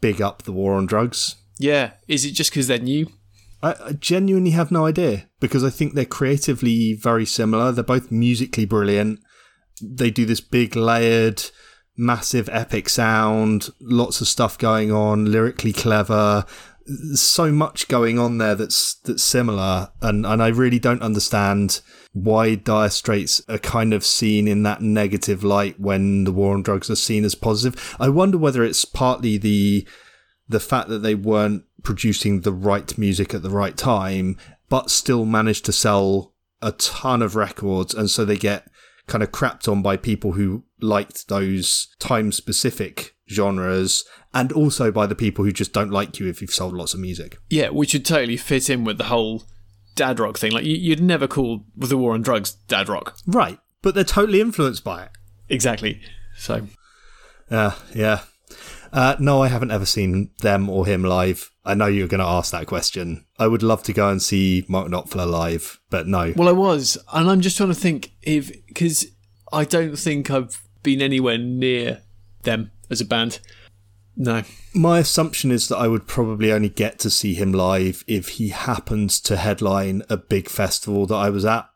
big 0.00 0.22
up 0.22 0.42
the 0.42 0.52
war 0.52 0.74
on 0.74 0.86
drugs. 0.86 1.36
Yeah, 1.58 1.92
is 2.06 2.24
it 2.24 2.32
just 2.32 2.50
because 2.50 2.68
they're 2.68 2.78
new? 2.78 3.10
I, 3.62 3.74
I 3.84 3.92
genuinely 3.92 4.50
have 4.50 4.70
no 4.70 4.86
idea 4.86 5.28
because 5.40 5.64
I 5.64 5.70
think 5.70 5.94
they're 5.94 6.04
creatively 6.04 6.94
very 6.94 7.26
similar. 7.26 7.72
They're 7.72 7.84
both 7.84 8.12
musically 8.12 8.64
brilliant. 8.64 9.20
They 9.82 10.10
do 10.10 10.24
this 10.24 10.40
big 10.40 10.76
layered, 10.76 11.42
massive 11.98 12.48
epic 12.50 12.88
sound, 12.88 13.68
lots 13.80 14.20
of 14.20 14.28
stuff 14.28 14.56
going 14.56 14.90
on, 14.90 15.26
lyrically 15.26 15.72
clever. 15.72 16.46
There's 16.86 17.20
so 17.20 17.52
much 17.52 17.88
going 17.88 18.18
on 18.18 18.38
there 18.38 18.54
that's 18.54 18.94
that's 18.94 19.22
similar, 19.22 19.90
and 20.00 20.24
and 20.24 20.42
I 20.42 20.48
really 20.48 20.78
don't 20.78 21.02
understand 21.02 21.82
why 22.12 22.54
Dire 22.54 22.88
Straits 22.88 23.42
are 23.48 23.58
kind 23.58 23.92
of 23.92 24.06
seen 24.06 24.48
in 24.48 24.62
that 24.62 24.80
negative 24.80 25.44
light 25.44 25.78
when 25.78 26.24
the 26.24 26.32
war 26.32 26.54
on 26.54 26.62
drugs 26.62 26.88
are 26.88 26.96
seen 26.96 27.24
as 27.24 27.34
positive. 27.34 27.96
I 28.00 28.08
wonder 28.08 28.38
whether 28.38 28.64
it's 28.64 28.86
partly 28.86 29.36
the 29.36 29.86
the 30.48 30.60
fact 30.60 30.88
that 30.88 31.00
they 31.00 31.14
weren't 31.14 31.64
producing 31.82 32.40
the 32.40 32.52
right 32.52 32.96
music 32.96 33.34
at 33.34 33.42
the 33.42 33.50
right 33.50 33.76
time, 33.76 34.38
but 34.70 34.90
still 34.90 35.26
managed 35.26 35.66
to 35.66 35.72
sell 35.72 36.32
a 36.62 36.72
ton 36.72 37.20
of 37.20 37.36
records, 37.36 37.92
and 37.92 38.08
so 38.08 38.24
they 38.24 38.36
get 38.36 38.66
kind 39.06 39.22
of 39.22 39.30
crapped 39.30 39.70
on 39.70 39.82
by 39.82 39.96
people 39.96 40.32
who 40.32 40.64
liked 40.80 41.28
those 41.28 41.88
time 41.98 42.32
specific 42.32 43.14
genres, 43.30 44.04
and 44.32 44.52
also 44.52 44.90
by 44.90 45.06
the 45.06 45.14
people 45.14 45.44
who 45.44 45.52
just 45.52 45.72
don't 45.72 45.90
like 45.90 46.18
you 46.18 46.28
if 46.28 46.40
you've 46.40 46.50
sold 46.50 46.74
lots 46.74 46.94
of 46.94 47.00
music. 47.00 47.38
Yeah, 47.50 47.68
which 47.68 47.92
would 47.92 48.04
totally 48.04 48.36
fit 48.36 48.70
in 48.70 48.84
with 48.84 48.98
the 48.98 49.04
whole 49.04 49.44
dad 49.94 50.20
rock 50.20 50.38
thing. 50.38 50.52
Like 50.52 50.64
you, 50.64 50.76
you'd 50.76 51.02
never 51.02 51.26
call 51.26 51.64
the 51.76 51.98
war 51.98 52.14
on 52.14 52.22
drugs 52.22 52.52
dad 52.52 52.88
rock. 52.88 53.16
Right, 53.26 53.58
but 53.82 53.94
they're 53.94 54.04
totally 54.04 54.40
influenced 54.40 54.84
by 54.84 55.04
it. 55.04 55.10
Exactly. 55.48 56.00
So 56.36 56.68
Yeah, 57.50 57.74
yeah. 57.94 58.20
Uh, 58.92 59.16
no, 59.18 59.42
I 59.42 59.48
haven't 59.48 59.70
ever 59.70 59.84
seen 59.84 60.30
them 60.40 60.70
or 60.70 60.86
him 60.86 61.02
live. 61.02 61.50
I 61.64 61.74
know 61.74 61.86
you're 61.86 62.08
going 62.08 62.20
to 62.20 62.26
ask 62.26 62.52
that 62.52 62.66
question. 62.66 63.26
I 63.38 63.46
would 63.46 63.62
love 63.62 63.82
to 63.82 63.92
go 63.92 64.08
and 64.08 64.22
see 64.22 64.64
Mark 64.68 64.88
Knopfler 64.88 65.30
live, 65.30 65.78
but 65.90 66.06
no. 66.06 66.32
Well, 66.34 66.48
I 66.48 66.52
was, 66.52 66.96
and 67.12 67.28
I'm 67.28 67.42
just 67.42 67.58
trying 67.58 67.68
to 67.68 67.74
think 67.74 68.12
if 68.22 68.50
because 68.66 69.06
I 69.52 69.64
don't 69.64 69.96
think 69.96 70.30
I've 70.30 70.62
been 70.82 71.02
anywhere 71.02 71.38
near 71.38 72.02
them 72.42 72.70
as 72.90 73.00
a 73.00 73.04
band. 73.04 73.40
No, 74.16 74.42
My 74.74 74.98
assumption 74.98 75.52
is 75.52 75.68
that 75.68 75.76
I 75.76 75.86
would 75.86 76.08
probably 76.08 76.50
only 76.50 76.68
get 76.68 76.98
to 77.00 77.10
see 77.10 77.34
him 77.34 77.52
live 77.52 78.02
if 78.08 78.30
he 78.30 78.48
happens 78.48 79.20
to 79.20 79.36
headline 79.36 80.02
a 80.08 80.16
big 80.16 80.48
festival 80.48 81.06
that 81.06 81.14
I 81.14 81.30
was 81.30 81.44
at. 81.44 81.68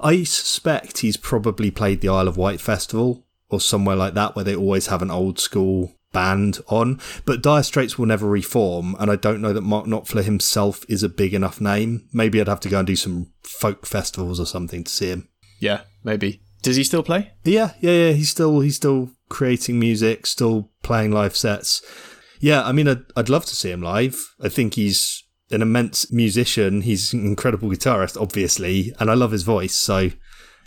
I 0.00 0.24
suspect 0.24 0.98
he's 0.98 1.16
probably 1.16 1.70
played 1.70 2.00
the 2.00 2.08
Isle 2.08 2.26
of 2.26 2.36
Wight 2.36 2.60
Festival 2.60 3.24
or 3.48 3.60
somewhere 3.60 3.94
like 3.94 4.14
that 4.14 4.34
where 4.34 4.44
they 4.44 4.56
always 4.56 4.88
have 4.88 5.00
an 5.00 5.12
old 5.12 5.38
school 5.38 5.94
band 6.12 6.60
on. 6.66 7.00
But 7.24 7.42
Dire 7.42 7.62
Straits 7.62 7.96
will 7.96 8.06
never 8.06 8.26
reform, 8.26 8.96
and 8.98 9.08
I 9.10 9.16
don't 9.16 9.40
know 9.40 9.52
that 9.52 9.60
Mark 9.60 9.86
Knopfler 9.86 10.24
himself 10.24 10.84
is 10.88 11.02
a 11.04 11.08
big 11.08 11.34
enough 11.34 11.60
name. 11.60 12.08
Maybe 12.12 12.40
I'd 12.40 12.48
have 12.48 12.60
to 12.60 12.68
go 12.68 12.78
and 12.80 12.86
do 12.86 12.96
some 12.96 13.32
folk 13.42 13.86
festivals 13.86 14.40
or 14.40 14.46
something 14.46 14.82
to 14.82 14.90
see 14.90 15.08
him. 15.10 15.28
yeah, 15.60 15.82
maybe. 16.02 16.42
Does 16.66 16.74
he 16.74 16.82
still 16.82 17.04
play? 17.04 17.30
Yeah, 17.44 17.74
yeah, 17.78 17.92
yeah. 17.92 18.12
He's 18.12 18.30
still 18.30 18.58
he's 18.58 18.74
still 18.74 19.10
creating 19.28 19.78
music, 19.78 20.26
still 20.26 20.72
playing 20.82 21.12
live 21.12 21.36
sets. 21.36 21.80
Yeah, 22.40 22.64
I 22.64 22.72
mean, 22.72 22.88
I'd, 22.88 23.04
I'd 23.14 23.28
love 23.28 23.46
to 23.46 23.54
see 23.54 23.70
him 23.70 23.82
live. 23.82 24.34
I 24.42 24.48
think 24.48 24.74
he's 24.74 25.22
an 25.52 25.62
immense 25.62 26.10
musician. 26.10 26.80
He's 26.80 27.12
an 27.12 27.24
incredible 27.24 27.70
guitarist, 27.70 28.20
obviously, 28.20 28.92
and 28.98 29.08
I 29.08 29.14
love 29.14 29.30
his 29.30 29.44
voice. 29.44 29.76
So, 29.76 30.10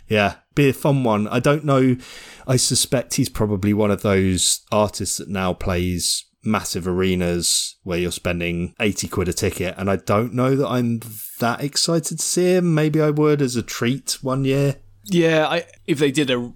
yeah, 0.08 0.36
be 0.54 0.70
a 0.70 0.72
fun 0.72 1.04
one. 1.04 1.28
I 1.28 1.38
don't 1.38 1.66
know. 1.66 1.98
I 2.46 2.56
suspect 2.56 3.16
he's 3.16 3.28
probably 3.28 3.74
one 3.74 3.90
of 3.90 4.00
those 4.00 4.64
artists 4.72 5.18
that 5.18 5.28
now 5.28 5.52
plays 5.52 6.24
massive 6.42 6.88
arenas 6.88 7.76
where 7.82 7.98
you're 7.98 8.10
spending 8.10 8.74
80 8.80 9.08
quid 9.08 9.28
a 9.28 9.34
ticket. 9.34 9.74
And 9.76 9.90
I 9.90 9.96
don't 9.96 10.32
know 10.32 10.56
that 10.56 10.66
I'm 10.66 11.02
that 11.40 11.62
excited 11.62 12.20
to 12.20 12.24
see 12.24 12.56
him. 12.56 12.74
Maybe 12.74 13.02
I 13.02 13.10
would 13.10 13.42
as 13.42 13.54
a 13.54 13.62
treat 13.62 14.16
one 14.22 14.46
year. 14.46 14.76
Yeah, 15.10 15.46
I, 15.46 15.64
if 15.86 15.98
they 15.98 16.10
did 16.10 16.30
a 16.30 16.52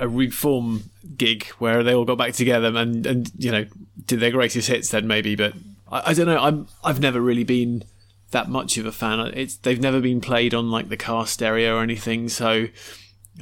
a 0.00 0.08
reform 0.08 0.84
gig 1.16 1.46
where 1.58 1.82
they 1.82 1.94
all 1.94 2.04
got 2.04 2.18
back 2.18 2.32
together 2.32 2.74
and 2.76 3.06
and 3.06 3.30
you 3.36 3.50
know 3.50 3.66
did 4.06 4.20
their 4.20 4.30
greatest 4.30 4.68
hits, 4.68 4.90
then 4.90 5.06
maybe. 5.06 5.36
But 5.36 5.54
I, 5.90 6.10
I 6.10 6.14
don't 6.14 6.26
know. 6.26 6.38
I'm 6.38 6.68
I've 6.84 7.00
never 7.00 7.20
really 7.20 7.44
been 7.44 7.84
that 8.32 8.48
much 8.48 8.76
of 8.78 8.86
a 8.86 8.92
fan. 8.92 9.20
It's 9.34 9.56
they've 9.56 9.80
never 9.80 10.00
been 10.00 10.20
played 10.20 10.54
on 10.54 10.70
like 10.70 10.88
the 10.88 10.96
car 10.96 11.26
stereo 11.26 11.76
or 11.76 11.82
anything, 11.82 12.28
so 12.28 12.66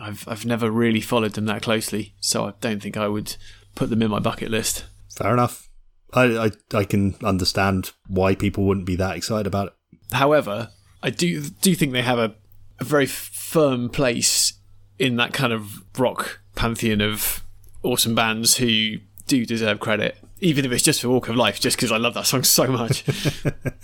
I've 0.01 0.27
I've 0.29 0.45
never 0.45 0.71
really 0.71 1.01
followed 1.01 1.33
them 1.33 1.47
that 1.47 1.63
closely. 1.63 2.15
So 2.21 2.45
I 2.45 2.53
don't 2.61 2.83
think 2.83 2.97
I 2.97 3.09
would 3.09 3.37
put 3.75 3.91
them 3.91 4.03
in 4.03 4.11
my 4.11 4.19
bucket 4.19 4.51
list. 4.51 4.85
Fair 5.17 5.33
enough. 5.33 5.69
I 6.13 6.25
I, 6.47 6.51
I 6.75 6.85
can 6.85 7.15
understand 7.23 7.93
why 8.07 8.35
people 8.35 8.65
wouldn't 8.65 8.87
be 8.87 8.97
that 8.97 9.17
excited 9.17 9.47
about 9.47 9.69
it. 9.69 9.73
However, 10.13 10.71
I 11.03 11.11
do 11.11 11.41
do 11.41 11.75
think 11.75 11.93
they 11.93 12.03
have 12.03 12.19
a, 12.19 12.35
a 12.81 12.85
very 12.85 13.07
firm 13.07 13.89
place 13.89 14.55
in 14.99 15.16
that 15.16 15.33
kind 15.33 15.53
of 15.53 15.85
rock 15.99 16.41
pantheon 16.55 17.01
of 17.01 17.45
awesome 17.83 18.14
bands 18.14 18.57
who 18.57 18.97
do 19.26 19.47
deserve 19.47 19.81
credit, 19.81 20.16
even 20.41 20.64
if 20.64 20.72
it's 20.72 20.83
just 20.83 21.01
for 21.01 21.09
Walk 21.09 21.28
of 21.28 21.37
Life, 21.37 21.61
just 21.61 21.76
because 21.76 21.93
I 21.93 21.97
love 21.97 22.14
that 22.14 22.26
song 22.26 22.43
so 22.43 22.66
much. 22.66 23.03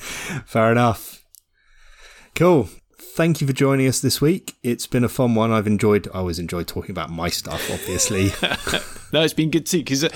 Fair 0.47 0.73
enough. 0.73 1.23
Cool. 2.35 2.69
Thank 3.17 3.41
you 3.41 3.47
for 3.47 3.55
joining 3.55 3.87
us 3.89 4.01
this 4.01 4.21
week. 4.21 4.57
It's 4.63 4.87
been 4.87 5.03
a 5.03 5.09
fun 5.09 5.35
one. 5.35 5.51
I've 5.51 5.67
enjoyed. 5.67 6.07
I 6.13 6.19
always 6.19 6.39
enjoy 6.39 6.65
talking 6.65 6.91
about 6.91 7.09
my 7.09 7.31
stuff, 7.31 7.71
obviously. 7.71 8.25
no, 9.11 9.23
it's 9.23 9.33
been 9.33 9.51
good 9.51 9.65
too. 9.65 9.79
Because 9.79 10.05
uh, 10.05 10.11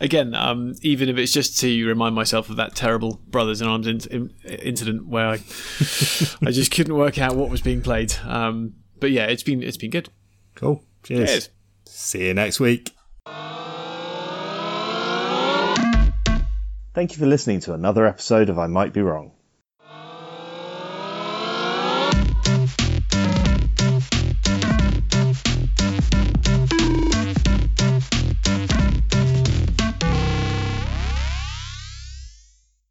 again, 0.00 0.34
um, 0.34 0.74
even 0.80 1.10
if 1.10 1.18
it's 1.18 1.34
just 1.34 1.58
to 1.60 1.86
remind 1.86 2.14
myself 2.14 2.48
of 2.48 2.56
that 2.56 2.74
terrible 2.74 3.20
Brothers 3.28 3.60
in 3.60 3.68
Arms 3.68 3.86
in- 3.86 4.00
in- 4.10 4.34
incident 4.48 5.06
where 5.06 5.26
I, 5.26 5.32
I 5.34 6.50
just 6.50 6.70
couldn't 6.72 6.94
work 6.94 7.18
out 7.18 7.36
what 7.36 7.50
was 7.50 7.60
being 7.60 7.82
played. 7.82 8.14
Um, 8.24 8.76
but 9.00 9.10
yeah, 9.10 9.26
it's 9.26 9.42
been 9.42 9.62
it's 9.62 9.76
been 9.76 9.90
good. 9.90 10.08
Cool. 10.54 10.82
Cheers. 11.02 11.28
Cheers. 11.28 11.50
See 11.84 12.26
you 12.26 12.32
next 12.32 12.58
week. 12.58 12.90
Thank 16.94 17.12
you 17.12 17.18
for 17.18 17.26
listening 17.26 17.60
to 17.60 17.74
another 17.74 18.06
episode 18.06 18.48
of 18.48 18.58
I 18.58 18.66
Might 18.66 18.94
Be 18.94 19.02
Wrong. 19.02 19.35